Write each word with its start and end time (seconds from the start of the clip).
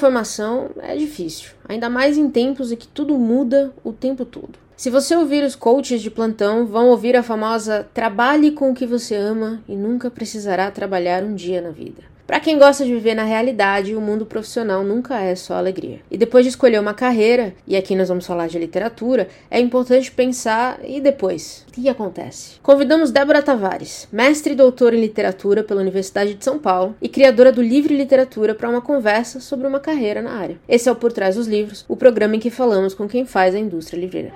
Formação 0.00 0.70
é 0.78 0.96
difícil, 0.96 1.50
ainda 1.68 1.90
mais 1.90 2.16
em 2.16 2.30
tempos 2.30 2.72
em 2.72 2.76
que 2.76 2.88
tudo 2.88 3.18
muda 3.18 3.70
o 3.84 3.92
tempo 3.92 4.24
todo. 4.24 4.58
Se 4.74 4.88
você 4.88 5.14
ouvir 5.14 5.44
os 5.44 5.54
coaches 5.54 6.00
de 6.00 6.10
plantão, 6.10 6.64
vão 6.64 6.88
ouvir 6.88 7.14
a 7.16 7.22
famosa 7.22 7.86
trabalhe 7.92 8.50
com 8.50 8.70
o 8.70 8.74
que 8.74 8.86
você 8.86 9.14
ama 9.14 9.62
e 9.68 9.76
nunca 9.76 10.10
precisará 10.10 10.70
trabalhar 10.70 11.22
um 11.22 11.34
dia 11.34 11.60
na 11.60 11.68
vida. 11.68 12.09
Para 12.30 12.38
quem 12.38 12.60
gosta 12.60 12.84
de 12.84 12.94
viver 12.94 13.16
na 13.16 13.24
realidade, 13.24 13.92
o 13.92 14.00
mundo 14.00 14.24
profissional 14.24 14.84
nunca 14.84 15.18
é 15.18 15.34
só 15.34 15.54
alegria. 15.54 15.98
E 16.08 16.16
depois 16.16 16.44
de 16.44 16.50
escolher 16.50 16.78
uma 16.78 16.94
carreira, 16.94 17.52
e 17.66 17.76
aqui 17.76 17.96
nós 17.96 18.08
vamos 18.08 18.24
falar 18.24 18.46
de 18.46 18.56
literatura, 18.56 19.26
é 19.50 19.58
importante 19.58 20.12
pensar 20.12 20.78
e 20.84 21.00
depois, 21.00 21.66
o 21.66 21.72
que 21.72 21.88
acontece? 21.88 22.60
Convidamos 22.62 23.10
Débora 23.10 23.42
Tavares, 23.42 24.06
mestre 24.12 24.52
e 24.52 24.56
doutora 24.56 24.94
em 24.94 25.00
literatura 25.00 25.64
pela 25.64 25.80
Universidade 25.80 26.34
de 26.34 26.44
São 26.44 26.56
Paulo 26.56 26.94
e 27.02 27.08
criadora 27.08 27.50
do 27.50 27.60
Livre 27.60 27.96
Literatura 27.96 28.54
para 28.54 28.70
uma 28.70 28.80
conversa 28.80 29.40
sobre 29.40 29.66
uma 29.66 29.80
carreira 29.80 30.22
na 30.22 30.30
área. 30.30 30.56
Esse 30.68 30.88
é 30.88 30.92
o 30.92 30.94
Por 30.94 31.10
Trás 31.10 31.34
dos 31.34 31.48
Livros, 31.48 31.84
o 31.88 31.96
programa 31.96 32.36
em 32.36 32.38
que 32.38 32.48
falamos 32.48 32.94
com 32.94 33.08
quem 33.08 33.26
faz 33.26 33.56
a 33.56 33.58
indústria 33.58 33.98
livreira. 33.98 34.30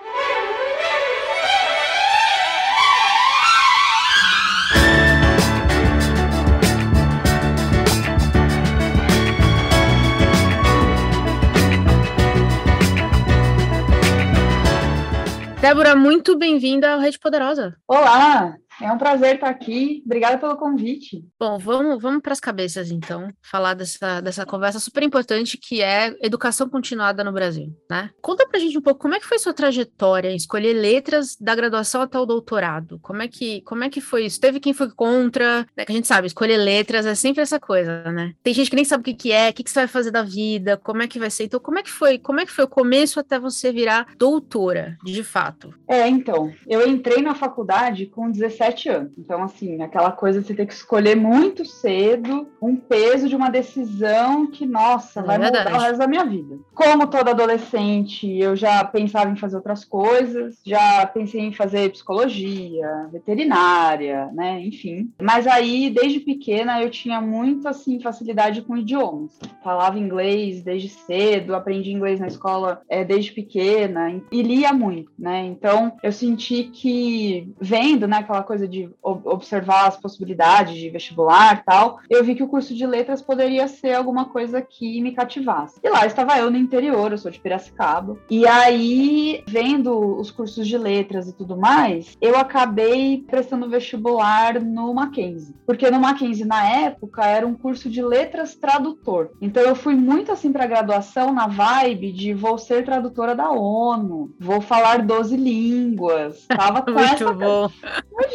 Débora, 15.65 15.97
muito 15.97 16.37
bem-vinda 16.37 16.93
ao 16.93 17.01
Rede 17.01 17.19
Poderosa. 17.19 17.75
Olá, 17.89 18.55
é 18.81 18.91
um 18.91 18.99
prazer 18.99 19.37
estar 19.37 19.49
aqui. 19.49 20.03
Obrigada 20.05 20.39
pelo 20.39 20.57
convite. 20.57 21.25
Bom, 21.39 21.59
vamos, 21.59 22.01
vamos 22.01 22.21
para 22.23 22.33
as 22.33 22.41
cabeças, 22.41 22.91
então, 22.91 23.33
falar 23.43 23.75
dessa, 23.75 24.21
dessa 24.21 24.45
conversa 24.45 24.81
super 24.81 25.03
importante 25.03 25.59
que 25.59 25.83
é 25.83 26.15
educação 26.21 26.69
continuada 26.69 27.23
no 27.23 27.33
Brasil, 27.33 27.69
né? 27.91 28.11
Conta 28.21 28.47
pra 28.47 28.59
gente 28.59 28.77
um 28.77 28.83
pouco 28.83 29.01
como 29.01 29.15
é 29.15 29.21
que 29.21 29.27
foi 29.27 29.39
sua 29.39 29.55
trajetória 29.55 30.31
em 30.31 30.37
escolher 30.37 30.73
letras 30.73 31.37
da 31.41 31.55
graduação 31.55 32.03
até 32.03 32.19
o 32.19 32.27
doutorado. 32.27 32.99
Como 33.01 33.23
é 33.23 33.29
que, 33.29 33.61
como 33.63 33.85
é 33.85 33.91
que 33.91 34.01
foi 34.01 34.27
isso? 34.27 34.41
Teve 34.41 34.61
quem 34.61 34.73
foi 34.73 34.91
contra, 34.91 35.67
né? 35.77 35.85
Que 35.85 35.93
a 35.93 35.95
gente 35.95 36.09
sabe, 36.09 36.27
escolher 36.27 36.57
letras 36.57 37.07
é 37.07 37.15
sempre 37.15 37.43
essa 37.43 37.61
coisa, 37.61 38.11
né? 38.11 38.35
Tem 38.43 38.55
gente 38.55 38.71
que 38.71 38.77
nem 38.77 38.85
sabe 38.85 39.03
o 39.03 39.05
que, 39.05 39.15
que 39.15 39.33
é, 39.33 39.51
o 39.51 39.53
que, 39.53 39.63
que 39.63 39.71
você 39.71 39.81
vai 39.81 39.89
fazer 39.89 40.11
da 40.11 40.23
vida, 40.23 40.77
como 40.77 41.03
é 41.03 41.09
que 41.09 41.19
vai 41.19 41.31
ser. 41.31 41.45
Então, 41.45 41.61
como 41.61 41.79
é 41.79 41.83
que 41.83 41.91
foi? 41.91 42.19
Como 42.19 42.41
é 42.41 42.47
que 42.47 42.53
foi 42.53 42.65
o 42.65 42.69
começo 42.69 43.21
até 43.21 43.39
você 43.39 43.73
virar 43.73 44.07
doutora, 44.17 44.97
de 45.05 45.23
fato? 45.23 45.75
É, 45.89 46.09
então, 46.09 46.53
eu 46.67 46.87
entrei 46.87 47.23
na 47.23 47.35
faculdade 47.35 48.07
com 48.07 48.31
17 48.31 48.64
17 48.65 48.89
anos. 48.89 49.19
Então, 49.19 49.43
assim, 49.43 49.83
aquela 49.83 50.13
coisa 50.13 50.41
de 50.41 50.47
você 50.47 50.55
ter 50.55 50.67
que 50.67 50.73
escolher 50.73 51.17
muito 51.17 51.65
cedo 51.65 52.49
um 52.61 52.77
peso 52.77 53.29
de 53.29 53.37
uma 53.37 53.51
decisão 53.51 54.47
que, 54.47 54.67
nossa, 54.67 55.21
é 55.21 55.23
vai 55.23 55.39
mudar 55.39 55.73
o 55.73 55.79
resto 55.79 55.99
da 55.99 56.07
minha 56.07 56.25
vida. 56.25 56.59
Como 56.75 57.07
toda 57.07 57.33
adolescente, 57.33 58.27
eu 58.39 58.57
já 58.57 58.85
pensava 58.85 59.31
em 59.31 59.37
fazer 59.37 59.57
outras 59.57 59.85
coisas, 59.85 60.61
já 60.65 61.05
pensei 61.07 61.41
em 61.41 61.53
fazer 61.53 61.91
psicologia, 61.91 63.09
veterinária, 63.13 64.31
né, 64.33 64.61
enfim. 64.61 65.13
Mas 65.21 65.47
aí, 65.47 65.91
desde 65.91 66.21
pequena, 66.21 66.83
eu 66.83 66.91
tinha 66.91 67.21
muito, 67.21 67.69
assim, 67.69 68.01
facilidade 68.01 68.63
com 68.63 68.77
idiomas. 68.77 69.39
Falava 69.63 69.99
inglês 69.99 70.63
desde 70.63 70.89
cedo, 70.89 71.55
aprendi 71.55 71.93
inglês 71.93 72.21
na 72.21 72.27
escola 72.27 72.83
é, 72.89 73.05
desde 73.05 73.33
pequena 73.33 74.21
e 74.31 74.43
lia 74.43 74.73
muito, 74.73 75.13
né. 75.19 75.45
Então, 75.47 75.93
eu 76.03 76.13
senti 76.13 76.65
que, 76.65 77.53
vendo, 77.61 78.07
né, 78.07 78.19
aquela 78.19 78.43
coisa 78.43 78.54
coisa 78.55 78.69
de 78.69 78.89
observar 79.03 79.89
as 79.89 79.97
possibilidades 79.97 80.77
de 80.77 80.89
vestibular 80.89 81.59
e 81.59 81.65
tal, 81.65 81.99
eu 82.09 82.23
vi 82.23 82.37
que 82.37 82.43
o 82.43 82.49
curso 82.49 82.73
de 82.75 82.87
letras 82.87 83.21
poderia 83.21 83.67
ser 83.67 83.95
alguma 83.95 84.27
coisa 84.27 84.63
que 84.63 85.01
me 85.01 85.13
cativasse. 85.13 85.81
E 85.83 85.89
lá 85.89 86.07
estava 86.07 86.39
eu 86.39 86.51
no 86.51 86.57
interior, 86.57 87.11
eu 87.11 87.19
sou 87.19 87.31
de 87.31 87.41
Piracicaba. 87.41 88.17
E 88.31 88.47
aí, 88.47 89.43
vendo 89.47 90.17
os 90.19 90.31
cursos 90.31 90.67
de 90.69 90.79
letras 90.79 91.29
e 91.29 91.33
tudo 91.33 91.57
mais, 91.57 92.17
eu 92.21 92.37
acabei 92.37 93.25
prestando 93.27 93.69
vestibular 93.69 94.61
no 94.61 94.95
Mackenzie. 94.95 95.55
Porque 95.67 95.91
no 95.91 95.99
Mackenzie, 95.99 96.45
na 96.45 96.65
época, 96.65 97.25
era 97.25 97.47
um 97.47 97.55
curso 97.55 97.91
de 97.91 98.03
letras 98.03 98.55
tradutor. 98.55 99.31
Então 99.41 99.63
eu 99.65 99.75
fui 99.75 99.97
muito 99.97 100.31
assim 100.31 100.53
para 100.53 100.67
graduação 100.67 101.33
na 101.33 101.49
vibe 101.49 102.13
de 102.13 102.33
vou 102.33 102.57
ser 102.57 102.85
tradutora 102.85 103.35
da 103.35 103.51
ONU, 103.51 104.33
vou 104.39 104.61
falar 104.61 105.05
12 105.05 105.37
línguas. 105.37 106.47
Tava 106.47 106.83
com 106.83 106.93
muito 106.93 107.25
essa... 107.25 107.33
bom. 107.33 107.69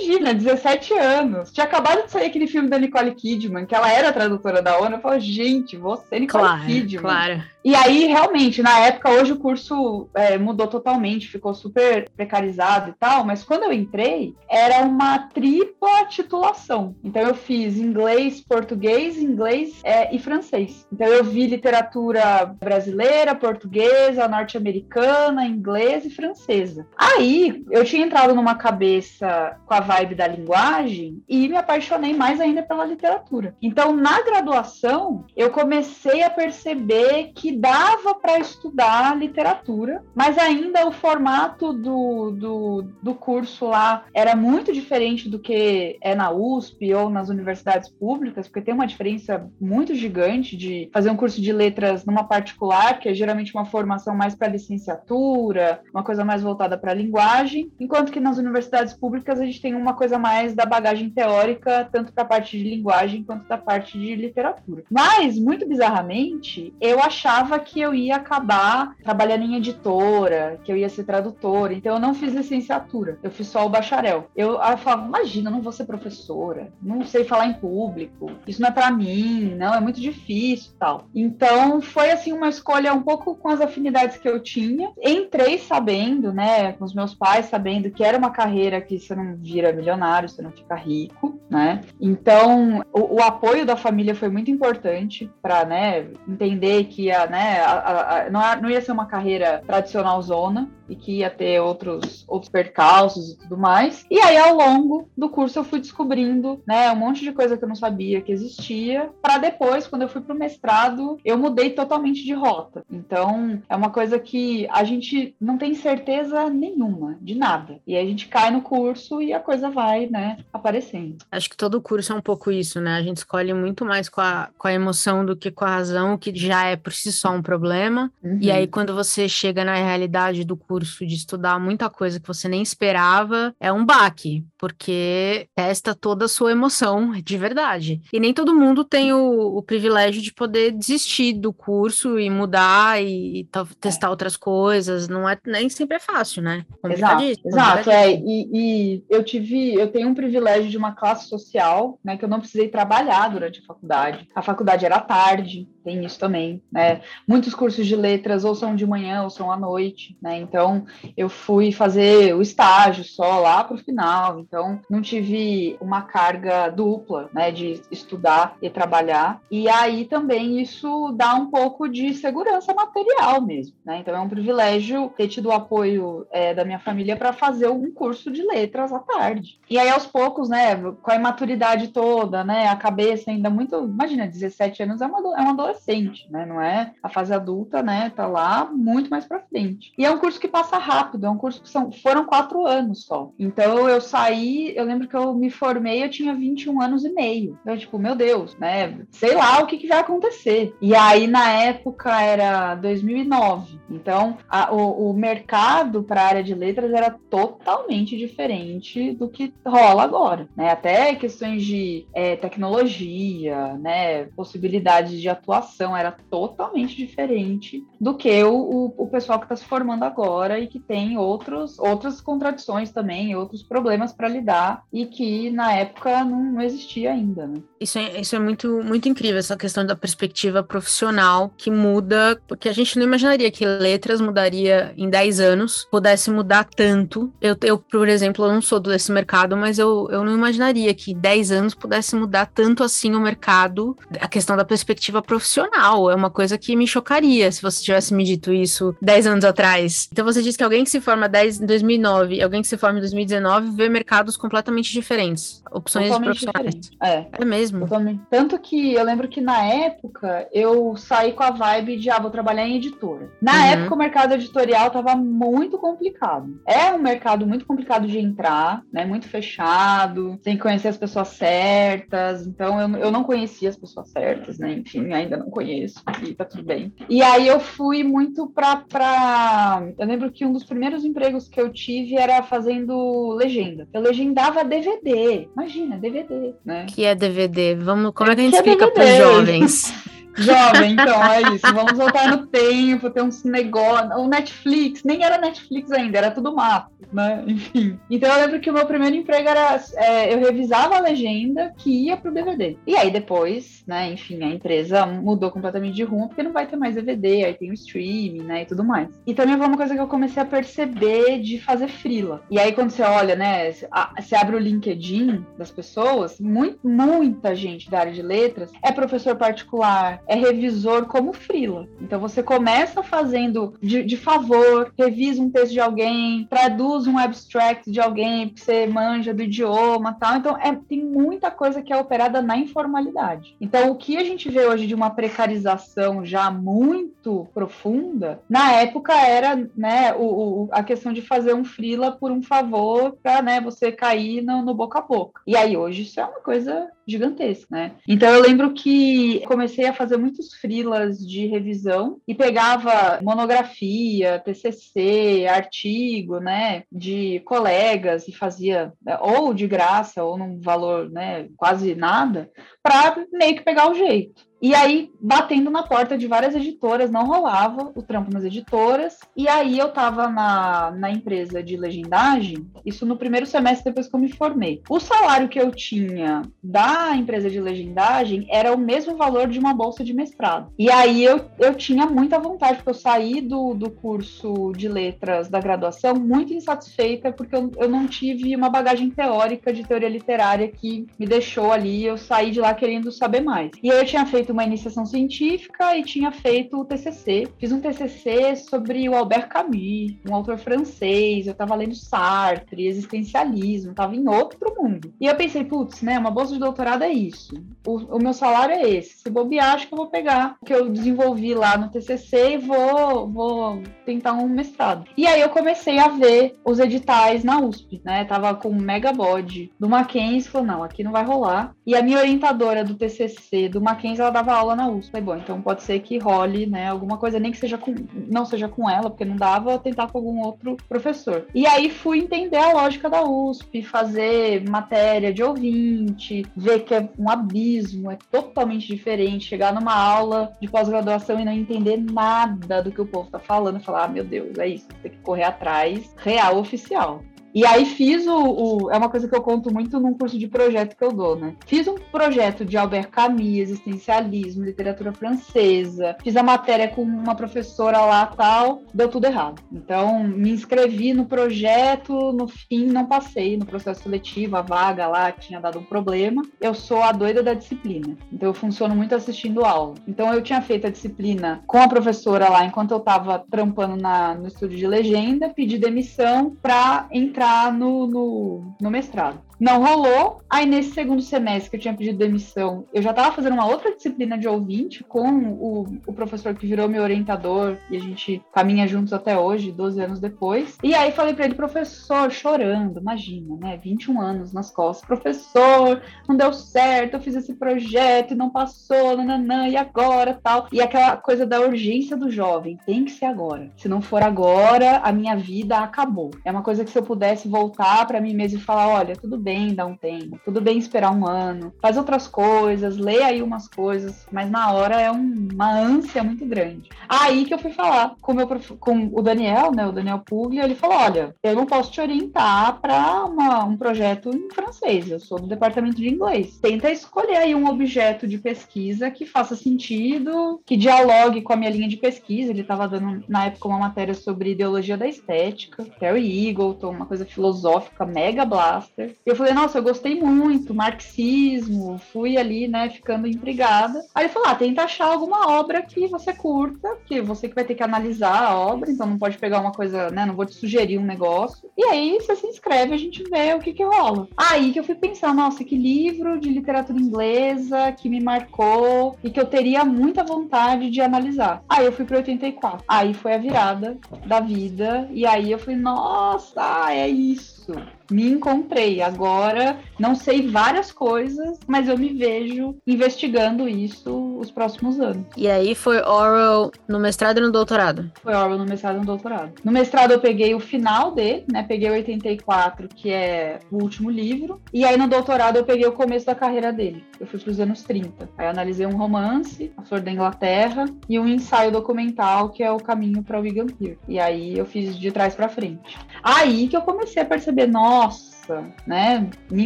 Imagina, 0.10 0.32
imagina, 0.32 0.34
17 0.34 0.94
anos. 0.94 1.52
Tinha 1.52 1.66
acabado 1.66 2.06
de 2.06 2.12
sair 2.12 2.26
aquele 2.26 2.48
filme 2.48 2.68
da 2.68 2.80
Nicole 2.80 3.14
Kidman, 3.14 3.66
que 3.66 3.76
ela 3.76 3.92
era 3.92 4.12
tradutora 4.12 4.62
da 4.62 4.80
ONU. 4.80 4.96
Eu 4.96 5.02
falo, 5.02 5.20
gente, 5.20 5.78
você, 5.78 6.20
Nicole 6.20 6.44
claro, 6.44 6.66
Kidman. 6.66 7.02
Claro. 7.02 7.44
E 7.70 7.76
aí, 7.76 8.08
realmente, 8.08 8.64
na 8.64 8.80
época, 8.80 9.12
hoje 9.12 9.34
o 9.34 9.38
curso 9.38 10.10
é, 10.16 10.40
mudou 10.40 10.66
totalmente, 10.66 11.28
ficou 11.28 11.54
super 11.54 12.10
precarizado 12.18 12.90
e 12.90 12.94
tal, 12.94 13.24
mas 13.24 13.44
quando 13.44 13.62
eu 13.62 13.72
entrei, 13.72 14.34
era 14.50 14.84
uma 14.84 15.20
tripla 15.20 16.04
titulação. 16.10 16.96
Então, 17.04 17.22
eu 17.22 17.36
fiz 17.36 17.78
inglês, 17.78 18.42
português, 18.42 19.20
inglês 19.20 19.82
é, 19.84 20.16
e 20.16 20.18
francês. 20.18 20.88
Então, 20.92 21.06
eu 21.06 21.24
vi 21.24 21.46
literatura 21.46 22.44
brasileira, 22.60 23.36
portuguesa, 23.36 24.28
norte-americana, 24.28 25.46
inglês 25.46 26.06
e 26.06 26.10
francesa. 26.10 26.88
Aí, 26.98 27.64
eu 27.70 27.86
tinha 27.86 28.04
entrado 28.04 28.34
numa 28.34 28.56
cabeça 28.56 29.60
com 29.68 29.76
a 29.76 29.80
vibe 29.80 30.16
da 30.16 30.26
linguagem 30.26 31.22
e 31.30 31.48
me 31.48 31.56
apaixonei 31.56 32.16
mais 32.16 32.42
ainda 32.42 32.64
pela 32.64 32.84
literatura. 32.84 33.56
Então, 33.62 33.96
na 33.96 34.24
graduação, 34.24 35.24
eu 35.38 35.52
comecei 35.52 36.24
a 36.24 36.32
perceber 36.32 37.32
que 37.36 37.59
dava 37.60 38.16
para 38.16 38.40
estudar 38.40 39.18
literatura, 39.18 40.02
mas 40.16 40.38
ainda 40.38 40.88
o 40.88 40.92
formato 40.92 41.74
do, 41.74 42.32
do, 42.32 42.82
do 43.04 43.14
curso 43.14 43.68
lá 43.68 44.06
era 44.14 44.36
muito 44.36 44.72
diferente 44.72 45.28
do 45.28 45.38
que 45.38 45.98
é 46.02 46.16
na 46.16 46.32
USP 46.32 46.94
ou 46.94 47.10
nas 47.10 47.28
universidades 47.30 47.90
públicas, 47.90 48.48
porque 48.48 48.62
tem 48.62 48.74
uma 48.74 48.88
diferença 48.88 49.50
muito 49.60 49.94
gigante 49.94 50.56
de 50.56 50.90
fazer 50.94 51.10
um 51.10 51.18
curso 51.18 51.42
de 51.42 51.52
letras 51.52 52.06
numa 52.06 52.24
particular, 52.24 53.00
que 53.00 53.10
é 53.10 53.14
geralmente 53.14 53.54
uma 53.54 53.66
formação 53.66 54.16
mais 54.16 54.36
para 54.36 54.48
licenciatura, 54.48 55.82
uma 55.94 56.04
coisa 56.04 56.24
mais 56.24 56.42
voltada 56.42 56.78
para 56.78 56.92
a 56.92 56.96
linguagem, 56.96 57.72
enquanto 57.80 58.12
que 58.12 58.20
nas 58.20 58.38
universidades 58.38 58.94
públicas 58.94 59.40
a 59.40 59.46
gente 59.46 59.62
tem 59.62 59.76
uma 59.76 59.94
coisa 59.94 60.18
mais 60.18 60.54
da 60.54 60.66
bagagem 60.66 61.10
teórica, 61.10 61.88
tanto 61.92 62.14
para 62.14 62.24
a 62.24 62.28
parte 62.28 62.58
de 62.58 62.64
linguagem 62.64 63.24
quanto 63.24 63.48
da 63.48 63.58
parte 63.58 64.00
de 64.00 64.16
literatura. 64.16 64.84
Mas, 64.90 65.38
muito 65.38 65.68
bizarramente, 65.68 66.74
eu 66.80 67.00
achava 67.00 67.39
achava 67.40 67.60
que 67.60 67.80
eu 67.80 67.94
ia 67.94 68.18
acabar 68.18 68.96
trabalhando 69.04 69.44
em 69.44 69.56
editora, 69.56 70.60
que 70.64 70.72
eu 70.72 70.76
ia 70.76 70.90
ser 70.90 71.06
tradutora. 71.06 71.74
Então 71.74 71.96
eu 71.96 72.00
não 72.00 72.14
fiz 72.14 72.34
licenciatura, 72.34 73.18
eu 73.24 73.32
fiz 73.32 73.48
só 73.48 73.66
o 73.66 73.70
bacharel. 73.70 74.30
Eu, 74.36 74.54
eu 74.62 74.78
falava, 74.78 75.08
imagina, 75.08 75.50
não 75.50 75.62
vou 75.62 75.72
ser 75.72 75.86
professora, 75.86 76.72
não 76.82 77.06
sei 77.06 77.24
falar 77.24 77.48
em 77.48 77.54
público, 77.54 78.32
isso 78.46 78.62
não 78.62 78.70
é 78.70 78.72
para 78.72 78.92
mim, 78.92 79.56
não, 79.56 79.74
é 79.74 79.80
muito 79.80 80.02
difícil 80.02 80.74
tal. 80.78 81.08
Então 81.16 81.82
foi 81.82 82.12
assim 82.12 82.34
uma 82.34 82.50
escolha 82.50 82.94
um 82.94 83.02
pouco 83.02 83.36
com 83.36 83.48
as 83.48 83.62
afinidades 83.62 84.18
que 84.18 84.28
eu 84.28 84.40
tinha. 84.42 84.92
Entrei 85.02 85.58
sabendo, 85.60 86.34
né, 86.34 86.74
com 86.74 86.84
os 86.84 86.94
meus 86.94 87.16
pais 87.16 87.46
sabendo 87.46 87.90
que 87.90 88.04
era 88.04 88.18
uma 88.18 88.32
carreira 88.32 88.82
que 88.82 89.00
você 89.00 89.16
não 89.16 89.38
vira 89.38 89.72
milionário, 89.72 90.28
você 90.28 90.42
não 90.42 90.52
fica 90.52 90.76
rico, 90.76 91.40
né? 91.50 91.82
Então 92.02 92.84
o, 92.92 93.16
o 93.16 93.22
apoio 93.22 93.66
da 93.66 93.78
família 93.78 94.14
foi 94.14 94.30
muito 94.30 94.52
importante 94.52 95.30
para, 95.42 95.64
né, 95.66 96.08
entender 96.28 96.86
que 96.86 97.04
ia 97.04 97.29
né? 97.30 97.62
A, 97.62 97.72
a, 97.72 98.20
a, 98.22 98.30
não, 98.30 98.62
não 98.64 98.70
ia 98.70 98.82
ser 98.82 98.92
uma 98.92 99.06
carreira 99.06 99.62
tradicional 99.66 100.22
zona 100.22 100.70
e 100.90 100.96
que 100.96 101.20
ia 101.20 101.30
ter 101.30 101.62
outros, 101.62 102.26
outros 102.28 102.50
percalços 102.50 103.32
e 103.32 103.38
tudo 103.38 103.58
mais. 103.58 104.06
E 104.10 104.20
aí, 104.20 104.38
ao 104.38 104.56
longo 104.56 105.08
do 105.16 105.30
curso, 105.30 105.60
eu 105.60 105.64
fui 105.64 105.80
descobrindo, 105.80 106.62
né, 106.68 106.92
um 106.92 106.96
monte 106.96 107.22
de 107.22 107.32
coisa 107.32 107.58
que 107.58 107.64
eu 107.64 107.70
não 107.70 107.76
sabia 107.76 108.22
que 108.22 108.32
existia, 108.32 109.10
para 109.22 109.38
depois, 109.38 109.88
quando 109.88 110.02
eu 110.02 110.10
fui 110.10 110.22
para 110.22 110.36
o 110.36 110.38
mestrado, 110.38 111.18
eu 111.24 111.38
mudei 111.38 111.70
totalmente 111.70 112.24
de 112.24 112.34
rota. 112.34 112.84
Então, 112.92 113.62
é 113.70 113.76
uma 113.76 113.92
coisa 113.92 114.18
que 114.18 114.68
a 114.72 114.84
gente 114.84 115.36
não 115.40 115.58
tem 115.58 115.76
certeza 115.76 116.50
nenhuma 116.50 117.18
de 117.22 117.36
nada. 117.36 117.80
E 117.86 117.96
a 117.96 118.04
gente 118.04 118.28
cai 118.28 118.50
no 118.50 118.62
curso 118.62 119.22
e 119.22 119.32
a 119.32 119.40
coisa 119.40 119.70
vai, 119.70 120.08
né, 120.08 120.38
aparecendo. 120.52 121.18
Acho 121.32 121.50
que 121.50 121.58
todo 121.58 121.82
curso 121.82 122.12
é 122.12 122.16
um 122.16 122.22
pouco 122.22 122.52
isso, 122.52 122.82
né? 122.82 122.96
A 122.96 123.04
gente 123.04 123.18
escolhe 123.18 123.54
muito 123.54 123.86
mais 123.86 124.10
com 124.10 124.22
a, 124.22 124.50
com 124.58 124.68
a 124.68 124.74
emoção 124.74 125.26
do 125.26 125.36
que 125.36 125.52
com 125.52 125.66
a 125.66 125.70
razão, 125.70 126.18
que 126.18 126.34
já 126.36 126.66
é 126.66 126.76
por 126.76 126.94
si 126.94 127.12
só 127.20 127.32
um 127.32 127.42
problema. 127.42 128.12
Uhum. 128.24 128.40
E 128.42 128.52
aí, 128.52 128.68
quando 128.68 128.94
você 128.94 129.28
chega 129.28 129.64
na 129.64 129.76
realidade 129.76 130.44
do 130.44 130.56
curso 130.56 131.06
de 131.06 131.16
estudar 131.16 131.60
muita 131.60 131.90
coisa 131.90 132.20
que 132.20 132.28
você 132.28 132.48
nem 132.48 132.62
esperava, 132.62 133.54
é 133.60 133.72
um 133.72 133.86
baque, 133.86 134.46
porque 134.58 135.48
testa 135.56 135.94
toda 135.94 136.26
a 136.26 136.30
sua 136.30 136.52
emoção 136.52 137.12
de 137.22 137.38
verdade. 137.38 138.02
E 138.12 138.20
nem 138.20 138.34
todo 138.34 138.56
mundo 138.56 138.84
tem 138.84 139.14
o, 139.14 139.58
o 139.58 139.62
privilégio 139.62 140.22
de 140.22 140.34
poder 140.34 140.72
desistir 140.72 141.34
do 141.34 141.52
curso 141.52 142.20
e 142.20 142.30
mudar 142.30 143.02
e, 143.02 143.42
e 143.42 143.48
testar 143.80 144.10
outras 144.10 144.38
coisas. 144.38 145.08
Não 145.08 145.28
é 145.28 145.38
nem 145.46 145.70
sempre 145.70 145.98
é 145.98 146.00
fácil, 146.00 146.42
né? 146.42 146.66
Exato, 146.86 147.24
exato. 147.46 147.90
É, 147.90 148.12
e, 148.14 148.50
e 148.54 149.04
eu 149.10 149.24
tive, 149.24 149.76
eu 149.76 149.92
tenho 149.92 150.10
um 150.10 150.14
privilégio 150.14 150.70
de 150.70 150.78
uma 150.78 150.94
classe 150.94 151.28
social, 151.28 152.00
né? 152.04 152.18
Que 152.18 152.26
eu 152.26 152.30
não 152.30 152.40
precisei 152.40 152.70
trabalhar 152.70 153.30
durante 153.30 153.60
a 153.60 153.66
faculdade. 153.66 154.28
A 154.36 154.42
faculdade 154.42 154.86
era 154.86 155.00
tarde, 155.00 155.68
tem 155.84 156.06
isso 156.06 156.20
também, 156.20 156.62
né? 156.72 157.02
Muitos 157.28 157.54
cursos 157.54 157.86
de 157.86 157.96
letras 157.96 158.44
ou 158.44 158.56
são 158.56 158.76
de 158.76 158.86
manhã 158.86 159.24
ou 159.24 159.30
são 159.30 159.52
à 159.52 159.58
noite, 159.58 160.18
né? 160.22 160.38
Então 160.38 160.86
eu 161.16 161.30
fui 161.30 161.72
fazer 161.72 162.36
o 162.36 162.42
estágio 162.42 163.04
só 163.04 163.40
lá 163.40 163.64
para 163.64 163.76
o 163.76 163.80
final, 163.80 164.40
então 164.40 164.80
não 164.90 165.02
tive 165.02 165.78
uma 165.80 166.04
carga 166.04 166.70
dupla, 166.70 167.30
né? 167.34 167.52
De 167.52 167.82
estudar 167.92 168.56
e 168.62 168.70
trabalhar. 168.70 169.42
E 169.50 169.68
aí 169.70 170.06
também 170.06 170.62
isso 170.62 171.14
dá 171.16 171.34
um 171.36 171.50
pouco 171.50 171.88
de 171.88 172.14
segurança 172.14 172.74
material 172.74 173.42
mesmo, 173.42 173.76
né? 173.86 174.00
Então 174.00 174.16
é 174.16 174.20
um 174.20 174.30
privilégio 174.30 175.12
ter 175.16 175.28
tido 175.28 175.48
o 175.48 175.52
apoio 175.52 176.28
é, 176.32 176.54
da 176.54 176.66
minha 176.66 176.80
família 176.80 177.16
para 177.16 177.34
fazer 177.34 177.70
um 177.70 177.92
curso 177.92 178.32
de 178.32 178.44
letras 178.44 178.92
à 178.92 179.00
tarde. 179.00 179.60
E 179.70 179.78
aí 179.78 179.90
aos 179.90 180.06
poucos, 180.06 180.50
né? 180.50 180.76
Com 180.76 181.12
a 181.12 181.16
imaturidade 181.16 181.90
toda, 181.90 182.44
né? 182.44 182.68
A 182.68 182.76
cabeça 182.76 183.32
ainda 183.32 183.50
muito, 183.50 183.76
imagina, 183.76 184.28
17 184.28 184.84
anos 184.84 185.02
é 185.02 185.06
uma, 185.06 185.38
é 185.38 185.42
uma 185.42 185.56
adolescente 185.70 186.20
né? 186.30 186.46
Não 186.46 186.62
é 186.62 186.92
a 187.02 187.10
fase 187.10 187.34
adulta, 187.34 187.82
né? 187.82 188.12
Tá 188.16 188.28
lá 188.28 188.66
muito 188.66 189.10
mais 189.10 189.26
para 189.26 189.40
frente. 189.40 189.92
E 189.98 190.06
é 190.06 190.12
um 190.12 190.18
curso 190.18 190.40
que 190.40 190.48
passa 190.48 190.78
rápido, 190.78 191.26
é 191.26 191.30
um 191.30 191.38
curso 191.38 191.62
que 191.62 191.70
são, 191.70 191.92
foram 191.92 192.26
quatro 192.26 192.66
anos 192.66 193.04
só. 193.06 193.32
Então 193.38 193.88
eu 193.88 194.02
saí, 194.02 194.74
eu 194.76 194.86
lembro 194.86 195.08
que 195.08 195.16
eu 195.16 195.34
me 195.34 195.50
formei, 195.50 196.04
eu 196.04 196.10
tinha 196.10 196.34
21 196.34 196.82
anos 196.82 197.06
e 197.06 197.10
meio. 197.10 197.58
Então, 197.62 197.78
tipo, 197.78 197.98
meu 197.98 198.16
Deus, 198.16 198.56
né? 198.58 199.00
Sei 199.12 199.36
lá 199.36 199.62
o 199.62 199.68
que, 199.68 199.78
que 199.78 199.88
vai 199.88 200.00
acontecer. 200.00 200.76
E 200.82 200.96
aí, 200.96 201.28
na 201.28 201.50
época, 201.50 202.22
era 202.22 202.76
2009. 202.76 203.80
Então, 203.90 204.38
a, 204.50 204.74
o, 204.74 205.10
o 205.10 205.14
mercado 205.14 206.04
para 206.04 206.22
a 206.22 206.26
área 206.26 206.44
de 206.44 206.54
letras 206.54 206.92
era 206.92 207.16
totalmente 207.30 208.18
diferente 208.18 209.12
do 209.14 209.28
que 209.28 209.54
rola 209.66 210.04
agora, 210.04 210.48
né? 210.56 210.72
Até 210.72 211.16
questões 211.16 211.64
de 211.64 212.06
é, 212.14 212.36
tecnologia, 212.36 213.74
né? 213.76 214.26
Possibilidades 214.36 215.20
de 215.20 215.30
atuação 215.30 215.59
era 215.96 216.12
totalmente 216.12 216.96
diferente 216.96 217.86
do 218.00 218.16
que 218.16 218.44
o, 218.44 218.54
o, 218.54 218.94
o 218.98 219.08
pessoal 219.08 219.40
que 219.40 219.46
está 219.46 219.56
se 219.56 219.66
formando 219.66 220.04
agora 220.04 220.60
e 220.60 220.68
que 220.68 220.80
tem 220.80 221.18
outros, 221.18 221.78
outras 221.80 222.22
contradições 222.22 222.92
também, 222.92 223.36
outros 223.36 223.64
problemas 223.64 224.14
para 224.14 224.28
lidar 224.28 224.84
e 224.92 225.06
que 225.06 225.50
na 225.50 225.74
época 225.74 226.24
não, 226.24 226.44
não 226.54 226.62
existia 226.62 227.12
ainda. 227.12 227.48
Né? 227.48 227.62
Isso 227.80 227.98
é, 227.98 228.20
isso 228.20 228.36
é 228.36 228.40
muito, 228.40 228.84
muito 228.84 229.08
incrível, 229.08 229.40
essa 229.40 229.56
questão 229.56 229.86
da 229.86 229.96
perspectiva 229.96 230.62
profissional 230.62 231.52
que 231.58 231.72
muda, 231.72 232.40
porque 232.48 232.68
a 232.68 232.74
gente 232.74 232.98
não 232.98 233.06
imaginaria 233.06 233.50
que 233.50 233.66
letras 233.66 234.20
mudaria 234.20 234.94
em 234.98 235.10
10 235.10 235.40
anos, 235.40 235.88
pudesse 235.90 236.30
mudar 236.30 236.66
tanto. 236.66 237.32
Eu, 237.42 237.56
eu 237.64 237.78
por 237.78 238.08
exemplo, 238.08 238.46
eu 238.46 238.52
não 238.52 238.62
sou 238.62 238.80
desse 238.80 239.12
mercado, 239.12 239.56
mas 239.56 239.80
eu, 239.80 240.10
eu 240.12 240.24
não 240.24 240.34
imaginaria 240.34 240.94
que 240.94 241.14
10 241.14 241.52
anos 241.52 241.74
pudesse 241.74 242.16
mudar 242.16 242.48
tanto 242.48 242.84
assim 242.84 243.16
o 243.16 243.20
mercado, 243.20 243.98
a 244.20 244.28
questão 244.28 244.58
da 244.58 244.66
perspectiva 244.66 245.22
profissional. 245.22 246.12
É 246.12 246.16
uma 246.16 246.30
coisa 246.30 246.58
que 246.58 246.76
me 246.76 246.88
chocaria 246.88 247.52
se 247.52 247.62
você 247.62 247.82
tivesse 247.82 248.14
me 248.14 248.26
dito 248.26 248.52
isso 248.52 248.96
10 249.02 249.28
anos 249.28 249.46
atrás. 249.46 250.10
Então 250.12 250.26
você 250.26 250.42
diz 250.42 250.58
que 250.58 250.64
alguém 250.64 250.84
que 250.84 250.90
se 250.90 251.00
forma 251.00 251.30
10, 251.30 251.62
em 251.62 251.66
2009 251.66 252.36
e 252.36 252.42
alguém 252.42 252.62
que 252.62 252.68
se 252.68 252.78
forma 252.78 252.98
em 252.98 253.02
2019 253.02 253.72
vê 253.72 253.88
mercados 253.88 254.36
completamente 254.36 254.92
diferentes, 254.92 255.64
opções 255.72 256.10
profissionais. 256.18 256.92
É. 257.02 257.26
é 257.32 257.46
mesmo. 257.46 257.69
Totalmente. 257.72 258.22
Tanto 258.30 258.58
que 258.60 258.94
eu 258.94 259.04
lembro 259.04 259.28
que 259.28 259.42
na 259.42 259.64
época 259.64 260.48
eu 260.52 260.96
saí 260.96 261.34
com 261.34 261.44
a 261.44 261.52
vibe 261.52 261.98
de 261.98 262.10
ah, 262.10 262.20
vou 262.20 262.32
trabalhar 262.32 262.68
em 262.68 262.78
editora. 262.78 263.30
Na 263.42 263.54
uhum. 263.54 263.66
época 263.66 263.96
o 263.96 263.98
mercado 263.98 264.34
editorial 264.34 264.90
tava 264.90 265.16
muito 265.16 265.78
complicado. 265.78 266.60
É 266.66 266.94
um 266.94 267.00
mercado 267.00 267.46
muito 267.46 267.66
complicado 267.66 268.08
de 268.08 268.18
entrar, 268.18 268.82
né? 268.92 269.06
Muito 269.06 269.28
fechado, 269.28 270.40
tem 270.44 270.56
que 270.56 270.62
conhecer 270.62 270.88
as 270.88 270.98
pessoas 270.98 271.30
certas. 271.30 272.46
Então 272.46 272.80
eu, 272.80 272.98
eu 272.98 273.12
não 273.12 273.24
conhecia 273.24 273.70
as 273.70 273.78
pessoas 273.78 274.10
certas, 274.10 274.58
né? 274.58 274.74
Enfim, 274.74 275.12
ainda 275.14 275.38
não 275.38 275.50
conheço 275.50 276.02
e 276.24 276.34
tá 276.34 276.46
tudo 276.46 276.64
bem. 276.64 276.94
E 277.10 277.22
aí 277.22 277.48
eu 277.48 277.60
fui 277.60 278.04
muito 278.04 278.48
pra, 278.48 278.78
pra. 278.78 279.84
Eu 279.98 280.08
lembro 280.08 280.32
que 280.32 280.46
um 280.46 280.54
dos 280.54 280.64
primeiros 280.64 281.04
empregos 281.04 281.48
que 281.48 281.60
eu 281.60 281.72
tive 281.72 282.16
era 282.16 282.42
fazendo 282.44 283.34
legenda. 283.34 283.88
Eu 283.94 284.02
legendava 284.02 284.64
DVD. 284.64 285.48
Imagina, 285.54 285.98
DVD, 285.98 286.54
né? 286.66 286.86
Que 286.86 287.06
é 287.06 287.16
DVD? 287.16 287.59
Vamos, 287.80 288.12
como 288.14 288.32
é 288.32 288.36
que 288.36 288.42
a 288.42 288.44
gente 288.44 288.56
explica 288.56 288.86
é 288.86 288.92
para 288.92 289.04
os 289.04 289.18
jovens? 289.18 289.94
Jovem, 290.38 290.94
então, 290.94 291.24
é 291.24 291.42
isso. 291.54 291.74
Vamos 291.74 291.98
voltar 291.98 292.28
no 292.30 292.48
tempo, 292.48 293.10
ter 293.10 293.22
uns 293.22 293.44
negócios. 293.44 294.12
O 294.18 294.28
Netflix, 294.28 295.04
nem 295.04 295.24
era 295.24 295.38
Netflix 295.38 295.92
ainda, 295.92 296.18
era 296.18 296.32
tudo 296.32 296.56
mato, 296.56 296.92
né? 297.12 297.44
Enfim. 297.48 298.00
Então 298.10 298.30
eu 298.32 298.46
lembro 298.46 298.60
que 298.60 298.70
o 298.70 298.74
meu 298.74 298.86
primeiro 298.86 299.16
emprego 299.16 299.50
era. 299.50 299.82
É, 299.96 300.34
eu 300.34 300.40
revisava 300.40 300.98
a 300.98 301.02
legenda 301.02 301.74
que 301.78 302.06
ia 302.06 302.18
pro 302.18 302.34
DVD. 302.34 302.78
E 302.86 302.96
aí 302.96 303.12
depois, 303.12 303.84
né, 303.88 304.12
enfim, 304.12 304.44
a 304.44 304.48
empresa 304.48 305.06
mudou 305.06 305.52
completamente 305.52 305.96
de 305.96 306.04
rumo, 306.04 306.28
porque 306.28 306.44
não 306.44 306.54
vai 306.54 306.68
ter 306.68 306.76
mais 306.76 306.96
DVD, 306.96 307.46
aí 307.46 307.54
tem 307.54 307.72
o 307.72 307.74
streaming, 307.74 308.44
né, 308.44 308.62
e 308.62 308.66
tudo 308.66 308.84
mais. 308.84 309.10
E 309.26 309.34
também 309.34 309.58
foi 309.58 309.68
uma 309.68 309.78
coisa 309.78 309.96
que 309.96 310.02
eu 310.02 310.08
comecei 310.08 310.42
a 310.42 310.46
perceber 310.46 311.40
de 311.40 311.60
fazer 311.60 311.88
frila. 311.88 312.42
E 312.50 312.60
aí 312.60 312.72
quando 312.72 312.92
você 312.92 313.04
olha, 313.04 313.36
né, 313.36 313.72
você 313.72 314.36
abre 314.36 314.56
o 314.56 314.60
LinkedIn 314.60 315.46
das 315.58 315.72
pessoas, 315.72 316.40
muito, 316.40 316.80
muita 316.84 317.56
gente 317.56 317.90
da 317.90 318.00
área 318.00 318.14
de 318.14 318.22
letras 318.22 318.72
é 318.82 318.92
professor 318.92 319.36
particular, 319.36 320.19
é 320.28 320.36
revisor 320.36 321.06
como 321.06 321.34
frila. 321.34 321.88
Então 322.02 322.20
você 322.20 322.44
começa 322.44 323.02
fazendo 323.04 323.74
de, 323.82 324.04
de 324.04 324.18
favor, 324.18 324.92
revisa 324.98 325.42
um 325.42 325.50
texto 325.50 325.74
de 325.74 325.80
alguém, 325.80 326.46
traduz 326.50 327.08
um 327.08 327.18
abstract 327.18 327.90
de 327.92 328.00
alguém 328.00 328.54
você 328.56 328.88
manja 328.88 329.34
do 329.34 329.44
idioma 329.44 330.14
tal. 330.20 330.38
Então 330.38 330.58
é, 330.58 330.76
tem 330.76 331.04
muita 331.04 331.50
coisa 331.52 331.82
que 331.82 331.94
é 331.94 331.98
operada 331.98 332.42
na 332.42 332.58
informalidade. 332.58 333.56
Então 333.60 333.92
o 333.92 333.96
que 333.96 334.18
a 334.18 334.24
gente 334.24 334.50
vê 334.50 334.66
hoje 334.66 334.88
de 334.88 334.96
uma 334.96 335.10
precarização 335.10 336.26
já 336.26 336.50
muito 336.52 337.48
profunda, 337.54 338.40
na 338.50 338.72
época 338.74 339.14
era 339.14 339.56
né, 339.76 340.14
o, 340.14 340.24
o 340.24 340.70
a 340.72 340.84
questão 340.84 341.12
de 341.12 341.22
fazer 341.22 341.54
um 341.54 341.66
frila 341.66 342.12
por 342.12 342.32
um 342.32 342.42
favor 342.42 343.18
para 343.22 343.42
né, 343.42 343.62
você 343.62 343.92
cair 343.92 344.42
no, 344.42 344.62
no 344.64 344.74
boca 344.74 345.00
a 345.00 345.02
boca. 345.02 345.42
E 345.46 345.56
aí 345.56 345.76
hoje 345.76 346.04
isso 346.04 346.20
é 346.20 346.26
uma 346.26 346.40
coisa 346.40 346.90
gigantesca, 347.10 347.68
né? 347.70 347.92
Então 348.08 348.30
eu 348.30 348.42
lembro 348.42 348.74
que 348.74 349.42
comecei 349.46 349.88
a 349.88 349.94
fazer 349.94 350.18
muitos 350.18 350.54
frilas 350.56 351.18
de 351.20 351.48
revisão 351.48 352.20
e 352.28 352.36
pegava 352.36 353.20
monografia, 353.22 354.40
TCC, 354.40 355.46
artigo, 355.50 356.40
né, 356.40 356.84
de 356.92 357.42
colegas 357.42 358.28
e 358.28 358.32
fazia 358.32 358.94
né, 359.02 359.18
ou 359.22 359.54
de 359.54 359.68
graça 359.68 360.24
ou 360.24 360.38
num 360.38 360.60
valor, 360.60 361.10
né, 361.10 361.48
quase 361.58 361.96
nada, 361.96 362.50
para 362.82 363.26
meio 363.32 363.56
que 363.56 363.64
pegar 363.64 363.90
o 363.90 363.96
jeito. 363.96 364.49
E 364.62 364.76
aí, 364.76 365.12
batendo 365.20 365.70
na 365.70 365.84
porta 365.84 366.18
de 366.18 366.28
várias 366.28 366.54
editoras, 366.54 367.10
não 367.10 367.26
rolava 367.26 367.92
o 367.96 368.02
trampo 368.02 368.32
nas 368.32 368.44
editoras. 368.44 369.18
E 369.36 369.48
aí, 369.48 369.80
eu 369.80 369.90
tava 369.90 370.28
na, 370.28 370.92
na 370.92 371.10
empresa 371.10 371.64
de 371.64 371.78
legendagem, 371.78 372.68
isso 372.86 373.06
no 373.06 373.16
primeiro 373.16 373.46
semestre 373.46 373.86
depois 373.86 374.08
que 374.08 374.16
eu 374.16 374.20
me 374.20 374.32
formei. 374.32 374.82
O 374.90 375.00
salário 375.00 375.48
que 375.48 375.60
eu 375.60 375.72
tinha 375.72 376.42
da 376.62 377.16
empresa 377.16 377.50
de 377.50 377.60
legendagem 377.60 378.48
era 378.50 378.74
o 378.74 378.78
mesmo 378.78 379.16
valor 379.16 379.48
de 379.48 379.60
uma 379.60 379.74
bolsa 379.74 380.04
de 380.04 380.14
mestrado. 380.14 380.72
E 380.78 380.92
aí, 380.92 381.24
eu, 381.24 381.46
eu 381.58 381.74
tinha 381.76 382.06
muita 382.06 382.38
vontade, 382.38 382.78
porque 382.78 382.90
eu 382.90 382.94
saí 382.94 383.42
do, 383.42 383.74
do 383.74 383.90
curso 383.90 384.74
de 384.76 384.90
letras 384.90 385.48
da 385.48 385.60
graduação 385.60 386.16
muito 386.16 386.54
insatisfeita, 386.54 387.32
porque 387.32 387.56
eu, 387.56 387.72
eu 387.78 387.88
não 387.88 388.08
tive 388.08 388.54
uma 388.56 388.70
bagagem 388.70 389.10
teórica 389.10 389.72
de 389.72 389.88
teoria 389.88 390.10
literária 390.10 390.68
que 390.68 391.08
me 391.18 391.26
deixou 391.26 391.72
ali, 391.72 392.04
eu 392.04 392.18
saí 392.18 392.52
de 392.52 392.60
lá 392.60 392.74
querendo 392.74 393.10
saber 393.10 393.42
mais. 393.42 393.72
E 393.82 393.90
aí, 393.90 394.00
eu 394.00 394.06
tinha 394.06 394.26
feito 394.26 394.49
feito 394.50 394.54
uma 394.54 394.64
iniciação 394.64 395.06
científica 395.06 395.96
e 395.96 396.04
tinha 396.04 396.32
feito 396.32 396.80
o 396.80 396.86
TCC. 396.86 397.48
Fiz 397.58 397.72
um 397.72 397.80
TCC 397.80 398.56
sobre 398.56 399.08
o 399.08 399.16
Albert 399.16 399.48
Camus, 399.48 400.16
um 400.28 400.34
autor 400.34 400.58
francês. 400.58 401.46
Eu 401.46 401.54
estava 401.54 401.76
lendo 401.76 401.96
Sartre, 401.96 402.88
existencialismo, 402.88 403.92
estava 403.92 404.16
em 404.16 404.28
outro 404.28 404.74
mundo. 404.78 405.14
E 405.20 405.26
eu 405.26 405.36
pensei, 405.36 405.64
putz, 405.64 406.02
né, 406.02 406.18
uma 406.18 406.32
bolsa 406.32 406.54
de 406.54 406.60
doutorado 406.60 407.04
é 407.04 407.12
isso. 407.12 407.54
O, 407.86 408.16
o, 408.16 408.20
meu 408.20 408.34
salário 408.34 408.76
é 408.76 408.90
esse. 408.90 409.20
Se 409.20 409.30
bobear, 409.30 409.76
acho 409.76 409.88
que 409.88 409.94
eu 409.94 409.98
vou 409.98 410.08
pegar 410.08 410.56
o 410.62 410.66
que 410.66 410.74
eu 410.74 410.90
desenvolvi 410.90 411.54
lá 411.54 411.78
no 411.78 411.90
TCC 411.90 412.54
e 412.54 412.58
vou, 412.58 413.30
vou 413.30 413.84
tentar 414.06 414.34
um 414.34 414.48
mestrado. 414.48 415.06
E 415.16 415.28
aí 415.28 415.42
eu 415.42 415.50
comecei 415.50 416.00
a 416.00 416.08
ver 416.08 416.56
os 416.66 416.80
editais 416.80 417.44
na 417.44 417.60
USP, 417.60 418.02
né? 418.04 418.26
Tava 418.26 418.56
com 418.56 418.70
um 418.70 418.82
mega 418.82 419.12
bode 419.12 419.72
do 419.80 419.90
Mackenzie, 419.90 420.50
falou, 420.50 420.68
não, 420.68 420.84
aqui 420.84 421.04
não 421.04 421.12
vai 421.12 421.24
rolar. 421.24 421.76
E 421.86 421.96
a 421.96 422.02
minha 422.02 422.20
orientadora 422.20 422.84
do 422.84 422.96
TCC 422.96 423.70
do 423.70 423.82
Mackenzie, 423.82 424.22
ela 424.22 424.32
ministrava 424.40 424.54
aula 424.54 424.76
na 424.76 424.88
USP. 424.88 425.22
Bom, 425.22 425.36
então 425.36 425.62
pode 425.62 425.84
ser 425.84 426.00
que 426.00 426.18
role, 426.18 426.66
né, 426.66 426.88
alguma 426.88 427.18
coisa, 427.18 427.40
nem 427.40 427.52
que 427.52 427.58
seja 427.58 427.78
com, 427.78 427.94
não 428.14 428.46
seja 428.46 428.68
com 428.68 428.90
ela, 428.90 429.10
porque 429.10 429.26
não 429.26 429.36
dava, 429.36 429.78
tentar 429.78 430.08
com 430.08 430.18
algum 430.18 430.42
outro 430.42 430.78
professor. 430.88 431.46
E 431.54 431.68
aí 431.68 431.90
fui 431.90 432.20
entender 432.20 432.58
a 432.58 432.74
lógica 432.74 433.10
da 433.10 433.24
USP, 433.24 433.84
fazer 433.84 434.68
matéria 434.70 435.34
de 435.34 435.44
ouvinte, 435.44 436.46
ver 436.56 436.84
que 436.84 436.94
é 436.94 437.10
um 437.18 437.30
abismo, 437.30 438.12
é 438.12 438.18
totalmente 438.32 438.88
diferente, 438.88 439.48
chegar 439.48 439.74
numa 439.74 439.94
aula 439.94 440.54
de 440.62 440.68
pós-graduação 440.68 441.40
e 441.40 441.46
não 441.46 441.54
entender 441.54 441.98
nada 441.98 442.82
do 442.82 442.92
que 442.92 443.02
o 443.02 443.06
povo 443.06 443.30
tá 443.30 443.40
falando, 443.40 443.80
falar, 443.80 444.06
ah, 444.06 444.08
meu 444.08 444.24
Deus, 444.24 444.58
é 444.58 444.68
isso, 444.68 444.88
tem 445.02 445.12
que 445.12 445.18
correr 445.18 445.44
atrás, 445.44 446.14
real 446.18 446.58
oficial. 446.58 447.22
E 447.54 447.66
aí 447.66 447.86
fiz 447.86 448.28
o, 448.28 448.38
o, 448.38 448.92
É 448.92 448.98
uma 448.98 449.10
coisa 449.10 449.28
que 449.28 449.36
eu 449.36 449.42
conto 449.42 449.74
muito 449.74 450.00
num 450.00 450.14
curso 450.14 450.38
de 450.38 450.48
projeto 450.48 450.96
que 450.96 451.04
eu 451.04 451.12
dou, 451.12 451.36
né? 451.36 451.56
Fiz 451.66 451.88
um 451.88 451.96
projeto 451.96 452.64
de 452.64 452.78
Albert 452.78 453.10
Camus, 453.10 453.40
existencialismo, 453.40 454.66
literatura 454.66 455.12
francesa. 455.12 456.16
Fiz 456.24 456.36
a 456.36 456.44
matéria 456.44 456.88
com 456.88 457.02
uma 457.02 457.36
professora 457.36 458.00
lá 458.02 458.26
tal, 458.28 458.82
deu 458.94 459.10
tudo 459.10 459.26
errado. 459.26 459.62
Então, 459.72 460.24
me 460.24 460.52
inscrevi 460.52 461.14
no 461.14 461.26
projeto, 461.26 462.32
no 462.32 462.48
fim 462.48 462.86
não 462.86 463.06
passei 463.06 463.58
no 463.58 463.66
processo 463.66 464.04
seletivo, 464.04 464.56
a 464.56 464.62
vaga 464.62 465.08
lá 465.08 465.32
tinha 465.32 465.60
dado 465.60 465.80
um 465.80 465.84
problema. 465.84 466.42
Eu 466.62 466.74
sou 466.74 467.02
a 467.02 467.12
doida 467.12 467.42
da 467.42 467.54
disciplina. 467.54 468.16
Então, 468.32 468.50
eu 468.50 468.54
funciono 468.54 468.96
muito 468.96 469.16
assistindo 469.16 469.66
aula. 469.66 469.96
Então, 470.08 470.34
eu 470.34 470.42
tinha 470.42 470.62
feito 470.62 470.88
a 470.88 470.90
disciplina 470.90 471.64
com 471.66 471.82
a 471.82 471.88
professora 471.88 472.50
lá 472.50 472.66
enquanto 472.66 472.92
eu 472.92 473.00
tava 473.00 473.44
trampando 473.50 473.96
na, 473.96 474.36
no 474.36 474.48
estúdio 474.48 474.78
de 474.78 474.88
legenda, 474.88 475.50
pedi 475.50 475.78
demissão 475.78 476.56
para 476.62 477.08
entrar 477.12 477.39
entrar 477.40 477.74
no, 477.74 478.06
no, 478.06 478.76
no 478.80 478.90
mestrado. 478.90 479.42
Não 479.60 479.84
rolou. 479.84 480.40
Aí, 480.50 480.66
nesse 480.66 480.94
segundo 480.94 481.22
semestre 481.22 481.70
que 481.70 481.76
eu 481.76 481.80
tinha 481.82 481.94
pedido 481.94 482.18
demissão, 482.18 482.86
eu 482.94 483.02
já 483.02 483.12
estava 483.12 483.36
fazendo 483.36 483.54
uma 483.54 483.68
outra 483.68 483.94
disciplina 483.94 484.38
de 484.38 484.48
ouvinte 484.48 485.04
com 485.04 485.28
o, 485.52 485.86
o 486.08 486.14
professor 486.14 486.56
que 486.56 486.66
virou 486.66 486.88
meu 486.88 487.04
orientador 487.04 487.78
e 487.92 487.98
a 487.98 488.00
gente 488.00 488.42
caminha 488.54 488.88
juntos 488.88 489.12
até 489.12 489.38
hoje, 489.38 489.72
12 489.72 490.02
anos 490.02 490.20
depois. 490.20 490.78
E 490.82 490.96
aí 490.96 491.12
falei 491.12 491.34
para 491.34 491.46
ele, 491.46 491.56
professor, 491.56 492.32
chorando, 492.32 493.00
imagina, 493.00 493.58
né? 493.58 493.78
21 493.78 494.22
anos 494.22 494.54
nas 494.54 494.72
costas. 494.72 495.06
Professor, 495.06 496.02
não 496.28 496.38
deu 496.38 496.54
certo, 496.54 497.16
eu 497.16 497.22
fiz 497.22 497.36
esse 497.36 497.54
projeto 497.54 498.32
e 498.32 498.38
não 498.38 498.50
passou, 498.50 499.18
nananã, 499.18 499.68
e 499.68 499.76
agora 499.76 500.40
tal. 500.42 500.68
E 500.72 500.82
aquela 500.82 501.18
coisa 501.18 501.46
da 501.46 501.60
urgência 501.60 502.16
do 502.16 502.32
jovem, 502.32 502.80
tem 502.86 503.04
que 503.04 503.12
ser 503.12 503.26
agora. 503.26 503.70
Se 503.76 503.90
não 503.90 504.02
for 504.02 504.24
agora, 504.24 504.98
a 505.00 505.12
minha 505.12 505.36
vida 505.36 505.78
acabou. 505.80 506.32
É 506.46 506.52
uma 506.52 506.64
coisa 506.64 506.86
que 506.86 506.90
se 506.90 506.98
eu 506.98 507.04
pudesse 507.04 507.48
voltar 507.48 508.08
para 508.08 508.22
mim 508.22 508.34
mesmo 508.34 508.58
e 508.58 508.62
falar, 508.62 508.88
olha, 508.88 509.16
tudo 509.16 509.38
bem 509.38 509.49
bem 509.50 509.74
dar 509.74 509.88
um 509.88 509.96
tempo, 509.96 510.40
tudo 510.46 510.62
bem 510.62 510.78
esperar 510.78 511.12
um 511.12 511.28
ano, 511.28 511.74
faz 511.82 511.98
outras 511.98 512.28
coisas, 512.28 512.98
lê 512.98 513.24
aí 513.24 513.42
umas 513.42 513.68
coisas, 513.68 514.28
mas 514.32 514.48
na 514.52 514.72
hora 514.72 515.02
é 515.02 515.12
um, 515.12 515.48
uma 515.52 515.72
ânsia 515.72 516.24
muito 516.24 516.46
grande. 516.46 516.90
Aí 517.08 517.46
que 517.46 517.54
eu 517.54 517.58
fui 517.58 517.72
falar 517.72 518.16
com, 518.22 518.32
meu, 518.32 518.48
com 518.80 519.10
o 519.12 519.22
Daniel, 519.24 519.72
né, 519.72 519.88
o 519.88 519.92
Daniel 519.92 520.20
Puglia, 520.20 520.64
ele 520.66 520.76
falou, 520.76 520.98
olha, 520.98 521.36
eu 521.42 521.56
não 521.56 521.66
posso 521.66 521.92
te 521.92 522.00
orientar 522.00 522.80
para 522.80 523.26
um 523.66 523.76
projeto 523.76 524.30
em 524.30 524.54
francês, 524.54 525.10
eu 525.10 525.20
sou 525.20 525.40
do 525.40 525.48
departamento 525.48 525.98
de 525.98 526.10
inglês. 526.10 526.60
Tenta 526.62 526.92
escolher 526.92 527.38
aí 527.38 527.56
um 527.56 527.68
objeto 527.68 528.28
de 528.28 528.38
pesquisa 528.38 529.10
que 529.10 529.26
faça 529.26 529.56
sentido, 529.56 530.62
que 530.64 530.78
dialogue 530.78 531.42
com 531.42 531.54
a 531.54 531.56
minha 531.56 531.72
linha 531.72 531.88
de 531.88 531.98
pesquisa. 531.98 532.52
Ele 532.52 532.62
estava 532.62 532.88
dando, 532.88 533.24
na 533.28 533.46
época, 533.46 533.68
uma 533.68 533.80
matéria 533.80 534.14
sobre 534.14 534.52
ideologia 534.52 534.98
da 534.98 535.08
estética, 535.08 535.86
Terry 536.00 536.50
Eagleton, 536.50 536.92
uma 536.92 537.06
coisa 537.06 537.26
filosófica 537.26 538.06
mega 538.06 538.46
blaster. 538.46 539.16
Eu 539.26 539.36
falei, 539.40 539.54
nossa, 539.54 539.78
eu 539.78 539.84
gostei 539.84 540.20
muito, 540.20 540.74
marxismo, 540.74 541.98
fui 541.98 542.38
ali, 542.38 542.68
né, 542.68 542.90
ficando 542.90 543.28
intrigada. 543.28 544.06
Aí 544.14 544.26
ele 544.26 544.34
falou, 544.34 544.50
ah, 544.50 544.56
tenta 544.56 544.84
achar 544.84 545.08
alguma 545.08 545.50
obra 545.52 545.82
que 545.82 546.08
você 546.08 546.34
curta, 546.34 546.98
que 547.06 547.22
você 547.22 547.48
que 547.48 547.56
vai 547.56 547.64
ter 547.64 547.76
que 547.76 547.84
analisar 547.84 548.44
a 548.44 548.60
obra, 548.60 548.92
então 548.92 549.08
não 549.08 549.18
pode 549.18 549.38
pegar 549.38 549.62
uma 549.62 549.72
coisa, 549.72 550.10
né, 550.10 550.26
não 550.26 550.36
vou 550.36 550.46
te 550.46 550.54
sugerir 550.54 550.98
um 550.98 551.06
negócio. 551.06 551.70
E 551.78 551.84
aí 551.86 552.18
você 552.20 552.36
se 552.36 552.48
inscreve, 552.48 552.94
a 552.94 552.98
gente 552.98 553.24
vê 553.30 553.54
o 553.54 553.60
que 553.60 553.74
que 553.74 553.84
rola. 553.84 554.28
Aí 554.36 554.74
que 554.74 554.80
eu 554.80 554.84
fui 554.84 554.96
pensar, 554.96 555.34
nossa, 555.34 555.64
que 555.64 555.78
livro 555.78 556.40
de 556.40 556.50
literatura 556.50 557.00
inglesa 557.00 557.92
que 557.94 558.10
me 558.10 558.22
marcou 558.22 559.18
e 559.24 559.30
que 559.30 559.40
eu 559.40 559.46
teria 559.46 559.86
muita 559.86 560.24
vontade 560.24 560.90
de 560.90 561.00
analisar. 561.00 561.64
Aí 561.70 561.86
eu 561.86 561.94
fui 561.94 562.06
para 562.06 562.18
84. 562.18 562.84
Aí 562.88 563.14
foi 563.14 563.34
a 563.34 563.38
virada 563.38 563.98
da 564.26 564.40
vida 564.40 565.08
e 565.12 565.26
aí 565.26 565.52
eu 565.52 565.60
falei, 565.60 565.78
nossa, 565.78 566.92
é 566.92 567.08
isso 567.08 567.74
me 568.10 568.30
encontrei. 568.30 569.02
Agora 569.02 569.78
não 570.00 570.16
sei 570.16 570.48
várias 570.48 570.92
coisas, 570.92 571.60
mas 571.68 571.88
eu 571.88 571.98
me 571.98 572.14
vejo 572.14 572.76
investigando 572.86 573.68
isso 573.68 574.38
os 574.40 574.50
próximos 574.50 575.00
anos. 575.00 575.26
E 575.36 575.48
aí 575.48 575.76
foi 575.76 575.98
oral 575.98 576.72
no 576.88 577.00
mestrado 577.00 577.40
e 577.40 577.42
no 577.42 577.52
doutorado? 577.52 578.12
Foi 578.24 578.34
oral 578.34 578.58
no 578.58 578.66
mestrado 578.66 578.96
e 578.96 579.00
no 579.00 579.06
doutorado. 579.06 579.54
No 579.64 579.72
mestrado 579.72 580.12
eu 580.12 580.20
peguei 580.20 580.56
o 580.56 580.60
final 580.60 581.12
dele, 581.12 581.46
né? 581.52 581.64
Peguei 581.64 581.90
84, 581.90 582.88
que 582.88 583.12
é 583.12 583.60
o 583.72 583.84
último 583.84 584.10
livro. 584.10 584.62
E 584.74 584.86
aí 584.86 584.98
no 584.98 585.08
doutorado 585.08 585.58
eu 585.58 585.64
peguei 585.64 585.86
o 585.86 585.92
começo 585.92 586.26
da 586.26 586.36
carreira 586.36 586.72
dele. 586.72 587.04
Eu 587.20 587.28
fui 587.28 587.40
para 587.40 587.52
os 587.52 587.60
anos 587.60 587.84
30. 587.84 588.30
Aí 588.38 588.46
eu 588.46 588.50
analisei 588.50 588.86
um 588.86 588.98
romance, 588.98 589.72
A 589.78 589.84
Flor 589.84 590.02
da 590.02 590.12
Inglaterra, 590.12 590.86
e 591.08 591.20
um 591.20 591.28
ensaio 591.28 591.72
documental, 591.72 592.50
que 592.50 592.64
é 592.64 592.72
O 592.72 592.78
Caminho 592.78 593.22
para 593.24 593.40
o 593.40 593.42
Wigan 593.42 593.68
Pier. 593.68 593.98
E 594.08 594.20
aí 594.20 594.58
eu 594.58 594.66
fiz 594.66 594.98
de 594.98 595.12
trás 595.12 595.36
para 595.36 595.50
frente. 595.50 595.98
Aí 596.24 596.68
que 596.68 596.78
eu 596.78 596.82
comecei 596.82 597.22
a 597.22 597.26
perceber, 597.26 597.68
nossa, 597.68 597.99
nós 598.00 598.39
nossa, 598.50 598.74
né? 598.86 599.30
Me 599.50 599.66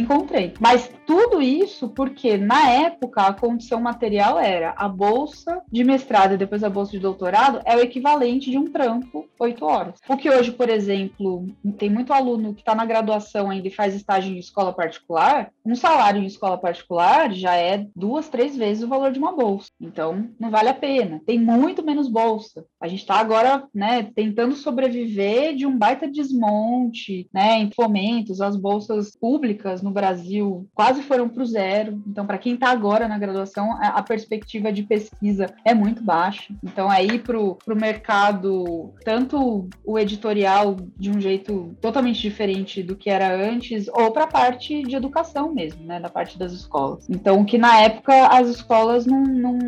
encontrei. 0.00 0.52
Mas 0.60 0.90
tudo 1.06 1.40
isso 1.40 1.88
porque, 1.88 2.36
na 2.36 2.70
época, 2.70 3.22
a 3.22 3.32
condição 3.32 3.80
material 3.80 4.38
era 4.38 4.74
a 4.76 4.88
bolsa 4.88 5.62
de 5.70 5.82
mestrado 5.82 6.34
e 6.34 6.38
depois 6.38 6.62
a 6.62 6.70
bolsa 6.70 6.92
de 6.92 6.98
doutorado 6.98 7.60
é 7.64 7.76
o 7.76 7.80
equivalente 7.80 8.50
de 8.50 8.58
um 8.58 8.70
trampo 8.70 9.26
oito 9.40 9.64
horas. 9.64 9.98
O 10.08 10.16
que 10.16 10.30
hoje, 10.30 10.52
por 10.52 10.68
exemplo, 10.68 11.46
tem 11.78 11.90
muito 11.90 12.12
aluno 12.12 12.54
que 12.54 12.60
está 12.60 12.74
na 12.74 12.84
graduação 12.84 13.50
ainda 13.50 13.68
e 13.68 13.70
faz 13.70 13.94
estágio 13.94 14.32
em 14.32 14.38
escola 14.38 14.72
particular, 14.72 15.50
um 15.64 15.74
salário 15.74 16.22
em 16.22 16.26
escola 16.26 16.58
particular 16.58 17.32
já 17.32 17.56
é 17.56 17.86
duas, 17.94 18.28
três 18.28 18.56
vezes 18.56 18.82
o 18.82 18.88
valor 18.88 19.12
de 19.12 19.18
uma 19.18 19.32
bolsa. 19.32 19.70
Então, 19.80 20.28
não 20.38 20.50
vale 20.50 20.68
a 20.68 20.74
pena. 20.74 21.20
Tem 21.26 21.38
muito 21.38 21.84
menos 21.84 22.08
bolsa. 22.08 22.64
A 22.80 22.88
gente 22.88 23.00
está 23.00 23.16
agora, 23.16 23.64
né, 23.74 24.10
tentando 24.14 24.54
sobreviver 24.54 25.54
de 25.54 25.66
um 25.66 25.76
baita 25.76 26.08
desmonte, 26.08 27.28
né, 27.32 27.58
em 27.58 27.70
fomentos, 27.70 28.40
as 28.40 28.56
bolsas 28.56 28.73
públicas 29.20 29.82
no 29.82 29.90
Brasil 29.90 30.66
quase 30.74 31.02
foram 31.02 31.28
para 31.28 31.42
o 31.42 31.46
zero. 31.46 32.02
Então, 32.06 32.26
para 32.26 32.38
quem 32.38 32.54
está 32.54 32.70
agora 32.70 33.08
na 33.08 33.18
graduação, 33.18 33.76
a, 33.80 34.02
perspectiva 34.02 34.72
de 34.72 34.82
pesquisa 34.82 35.54
é 35.64 35.74
muito 35.74 36.02
baixa. 36.02 36.54
Então, 36.62 36.90
aí 36.90 37.18
para 37.18 37.38
o 37.38 37.58
mercado, 37.74 38.92
tanto 39.04 39.68
o 39.84 39.98
editorial 39.98 40.76
de 40.96 41.10
um 41.10 41.20
jeito 41.20 41.74
totalmente 41.80 42.20
diferente 42.20 42.82
do 42.82 42.96
que 42.96 43.10
era 43.10 43.34
antes, 43.34 43.88
ou 43.88 44.10
para 44.12 44.24
a 44.24 44.28
parte 44.28 44.82
de 44.82 44.96
educação 44.96 45.52
mesmo, 45.52 45.84
né, 45.84 45.98
da 46.00 46.08
parte 46.08 46.38
das 46.38 46.52
escolas. 46.52 47.08
Então, 47.08 47.44
que 47.44 47.58
na 47.58 47.80
época 47.80 48.26
as 48.26 48.48
escolas 48.48 49.06
não 49.06 49.22
não 49.22 49.58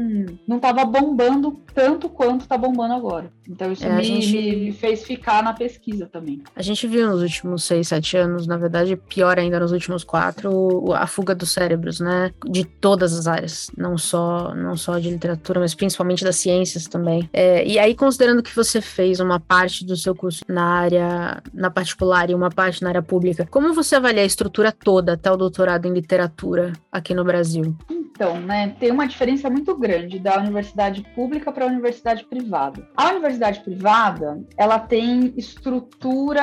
não 0.47 0.59
tava 0.59 0.85
bombando 0.85 1.61
tanto 1.75 2.09
quanto 2.09 2.43
está 2.43 2.57
bombando 2.57 2.95
agora. 2.95 3.31
Então, 3.49 3.71
isso 3.71 3.85
é, 3.85 3.97
me, 3.97 4.03
gente... 4.03 4.57
me 4.57 4.73
fez 4.73 5.05
ficar 5.05 5.43
na 5.43 5.53
pesquisa 5.53 6.07
também. 6.07 6.43
A 6.55 6.63
gente 6.63 6.87
viu 6.87 7.09
nos 7.09 7.23
últimos 7.23 7.65
seis, 7.65 7.89
sete 7.89 8.17
anos, 8.17 8.47
na 8.47 8.57
verdade, 8.57 8.96
pior 8.97 9.39
ainda 9.39 9.61
nos 9.61 9.73
últimos 9.73 10.05
quatro, 10.05 10.93
a 10.93 11.07
fuga 11.07 11.35
dos 11.35 11.53
cérebros, 11.53 12.01
né? 12.01 12.33
De 12.47 12.65
todas 12.65 13.13
as 13.13 13.27
áreas, 13.27 13.71
não 13.77 13.97
só, 13.97 14.55
não 14.55 14.77
só 14.77 14.99
de 14.99 15.11
literatura, 15.11 15.61
mas 15.61 15.75
principalmente 15.75 16.25
das 16.25 16.37
ciências 16.37 16.87
também. 16.87 17.29
É, 17.33 17.67
e 17.67 17.79
aí, 17.79 17.95
considerando 17.95 18.43
que 18.43 18.55
você 18.55 18.81
fez 18.81 19.21
uma 19.21 19.41
parte 19.41 19.85
do 19.85 19.97
seu 19.97 20.15
curso 20.15 20.45
na 20.49 20.65
área, 20.65 21.43
na 21.53 21.71
particular 21.71 22.31
e 22.31 22.35
uma 22.35 22.51
parte 22.51 22.83
na 22.83 22.91
área 22.91 23.03
pública, 23.03 23.47
como 23.51 23.75
você 23.75 23.97
avalia 23.97 24.23
a 24.23 24.27
estrutura 24.27 24.73
toda 24.73 25.13
até 25.13 25.31
o 25.31 25.37
doutorado 25.37 25.87
em 25.87 25.93
literatura 25.93 26.73
aqui 26.91 27.15
no 27.15 27.25
Brasil? 27.25 27.77
Então, 28.17 28.41
né, 28.41 28.75
tem 28.81 28.91
uma 28.91 29.07
diferença 29.07 29.51
muito 29.51 29.77
grande 29.77 30.19
da 30.19 30.39
universidade 30.39 31.03
pública 31.15 31.53
para 31.53 31.67
a 31.67 31.69
universidade 31.69 32.25
privada. 32.25 32.89
A 32.97 33.11
universidade 33.11 33.61
privada, 33.61 34.41
ela 34.57 34.79
tem 34.79 35.35
estrutura 35.37 36.43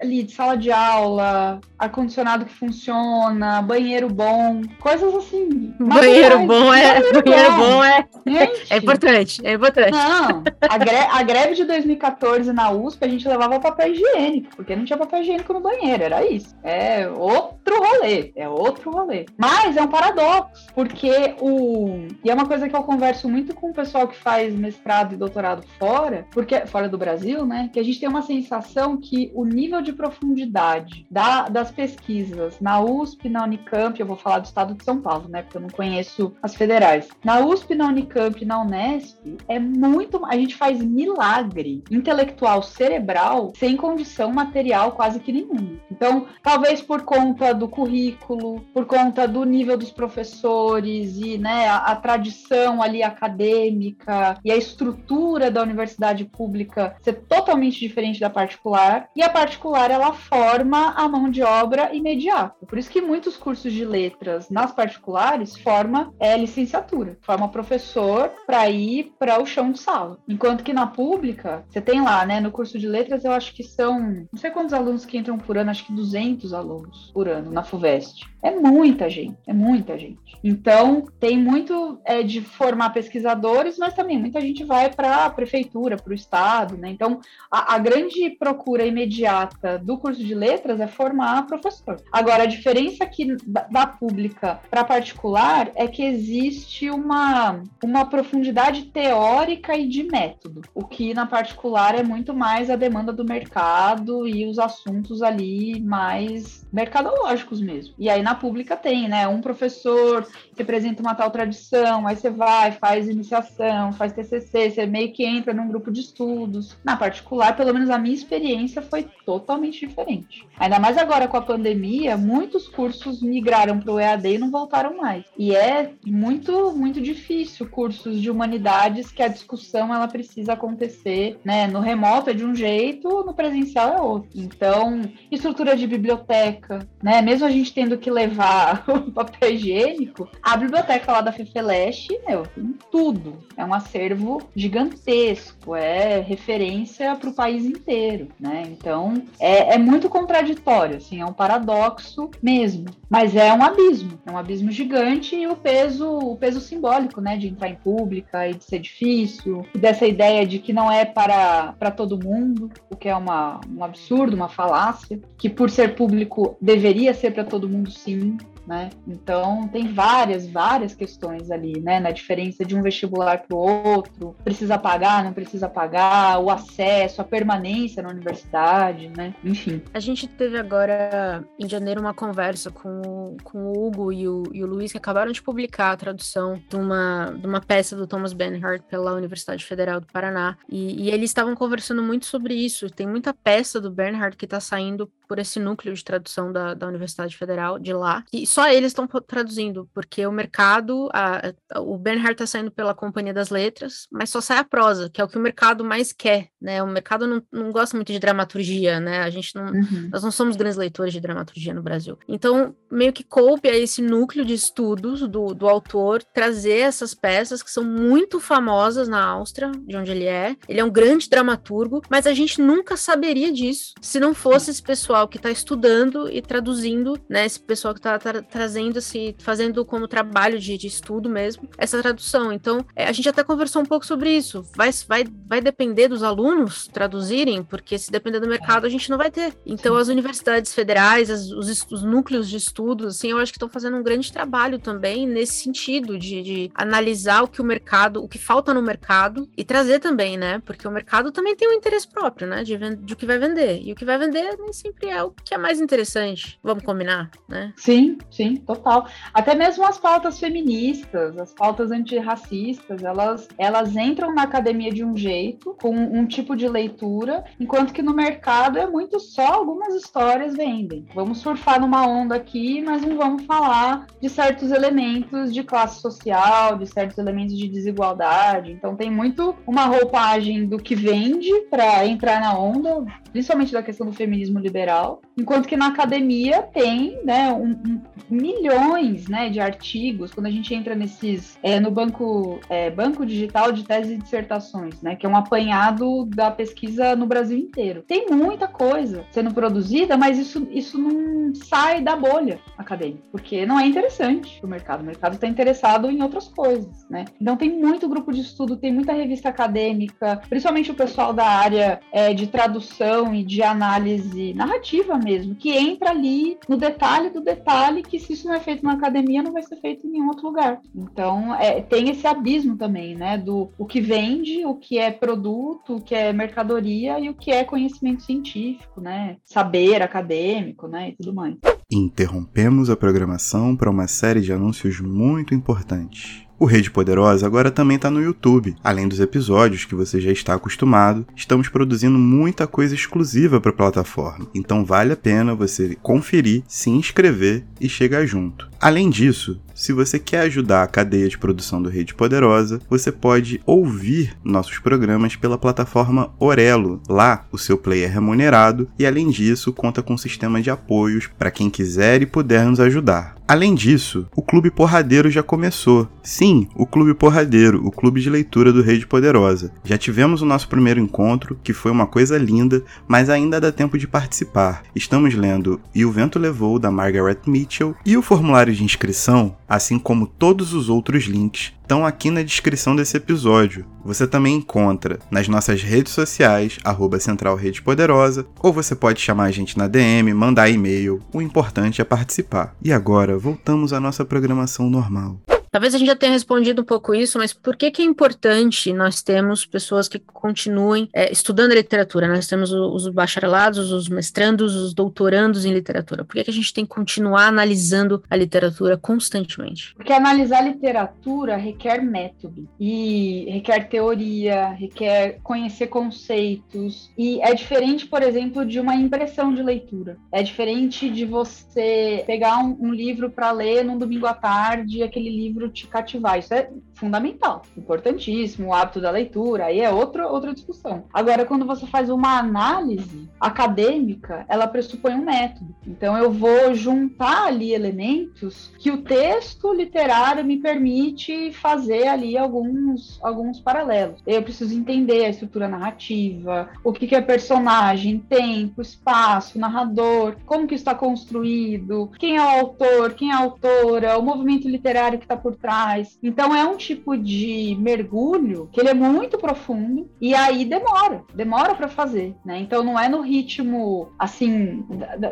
ali 0.00 0.22
de 0.22 0.32
sala 0.32 0.56
de 0.56 0.72
aula, 0.72 1.60
ar-condicionado 1.78 2.46
que 2.46 2.54
funciona, 2.54 3.60
banheiro 3.60 4.08
bom, 4.08 4.62
coisas 4.80 5.14
assim. 5.14 5.74
Banheiro 5.78 6.38
bom 6.46 6.72
é. 6.72 6.94
Banheiro, 6.94 7.22
banheiro 7.22 7.52
bom, 7.52 7.58
bom 7.58 7.84
é. 7.84 8.04
Gente, 8.26 8.72
é 8.72 8.76
importante, 8.78 9.46
é 9.46 9.52
importante. 9.52 9.92
Não, 9.92 10.42
a, 10.62 10.78
gre 10.78 10.96
a 10.96 11.22
greve 11.22 11.54
de 11.54 11.64
2014 11.64 12.50
na 12.50 12.70
USP, 12.70 13.04
a 13.04 13.08
gente 13.08 13.28
levava 13.28 13.60
papel 13.60 13.92
higiênico, 13.92 14.56
porque 14.56 14.74
não 14.74 14.86
tinha 14.86 14.96
papel 14.96 15.20
higiênico 15.20 15.52
no 15.52 15.60
banheiro, 15.60 16.02
era 16.02 16.24
isso. 16.26 16.56
É 16.62 17.06
outro 17.08 17.78
rolê, 17.78 18.32
é 18.34 18.48
outro 18.48 18.90
rolê. 18.90 19.26
Mas 19.36 19.76
é 19.76 19.82
um 19.82 19.88
paradoxo, 19.88 20.66
porque 20.74 20.93
porque 20.94 21.34
o. 21.40 22.06
E 22.22 22.30
é 22.30 22.34
uma 22.34 22.46
coisa 22.46 22.68
que 22.68 22.76
eu 22.76 22.82
converso 22.84 23.28
muito 23.28 23.52
com 23.52 23.70
o 23.70 23.74
pessoal 23.74 24.06
que 24.06 24.16
faz 24.16 24.54
mestrado 24.54 25.12
e 25.12 25.16
doutorado 25.16 25.64
fora, 25.78 26.24
porque 26.30 26.66
fora 26.66 26.88
do 26.88 26.96
Brasil, 26.96 27.44
né? 27.44 27.68
Que 27.72 27.80
a 27.80 27.82
gente 27.82 27.98
tem 27.98 28.08
uma 28.08 28.22
sensação 28.22 28.96
que 28.96 29.32
o 29.34 29.44
nível 29.44 29.82
de 29.82 29.92
profundidade 29.92 31.04
da, 31.10 31.48
das 31.48 31.72
pesquisas 31.72 32.60
na 32.60 32.80
USP, 32.80 33.28
na 33.28 33.42
Unicamp, 33.42 33.98
eu 33.98 34.06
vou 34.06 34.16
falar 34.16 34.38
do 34.38 34.44
estado 34.44 34.74
de 34.74 34.84
São 34.84 35.00
Paulo, 35.00 35.28
né? 35.28 35.42
Porque 35.42 35.56
eu 35.56 35.62
não 35.62 35.68
conheço 35.68 36.32
as 36.40 36.54
federais. 36.54 37.08
Na 37.24 37.40
USP, 37.40 37.74
na 37.74 37.88
Unicamp 37.88 38.44
na 38.44 38.62
Unesp, 38.62 39.18
é 39.48 39.58
muito. 39.58 40.24
A 40.24 40.36
gente 40.36 40.54
faz 40.54 40.80
milagre 40.80 41.82
intelectual 41.90 42.62
cerebral 42.62 43.52
sem 43.56 43.76
condição 43.76 44.32
material 44.32 44.92
quase 44.92 45.18
que 45.18 45.32
nenhuma. 45.32 45.72
Então, 45.90 46.26
talvez 46.42 46.80
por 46.80 47.02
conta 47.02 47.52
do 47.52 47.68
currículo, 47.68 48.60
por 48.72 48.86
conta 48.86 49.26
do 49.26 49.44
nível 49.44 49.76
dos 49.76 49.90
professores 49.90 50.83
e 50.86 51.38
né, 51.38 51.68
a, 51.68 51.76
a 51.76 51.96
tradição 51.96 52.82
ali 52.82 53.02
acadêmica 53.02 54.38
e 54.44 54.50
a 54.50 54.56
estrutura 54.56 55.50
da 55.50 55.62
universidade 55.62 56.24
pública 56.24 56.96
ser 57.02 57.14
totalmente 57.28 57.78
diferente 57.78 58.20
da 58.20 58.30
particular, 58.30 59.08
e 59.14 59.22
a 59.22 59.28
particular 59.28 59.90
ela 59.90 60.12
forma 60.12 60.92
a 60.92 61.08
mão 61.08 61.30
de 61.30 61.42
obra 61.42 61.94
imediata. 61.94 62.66
Por 62.66 62.78
isso 62.78 62.90
que 62.90 63.00
muitos 63.00 63.36
cursos 63.36 63.72
de 63.72 63.84
letras 63.84 64.50
nas 64.50 64.72
particulares 64.72 65.56
forma 65.56 66.12
é, 66.18 66.36
licenciatura, 66.36 67.18
forma 67.22 67.48
professor 67.48 68.30
para 68.46 68.68
ir 68.68 69.12
para 69.18 69.40
o 69.40 69.46
chão 69.46 69.72
de 69.72 69.78
sala. 69.78 70.18
Enquanto 70.28 70.64
que 70.64 70.72
na 70.72 70.86
pública, 70.86 71.64
você 71.68 71.80
tem 71.80 72.02
lá, 72.02 72.24
né, 72.26 72.40
no 72.40 72.50
curso 72.50 72.78
de 72.78 72.88
letras, 72.88 73.24
eu 73.24 73.32
acho 73.32 73.54
que 73.54 73.62
são, 73.62 74.26
não 74.32 74.38
sei 74.38 74.50
quantos 74.50 74.74
alunos 74.74 75.04
que 75.04 75.18
entram 75.18 75.38
por 75.38 75.56
ano, 75.56 75.70
acho 75.70 75.86
que 75.86 75.92
200 75.92 76.52
alunos 76.52 77.10
por 77.12 77.28
ano 77.28 77.50
na 77.50 77.62
FUVEST. 77.62 78.26
É 78.42 78.50
muita 78.50 79.08
gente, 79.08 79.38
é 79.46 79.52
muita 79.52 79.98
gente. 79.98 80.38
Então, 80.42 80.73
tem 81.20 81.38
muito 81.38 82.00
é, 82.04 82.22
de 82.22 82.40
formar 82.40 82.90
pesquisadores, 82.90 83.78
mas 83.78 83.94
também 83.94 84.18
muita 84.18 84.40
gente 84.40 84.64
vai 84.64 84.90
para 84.90 85.24
a 85.24 85.30
prefeitura, 85.30 85.96
para 85.96 86.10
o 86.10 86.14
estado, 86.14 86.76
né? 86.76 86.90
Então, 86.90 87.20
a, 87.50 87.74
a, 87.74 87.78
grande 87.78 88.30
procura 88.30 88.84
imediata 88.84 89.78
do 89.78 89.98
curso 89.98 90.22
de 90.22 90.34
letras 90.34 90.80
é 90.80 90.86
formar 90.86 91.46
professor. 91.46 92.00
Agora, 92.10 92.44
a 92.44 92.46
diferença 92.46 93.04
aqui 93.04 93.36
da, 93.46 93.62
da 93.70 93.86
pública 93.86 94.60
para 94.70 94.84
particular 94.84 95.70
é 95.74 95.86
que 95.86 96.02
existe 96.02 96.90
uma, 96.90 97.62
uma 97.82 98.06
profundidade 98.06 98.84
teórica 98.86 99.76
e 99.76 99.86
de 99.86 100.02
método, 100.02 100.62
o 100.74 100.84
que 100.84 101.14
na 101.14 101.26
particular 101.26 101.94
é 101.94 102.02
muito 102.02 102.34
mais 102.34 102.70
a 102.70 102.76
demanda 102.76 103.12
do 103.12 103.24
mercado 103.24 104.26
e 104.26 104.46
os 104.46 104.58
assuntos 104.58 105.22
ali 105.22 105.80
mais 105.80 106.66
mercadológicos 106.72 107.60
mesmo. 107.60 107.94
E 107.98 108.08
aí, 108.08 108.22
na 108.22 108.34
pública 108.34 108.76
tem, 108.76 109.08
né? 109.08 109.28
Um 109.28 109.40
professor 109.40 110.26
que 110.56 110.63
apresenta 110.64 111.02
uma 111.02 111.14
tal 111.14 111.30
tradição, 111.30 112.06
aí 112.06 112.16
você 112.16 112.30
vai, 112.30 112.72
faz 112.72 113.08
iniciação, 113.08 113.92
faz 113.92 114.12
TCC, 114.12 114.70
você 114.70 114.86
meio 114.86 115.12
que 115.12 115.24
entra 115.24 115.54
num 115.54 115.68
grupo 115.68 115.90
de 115.90 116.00
estudos. 116.00 116.76
Na 116.82 116.96
particular, 116.96 117.56
pelo 117.56 117.72
menos 117.72 117.90
a 117.90 117.98
minha 117.98 118.14
experiência 118.14 118.82
foi 118.82 119.06
totalmente 119.24 119.86
diferente. 119.86 120.46
Ainda 120.58 120.78
mais 120.78 120.98
agora 120.98 121.28
com 121.28 121.36
a 121.36 121.42
pandemia, 121.42 122.16
muitos 122.16 122.68
cursos 122.68 123.22
migraram 123.22 123.78
para 123.78 123.92
o 123.92 124.00
EAD 124.00 124.34
e 124.34 124.38
não 124.38 124.50
voltaram 124.50 124.96
mais. 124.96 125.24
E 125.38 125.54
é 125.54 125.92
muito, 126.04 126.72
muito 126.72 127.00
difícil 127.00 127.68
cursos 127.68 128.20
de 128.20 128.30
humanidades 128.30 129.10
que 129.10 129.22
a 129.22 129.28
discussão 129.28 129.94
ela 129.94 130.08
precisa 130.08 130.54
acontecer, 130.54 131.38
né? 131.44 131.66
No 131.66 131.80
remoto 131.80 132.30
é 132.30 132.34
de 132.34 132.44
um 132.44 132.54
jeito, 132.54 133.08
no 133.24 133.34
presencial 133.34 133.92
é 133.92 134.00
outro. 134.00 134.30
Então, 134.34 135.02
estrutura 135.30 135.76
de 135.76 135.86
biblioteca, 135.86 136.86
né? 137.02 137.20
Mesmo 137.22 137.46
a 137.46 137.50
gente 137.50 137.72
tendo 137.72 137.98
que 137.98 138.10
levar 138.10 138.84
o 138.88 139.12
papel 139.12 139.52
higiênico, 139.52 140.28
a 140.42 140.53
biblioteca 140.56 141.12
lá 141.12 141.20
da 141.20 141.32
Fefeleste, 141.32 142.18
meu, 142.26 142.46
tem 142.46 142.74
tudo. 142.90 143.38
É 143.56 143.64
um 143.64 143.74
acervo 143.74 144.42
gigantesco, 144.54 145.74
é 145.74 146.20
referência 146.20 147.14
para 147.16 147.30
o 147.30 147.34
país 147.34 147.64
inteiro, 147.64 148.28
né? 148.38 148.64
Então, 148.66 149.22
é, 149.38 149.74
é 149.74 149.78
muito 149.78 150.08
contraditório, 150.08 150.96
assim, 150.96 151.20
é 151.20 151.26
um 151.26 151.32
paradoxo 151.32 152.30
mesmo. 152.42 152.86
Mas 153.08 153.36
é 153.36 153.52
um 153.52 153.62
abismo, 153.62 154.18
é 154.26 154.30
um 154.32 154.38
abismo 154.38 154.70
gigante 154.70 155.36
e 155.36 155.46
o 155.46 155.54
peso, 155.54 156.08
o 156.08 156.36
peso 156.36 156.60
simbólico, 156.60 157.20
né, 157.20 157.36
de 157.36 157.48
entrar 157.48 157.68
em 157.68 157.76
pública 157.76 158.48
e 158.48 158.54
de 158.54 158.64
ser 158.64 158.80
difícil, 158.80 159.64
e 159.74 159.78
dessa 159.78 160.06
ideia 160.06 160.44
de 160.46 160.58
que 160.58 160.72
não 160.72 160.90
é 160.90 161.04
para, 161.04 161.74
para 161.78 161.90
todo 161.90 162.22
mundo, 162.22 162.70
o 162.90 162.96
que 162.96 163.08
é 163.08 163.14
uma, 163.14 163.60
um 163.70 163.84
absurdo, 163.84 164.34
uma 164.34 164.48
falácia, 164.48 165.20
que 165.38 165.48
por 165.48 165.70
ser 165.70 165.94
público 165.94 166.56
deveria 166.60 167.14
ser 167.14 167.32
para 167.32 167.44
todo 167.44 167.68
mundo 167.68 167.90
sim, 167.90 168.36
né? 168.66 168.90
Então 169.06 169.68
tem 169.68 169.92
várias, 169.92 170.46
várias 170.46 170.94
questões 170.94 171.50
ali, 171.50 171.80
né? 171.80 172.00
Na 172.00 172.10
diferença 172.10 172.64
de 172.64 172.76
um 172.76 172.82
vestibular 172.82 173.42
para 173.42 173.56
o 173.56 173.60
outro, 173.60 174.34
precisa 174.44 174.78
pagar, 174.78 175.24
não 175.24 175.32
precisa 175.32 175.68
pagar, 175.68 176.38
o 176.38 176.50
acesso, 176.50 177.20
a 177.20 177.24
permanência 177.24 178.02
na 178.02 178.10
universidade, 178.10 179.10
né? 179.16 179.34
Enfim. 179.44 179.82
A 179.92 180.00
gente 180.00 180.26
teve 180.26 180.58
agora 180.58 181.44
em 181.58 181.68
janeiro 181.68 182.00
uma 182.00 182.14
conversa 182.14 182.70
com, 182.70 183.36
com 183.42 183.66
o 183.66 183.86
Hugo 183.86 184.12
e 184.12 184.28
o, 184.28 184.44
e 184.52 184.62
o 184.62 184.66
Luiz 184.66 184.92
que 184.92 184.98
acabaram 184.98 185.32
de 185.32 185.42
publicar 185.42 185.92
a 185.92 185.96
tradução 185.96 186.60
de 186.68 186.76
uma, 186.76 187.36
de 187.38 187.46
uma 187.46 187.60
peça 187.60 187.96
do 187.96 188.06
Thomas 188.06 188.32
Benhart 188.32 188.82
pela 188.88 189.12
Universidade 189.14 189.64
Federal 189.64 190.00
do 190.00 190.06
Paraná 190.06 190.56
e, 190.68 191.04
e 191.04 191.10
eles 191.10 191.30
estavam 191.30 191.54
conversando 191.54 192.02
muito 192.02 192.26
sobre 192.26 192.54
isso. 192.54 192.90
Tem 192.90 193.06
muita 193.06 193.32
peça 193.34 193.80
do 193.80 193.90
Bernhard 193.90 194.36
que 194.36 194.44
está 194.44 194.60
saindo 194.60 195.10
por 195.28 195.38
esse 195.38 195.58
núcleo 195.58 195.94
de 195.94 196.04
tradução 196.04 196.52
da, 196.52 196.74
da 196.74 196.86
Universidade 196.86 197.36
Federal 197.36 197.78
de 197.78 197.92
lá. 197.92 198.24
Só 198.54 198.68
eles 198.68 198.92
estão 198.92 199.08
traduzindo, 199.26 199.90
porque 199.92 200.24
o 200.24 200.30
mercado, 200.30 201.08
a, 201.12 201.52
a, 201.72 201.80
o 201.80 201.98
Bernhard 201.98 202.34
está 202.34 202.46
saindo 202.46 202.70
pela 202.70 202.94
Companhia 202.94 203.34
das 203.34 203.50
Letras, 203.50 204.06
mas 204.12 204.30
só 204.30 204.40
sai 204.40 204.58
a 204.58 204.64
prosa, 204.64 205.10
que 205.10 205.20
é 205.20 205.24
o 205.24 205.28
que 205.28 205.36
o 205.36 205.40
mercado 205.40 205.84
mais 205.84 206.12
quer, 206.12 206.50
né? 206.62 206.80
O 206.80 206.86
mercado 206.86 207.26
não, 207.26 207.42
não 207.52 207.72
gosta 207.72 207.96
muito 207.96 208.12
de 208.12 208.18
dramaturgia, 208.20 209.00
né? 209.00 209.22
A 209.22 209.30
gente 209.30 209.56
não, 209.56 209.66
uhum. 209.72 210.08
nós 210.12 210.22
não 210.22 210.30
somos 210.30 210.54
grandes 210.54 210.78
leitores 210.78 211.12
de 211.12 211.20
dramaturgia 211.20 211.74
no 211.74 211.82
Brasil. 211.82 212.16
Então, 212.28 212.76
meio 212.88 213.12
que 213.12 213.24
coube 213.24 213.68
a 213.68 213.76
esse 213.76 214.00
núcleo 214.00 214.44
de 214.44 214.54
estudos 214.54 215.26
do, 215.26 215.52
do 215.52 215.68
autor 215.68 216.22
trazer 216.22 216.78
essas 216.78 217.12
peças 217.12 217.60
que 217.60 217.72
são 217.72 217.82
muito 217.82 218.38
famosas 218.38 219.08
na 219.08 219.20
Áustria, 219.20 219.72
de 219.84 219.96
onde 219.96 220.12
ele 220.12 220.26
é. 220.26 220.56
Ele 220.68 220.78
é 220.78 220.84
um 220.84 220.92
grande 220.92 221.28
dramaturgo, 221.28 222.02
mas 222.08 222.24
a 222.24 222.32
gente 222.32 222.60
nunca 222.60 222.96
saberia 222.96 223.52
disso 223.52 223.94
se 224.00 224.20
não 224.20 224.32
fosse 224.32 224.70
esse 224.70 224.82
pessoal 224.82 225.26
que 225.26 225.38
está 225.38 225.50
estudando 225.50 226.30
e 226.30 226.40
traduzindo, 226.40 227.18
né? 227.28 227.44
Esse 227.44 227.58
pessoal 227.58 227.92
que 227.92 227.98
está 227.98 228.16
tra 228.16 228.43
trazendo 228.50 228.98
esse, 228.98 229.34
fazendo 229.38 229.84
como 229.84 230.08
trabalho 230.08 230.58
de, 230.58 230.78
de 230.78 230.86
estudo 230.86 231.28
mesmo, 231.28 231.68
essa 231.76 232.00
tradução. 232.00 232.52
Então, 232.52 232.84
é, 232.96 233.06
a 233.06 233.12
gente 233.12 233.28
até 233.28 233.44
conversou 233.44 233.82
um 233.82 233.86
pouco 233.86 234.06
sobre 234.06 234.30
isso. 234.30 234.64
Vai, 234.74 234.90
vai, 235.06 235.24
vai 235.46 235.60
depender 235.60 236.08
dos 236.08 236.22
alunos 236.22 236.88
traduzirem, 236.88 237.62
porque 237.62 237.98
se 237.98 238.10
depender 238.10 238.40
do 238.40 238.48
mercado, 238.48 238.86
a 238.86 238.88
gente 238.88 239.10
não 239.10 239.18
vai 239.18 239.30
ter. 239.30 239.54
Então, 239.66 239.94
Sim. 239.94 240.00
as 240.00 240.08
universidades 240.08 240.74
federais, 240.74 241.30
as, 241.30 241.50
os, 241.50 241.86
os, 241.90 242.02
núcleos 242.02 242.48
de 242.48 242.56
estudos, 242.56 243.16
assim, 243.16 243.30
eu 243.30 243.38
acho 243.38 243.52
que 243.52 243.58
estão 243.58 243.68
fazendo 243.68 243.96
um 243.96 244.02
grande 244.02 244.32
trabalho 244.32 244.78
também 244.78 245.26
nesse 245.26 245.54
sentido 245.54 246.18
de, 246.18 246.42
de 246.42 246.70
analisar 246.74 247.42
o 247.42 247.48
que 247.48 247.60
o 247.60 247.64
mercado, 247.64 248.22
o 248.22 248.28
que 248.28 248.38
falta 248.38 248.72
no 248.72 248.82
mercado 248.82 249.48
e 249.56 249.64
trazer 249.64 250.00
também, 250.00 250.36
né? 250.36 250.62
Porque 250.64 250.86
o 250.86 250.90
mercado 250.90 251.30
também 251.30 251.54
tem 251.54 251.68
um 251.68 251.72
interesse 251.72 252.08
próprio, 252.08 252.46
né? 252.46 252.62
De, 252.62 252.76
de 252.76 253.12
o 253.12 253.16
que 253.16 253.26
vai 253.26 253.38
vender. 253.38 253.80
E 253.82 253.92
o 253.92 253.94
que 253.94 254.04
vai 254.04 254.18
vender 254.18 254.56
nem 254.58 254.72
sempre 254.72 254.94
sempre 254.94 255.08
é 255.08 255.22
o 255.22 255.30
que 255.30 255.54
é 255.54 255.58
mais 255.58 255.80
interessante. 255.80 256.58
Vamos 256.62 256.84
combinar, 256.84 257.30
né? 257.48 257.72
Sim, 257.76 258.18
sim, 258.34 258.56
total. 258.56 259.06
Até 259.32 259.54
mesmo 259.54 259.84
as 259.84 259.98
pautas 259.98 260.38
feministas, 260.38 261.38
as 261.38 261.52
pautas 261.52 261.90
antirracistas, 261.90 263.02
elas, 263.02 263.48
elas 263.56 263.96
entram 263.96 264.34
na 264.34 264.42
academia 264.42 264.90
de 264.90 265.04
um 265.04 265.16
jeito, 265.16 265.76
com 265.80 265.94
um 265.94 266.26
tipo 266.26 266.56
de 266.56 266.68
leitura, 266.68 267.44
enquanto 267.58 267.92
que 267.92 268.02
no 268.02 268.14
mercado 268.14 268.78
é 268.78 268.86
muito 268.86 269.20
só 269.20 269.46
algumas 269.54 269.94
histórias 269.94 270.54
vendem. 270.54 271.06
Vamos 271.14 271.38
surfar 271.38 271.80
numa 271.80 272.06
onda 272.06 272.34
aqui, 272.34 272.82
mas 272.82 273.02
não 273.02 273.16
vamos 273.16 273.44
falar 273.44 274.06
de 274.20 274.28
certos 274.28 274.70
elementos 274.70 275.52
de 275.52 275.62
classe 275.62 276.00
social, 276.00 276.76
de 276.76 276.86
certos 276.86 277.18
elementos 277.18 277.56
de 277.56 277.68
desigualdade. 277.68 278.72
Então 278.72 278.96
tem 278.96 279.10
muito 279.10 279.54
uma 279.66 279.86
roupagem 279.86 280.66
do 280.66 280.78
que 280.78 280.94
vende 280.94 281.52
para 281.70 282.06
entrar 282.06 282.40
na 282.40 282.58
onda, 282.58 283.04
principalmente 283.34 283.72
da 283.72 283.82
questão 283.82 284.06
do 284.06 284.12
feminismo 284.12 284.60
liberal 284.60 285.20
enquanto 285.36 285.66
que 285.66 285.76
na 285.76 285.88
academia 285.88 286.62
tem 286.62 287.18
né, 287.24 287.52
um, 287.52 287.70
um, 287.70 288.00
milhões 288.30 289.26
né, 289.26 289.50
de 289.50 289.58
artigos, 289.58 290.32
quando 290.32 290.46
a 290.46 290.50
gente 290.50 290.72
entra 290.72 290.94
nesses 290.94 291.58
é, 291.60 291.80
no 291.80 291.90
banco, 291.90 292.60
é, 292.68 292.90
banco 292.90 293.26
digital 293.26 293.72
de 293.72 293.82
teses 293.82 294.12
e 294.12 294.22
dissertações, 294.22 295.02
né, 295.02 295.16
que 295.16 295.26
é 295.26 295.28
um 295.28 295.36
apanhado 295.36 296.24
da 296.26 296.48
pesquisa 296.48 297.16
no 297.16 297.26
Brasil 297.26 297.58
inteiro. 297.58 298.04
Tem 298.06 298.26
muita 298.30 298.68
coisa 298.68 299.24
sendo 299.32 299.52
produzida, 299.52 300.16
mas 300.16 300.38
isso, 300.38 300.68
isso 300.70 300.96
não 300.96 301.52
sai 301.56 302.00
da 302.00 302.14
bolha 302.14 302.60
acadêmica, 302.78 303.24
porque 303.32 303.66
não 303.66 303.80
é 303.80 303.86
interessante 303.86 304.60
para 304.60 304.66
o 304.66 304.70
mercado. 304.70 305.00
O 305.00 305.06
mercado 305.06 305.34
está 305.34 305.48
interessado 305.48 306.08
em 306.08 306.22
outras 306.22 306.46
coisas. 306.46 307.04
Né? 307.10 307.24
Então 307.40 307.56
tem 307.56 307.70
muito 307.70 308.08
grupo 308.08 308.32
de 308.32 308.42
estudo, 308.42 308.76
tem 308.76 308.92
muita 308.92 309.12
revista 309.12 309.48
acadêmica, 309.48 310.40
principalmente 310.48 310.92
o 310.92 310.94
pessoal 310.94 311.32
da 311.32 311.46
área 311.46 311.98
é, 312.12 312.32
de 312.32 312.46
tradução 312.46 313.23
e 313.32 313.44
de 313.44 313.62
análise 313.62 314.52
narrativa 314.54 315.16
mesmo, 315.16 315.54
que 315.54 315.70
entra 315.70 316.10
ali 316.10 316.58
no 316.68 316.76
detalhe 316.76 317.30
do 317.30 317.40
detalhe, 317.40 318.02
que 318.02 318.18
se 318.18 318.32
isso 318.32 318.48
não 318.48 318.54
é 318.54 318.60
feito 318.60 318.84
na 318.84 318.92
academia, 318.92 319.42
não 319.42 319.52
vai 319.52 319.62
ser 319.62 319.76
feito 319.76 320.06
em 320.06 320.10
nenhum 320.10 320.28
outro 320.28 320.46
lugar. 320.46 320.80
Então, 320.94 321.54
é, 321.54 321.80
tem 321.80 322.10
esse 322.10 322.26
abismo 322.26 322.76
também, 322.76 323.14
né, 323.14 323.38
do 323.38 323.70
o 323.78 323.86
que 323.86 324.00
vende, 324.00 324.64
o 324.66 324.74
que 324.74 324.98
é 324.98 325.10
produto, 325.10 325.96
o 325.96 326.00
que 326.00 326.14
é 326.14 326.32
mercadoria 326.32 327.20
e 327.20 327.28
o 327.28 327.34
que 327.34 327.50
é 327.50 327.64
conhecimento 327.64 328.22
científico, 328.22 329.00
né, 329.00 329.36
saber 329.44 330.02
acadêmico, 330.02 330.88
né, 330.88 331.10
e 331.10 331.12
tudo 331.12 331.32
mais. 331.32 331.56
Interrompemos 331.90 332.90
a 332.90 332.96
programação 332.96 333.76
para 333.76 333.90
uma 333.90 334.08
série 334.08 334.40
de 334.40 334.52
anúncios 334.52 335.00
muito 335.00 335.54
importantes. 335.54 336.43
O 336.56 336.66
Rede 336.66 336.88
Poderosa 336.90 337.44
agora 337.44 337.70
também 337.70 337.96
está 337.96 338.08
no 338.08 338.22
YouTube. 338.22 338.76
Além 338.82 339.08
dos 339.08 339.18
episódios 339.18 339.84
que 339.84 339.94
você 339.94 340.20
já 340.20 340.30
está 340.30 340.54
acostumado, 340.54 341.26
estamos 341.34 341.68
produzindo 341.68 342.16
muita 342.16 342.66
coisa 342.66 342.94
exclusiva 342.94 343.60
para 343.60 343.70
a 343.70 343.74
plataforma. 343.74 344.46
Então 344.54 344.84
vale 344.84 345.12
a 345.12 345.16
pena 345.16 345.54
você 345.54 345.96
conferir, 346.00 346.62
se 346.68 346.90
inscrever 346.90 347.64
e 347.80 347.88
chegar 347.88 348.24
junto. 348.24 348.70
Além 348.80 349.10
disso, 349.10 349.60
se 349.74 349.92
você 349.92 350.18
quer 350.18 350.40
ajudar 350.42 350.84
a 350.84 350.86
cadeia 350.86 351.28
de 351.28 351.36
produção 351.36 351.82
do 351.82 351.88
Rede 351.88 352.14
Poderosa, 352.14 352.80
você 352.88 353.10
pode 353.10 353.60
ouvir 353.66 354.36
nossos 354.44 354.78
programas 354.78 355.34
pela 355.36 355.58
plataforma 355.58 356.32
Orelo. 356.38 357.02
Lá, 357.08 357.44
o 357.50 357.58
seu 357.58 357.76
player 357.76 358.08
é 358.08 358.12
remunerado 358.12 358.88
e, 358.98 359.04
além 359.04 359.28
disso, 359.30 359.72
conta 359.72 360.02
com 360.02 360.14
um 360.14 360.18
sistema 360.18 360.62
de 360.62 360.70
apoios 360.70 361.28
para 361.38 361.50
quem 361.50 361.68
quiser 361.68 362.22
e 362.22 362.26
puder 362.26 362.64
nos 362.66 362.78
ajudar. 362.78 363.34
Além 363.46 363.74
disso, 363.74 364.26
o 364.34 364.40
Clube 364.40 364.70
Porradeiro 364.70 365.30
já 365.30 365.42
começou. 365.42 366.08
Sim, 366.22 366.66
o 366.74 366.86
Clube 366.86 367.12
Porradeiro, 367.12 367.86
o 367.86 367.90
clube 367.90 368.22
de 368.22 368.30
leitura 368.30 368.72
do 368.72 368.80
Rede 368.80 369.06
Poderosa. 369.06 369.70
Já 369.84 369.98
tivemos 369.98 370.40
o 370.40 370.46
nosso 370.46 370.66
primeiro 370.66 370.98
encontro, 370.98 371.58
que 371.62 371.74
foi 371.74 371.90
uma 371.90 372.06
coisa 372.06 372.38
linda, 372.38 372.82
mas 373.06 373.28
ainda 373.28 373.60
dá 373.60 373.70
tempo 373.70 373.98
de 373.98 374.08
participar. 374.08 374.82
Estamos 374.96 375.34
lendo 375.34 375.78
E 375.94 376.06
o 376.06 376.10
Vento 376.10 376.38
Levou, 376.38 376.78
da 376.78 376.90
Margaret 376.90 377.40
Mitchell, 377.46 377.94
e 378.06 378.16
o 378.16 378.22
formulário 378.22 378.72
de 378.72 378.82
inscrição 378.82 379.54
assim 379.68 379.98
como 379.98 380.26
todos 380.26 380.72
os 380.72 380.88
outros 380.88 381.24
links, 381.24 381.72
estão 381.82 382.04
aqui 382.04 382.30
na 382.30 382.42
descrição 382.42 382.96
desse 382.96 383.16
episódio. 383.16 383.84
Você 384.04 384.26
também 384.26 384.56
encontra 384.56 385.18
nas 385.30 385.48
nossas 385.48 385.82
redes 385.82 386.12
sociais, 386.12 386.78
arroba 386.84 387.20
Central 387.20 387.56
Rede 387.56 387.82
Poderosa, 387.82 388.46
ou 388.60 388.72
você 388.72 388.94
pode 388.94 389.20
chamar 389.20 389.44
a 389.44 389.50
gente 389.50 389.76
na 389.78 389.86
DM, 389.86 390.32
mandar 390.34 390.68
e-mail. 390.68 391.20
O 391.32 391.40
importante 391.40 392.00
é 392.00 392.04
participar. 392.04 392.74
E 392.82 392.92
agora, 392.92 393.38
voltamos 393.38 393.92
à 393.92 394.00
nossa 394.00 394.24
programação 394.24 394.88
normal. 394.90 395.38
Talvez 395.74 395.92
a 395.92 395.98
gente 395.98 396.06
já 396.06 396.14
tenha 396.14 396.30
respondido 396.30 396.82
um 396.82 396.84
pouco 396.84 397.12
isso, 397.12 397.36
mas 397.36 397.52
por 397.52 397.74
que, 397.74 397.90
que 397.90 398.00
é 398.00 398.04
importante 398.04 398.92
nós 398.92 399.22
termos 399.22 399.66
pessoas 399.66 400.06
que 400.06 400.20
continuem 400.20 401.08
é, 401.12 401.32
estudando 401.32 401.74
literatura? 401.74 402.28
Nós 402.28 402.46
temos 402.46 402.70
os 402.70 403.08
bacharelados, 403.08 403.90
os 403.90 404.08
mestrandos, 404.08 404.76
os 404.76 404.94
doutorandos 404.94 405.64
em 405.64 405.72
literatura. 405.72 406.24
Por 406.24 406.36
que, 406.36 406.44
que 406.44 406.50
a 406.52 406.54
gente 406.54 406.72
tem 406.72 406.86
que 406.86 406.94
continuar 406.94 407.48
analisando 407.48 408.22
a 408.30 408.36
literatura 408.36 408.96
constantemente? 408.96 409.96
Porque 409.96 410.12
analisar 410.12 410.60
literatura 410.60 411.56
requer 411.56 412.00
método 412.00 412.68
e 412.78 413.48
requer 413.50 413.88
teoria, 413.88 414.68
requer 414.68 415.40
conhecer 415.42 415.88
conceitos. 415.88 417.10
E 417.18 417.42
é 417.42 417.52
diferente, 417.52 418.06
por 418.06 418.22
exemplo, 418.22 418.64
de 418.64 418.78
uma 418.78 418.94
impressão 418.94 419.52
de 419.52 419.60
leitura. 419.60 420.18
É 420.30 420.40
diferente 420.40 421.10
de 421.10 421.24
você 421.24 422.22
pegar 422.28 422.58
um, 422.58 422.76
um 422.78 422.94
livro 422.94 423.28
para 423.28 423.50
ler 423.50 423.84
num 423.84 423.98
domingo 423.98 424.26
à 424.26 424.34
tarde 424.34 425.02
aquele 425.02 425.30
livro 425.30 425.63
te 425.68 425.86
cativar. 425.86 426.38
Isso 426.38 426.54
é 426.54 426.70
fundamental, 426.94 427.62
importantíssimo, 427.76 428.68
o 428.68 428.72
hábito 428.72 429.00
da 429.00 429.10
leitura, 429.10 429.66
aí 429.66 429.80
é 429.80 429.90
outra, 429.90 430.28
outra 430.28 430.54
discussão. 430.54 431.04
Agora, 431.12 431.44
quando 431.44 431.66
você 431.66 431.86
faz 431.86 432.08
uma 432.08 432.38
análise 432.38 433.28
acadêmica, 433.40 434.44
ela 434.48 434.66
pressupõe 434.66 435.14
um 435.14 435.24
método. 435.24 435.74
Então, 435.86 436.16
eu 436.16 436.30
vou 436.30 436.74
juntar 436.74 437.46
ali 437.46 437.72
elementos 437.72 438.72
que 438.78 438.90
o 438.90 439.02
texto 439.02 439.72
literário 439.72 440.44
me 440.44 440.58
permite 440.58 441.52
fazer 441.52 442.08
ali 442.08 442.36
alguns, 442.36 443.18
alguns 443.22 443.60
paralelos. 443.60 444.20
Eu 444.26 444.42
preciso 444.42 444.74
entender 444.74 445.24
a 445.24 445.30
estrutura 445.30 445.68
narrativa, 445.68 446.68
o 446.82 446.92
que, 446.92 447.06
que 447.06 447.14
é 447.14 447.20
personagem, 447.20 448.18
tempo, 448.18 448.80
espaço, 448.80 449.58
narrador, 449.58 450.36
como 450.46 450.66
que 450.66 450.74
está 450.74 450.94
construído, 450.94 452.10
quem 452.18 452.36
é 452.36 452.40
o 452.40 452.60
autor, 452.60 453.14
quem 453.14 453.30
é 453.30 453.34
a 453.34 453.38
autora, 453.38 454.18
o 454.18 454.22
movimento 454.22 454.68
literário 454.68 455.18
que 455.18 455.24
está 455.24 455.36
por 455.36 455.56
trás. 455.56 456.18
Então, 456.22 456.54
é 456.54 456.64
um 456.64 456.76
tipo 456.86 457.16
de 457.16 457.76
mergulho 457.78 458.68
que 458.72 458.80
ele 458.80 458.90
é 458.90 458.94
muito 458.94 459.38
profundo 459.38 460.08
e 460.20 460.34
aí 460.34 460.64
demora, 460.64 461.22
demora 461.34 461.74
para 461.74 461.88
fazer, 461.88 462.34
né? 462.44 462.58
Então 462.60 462.82
não 462.82 462.98
é 462.98 463.08
no 463.08 463.20
ritmo 463.20 464.08
assim 464.18 464.84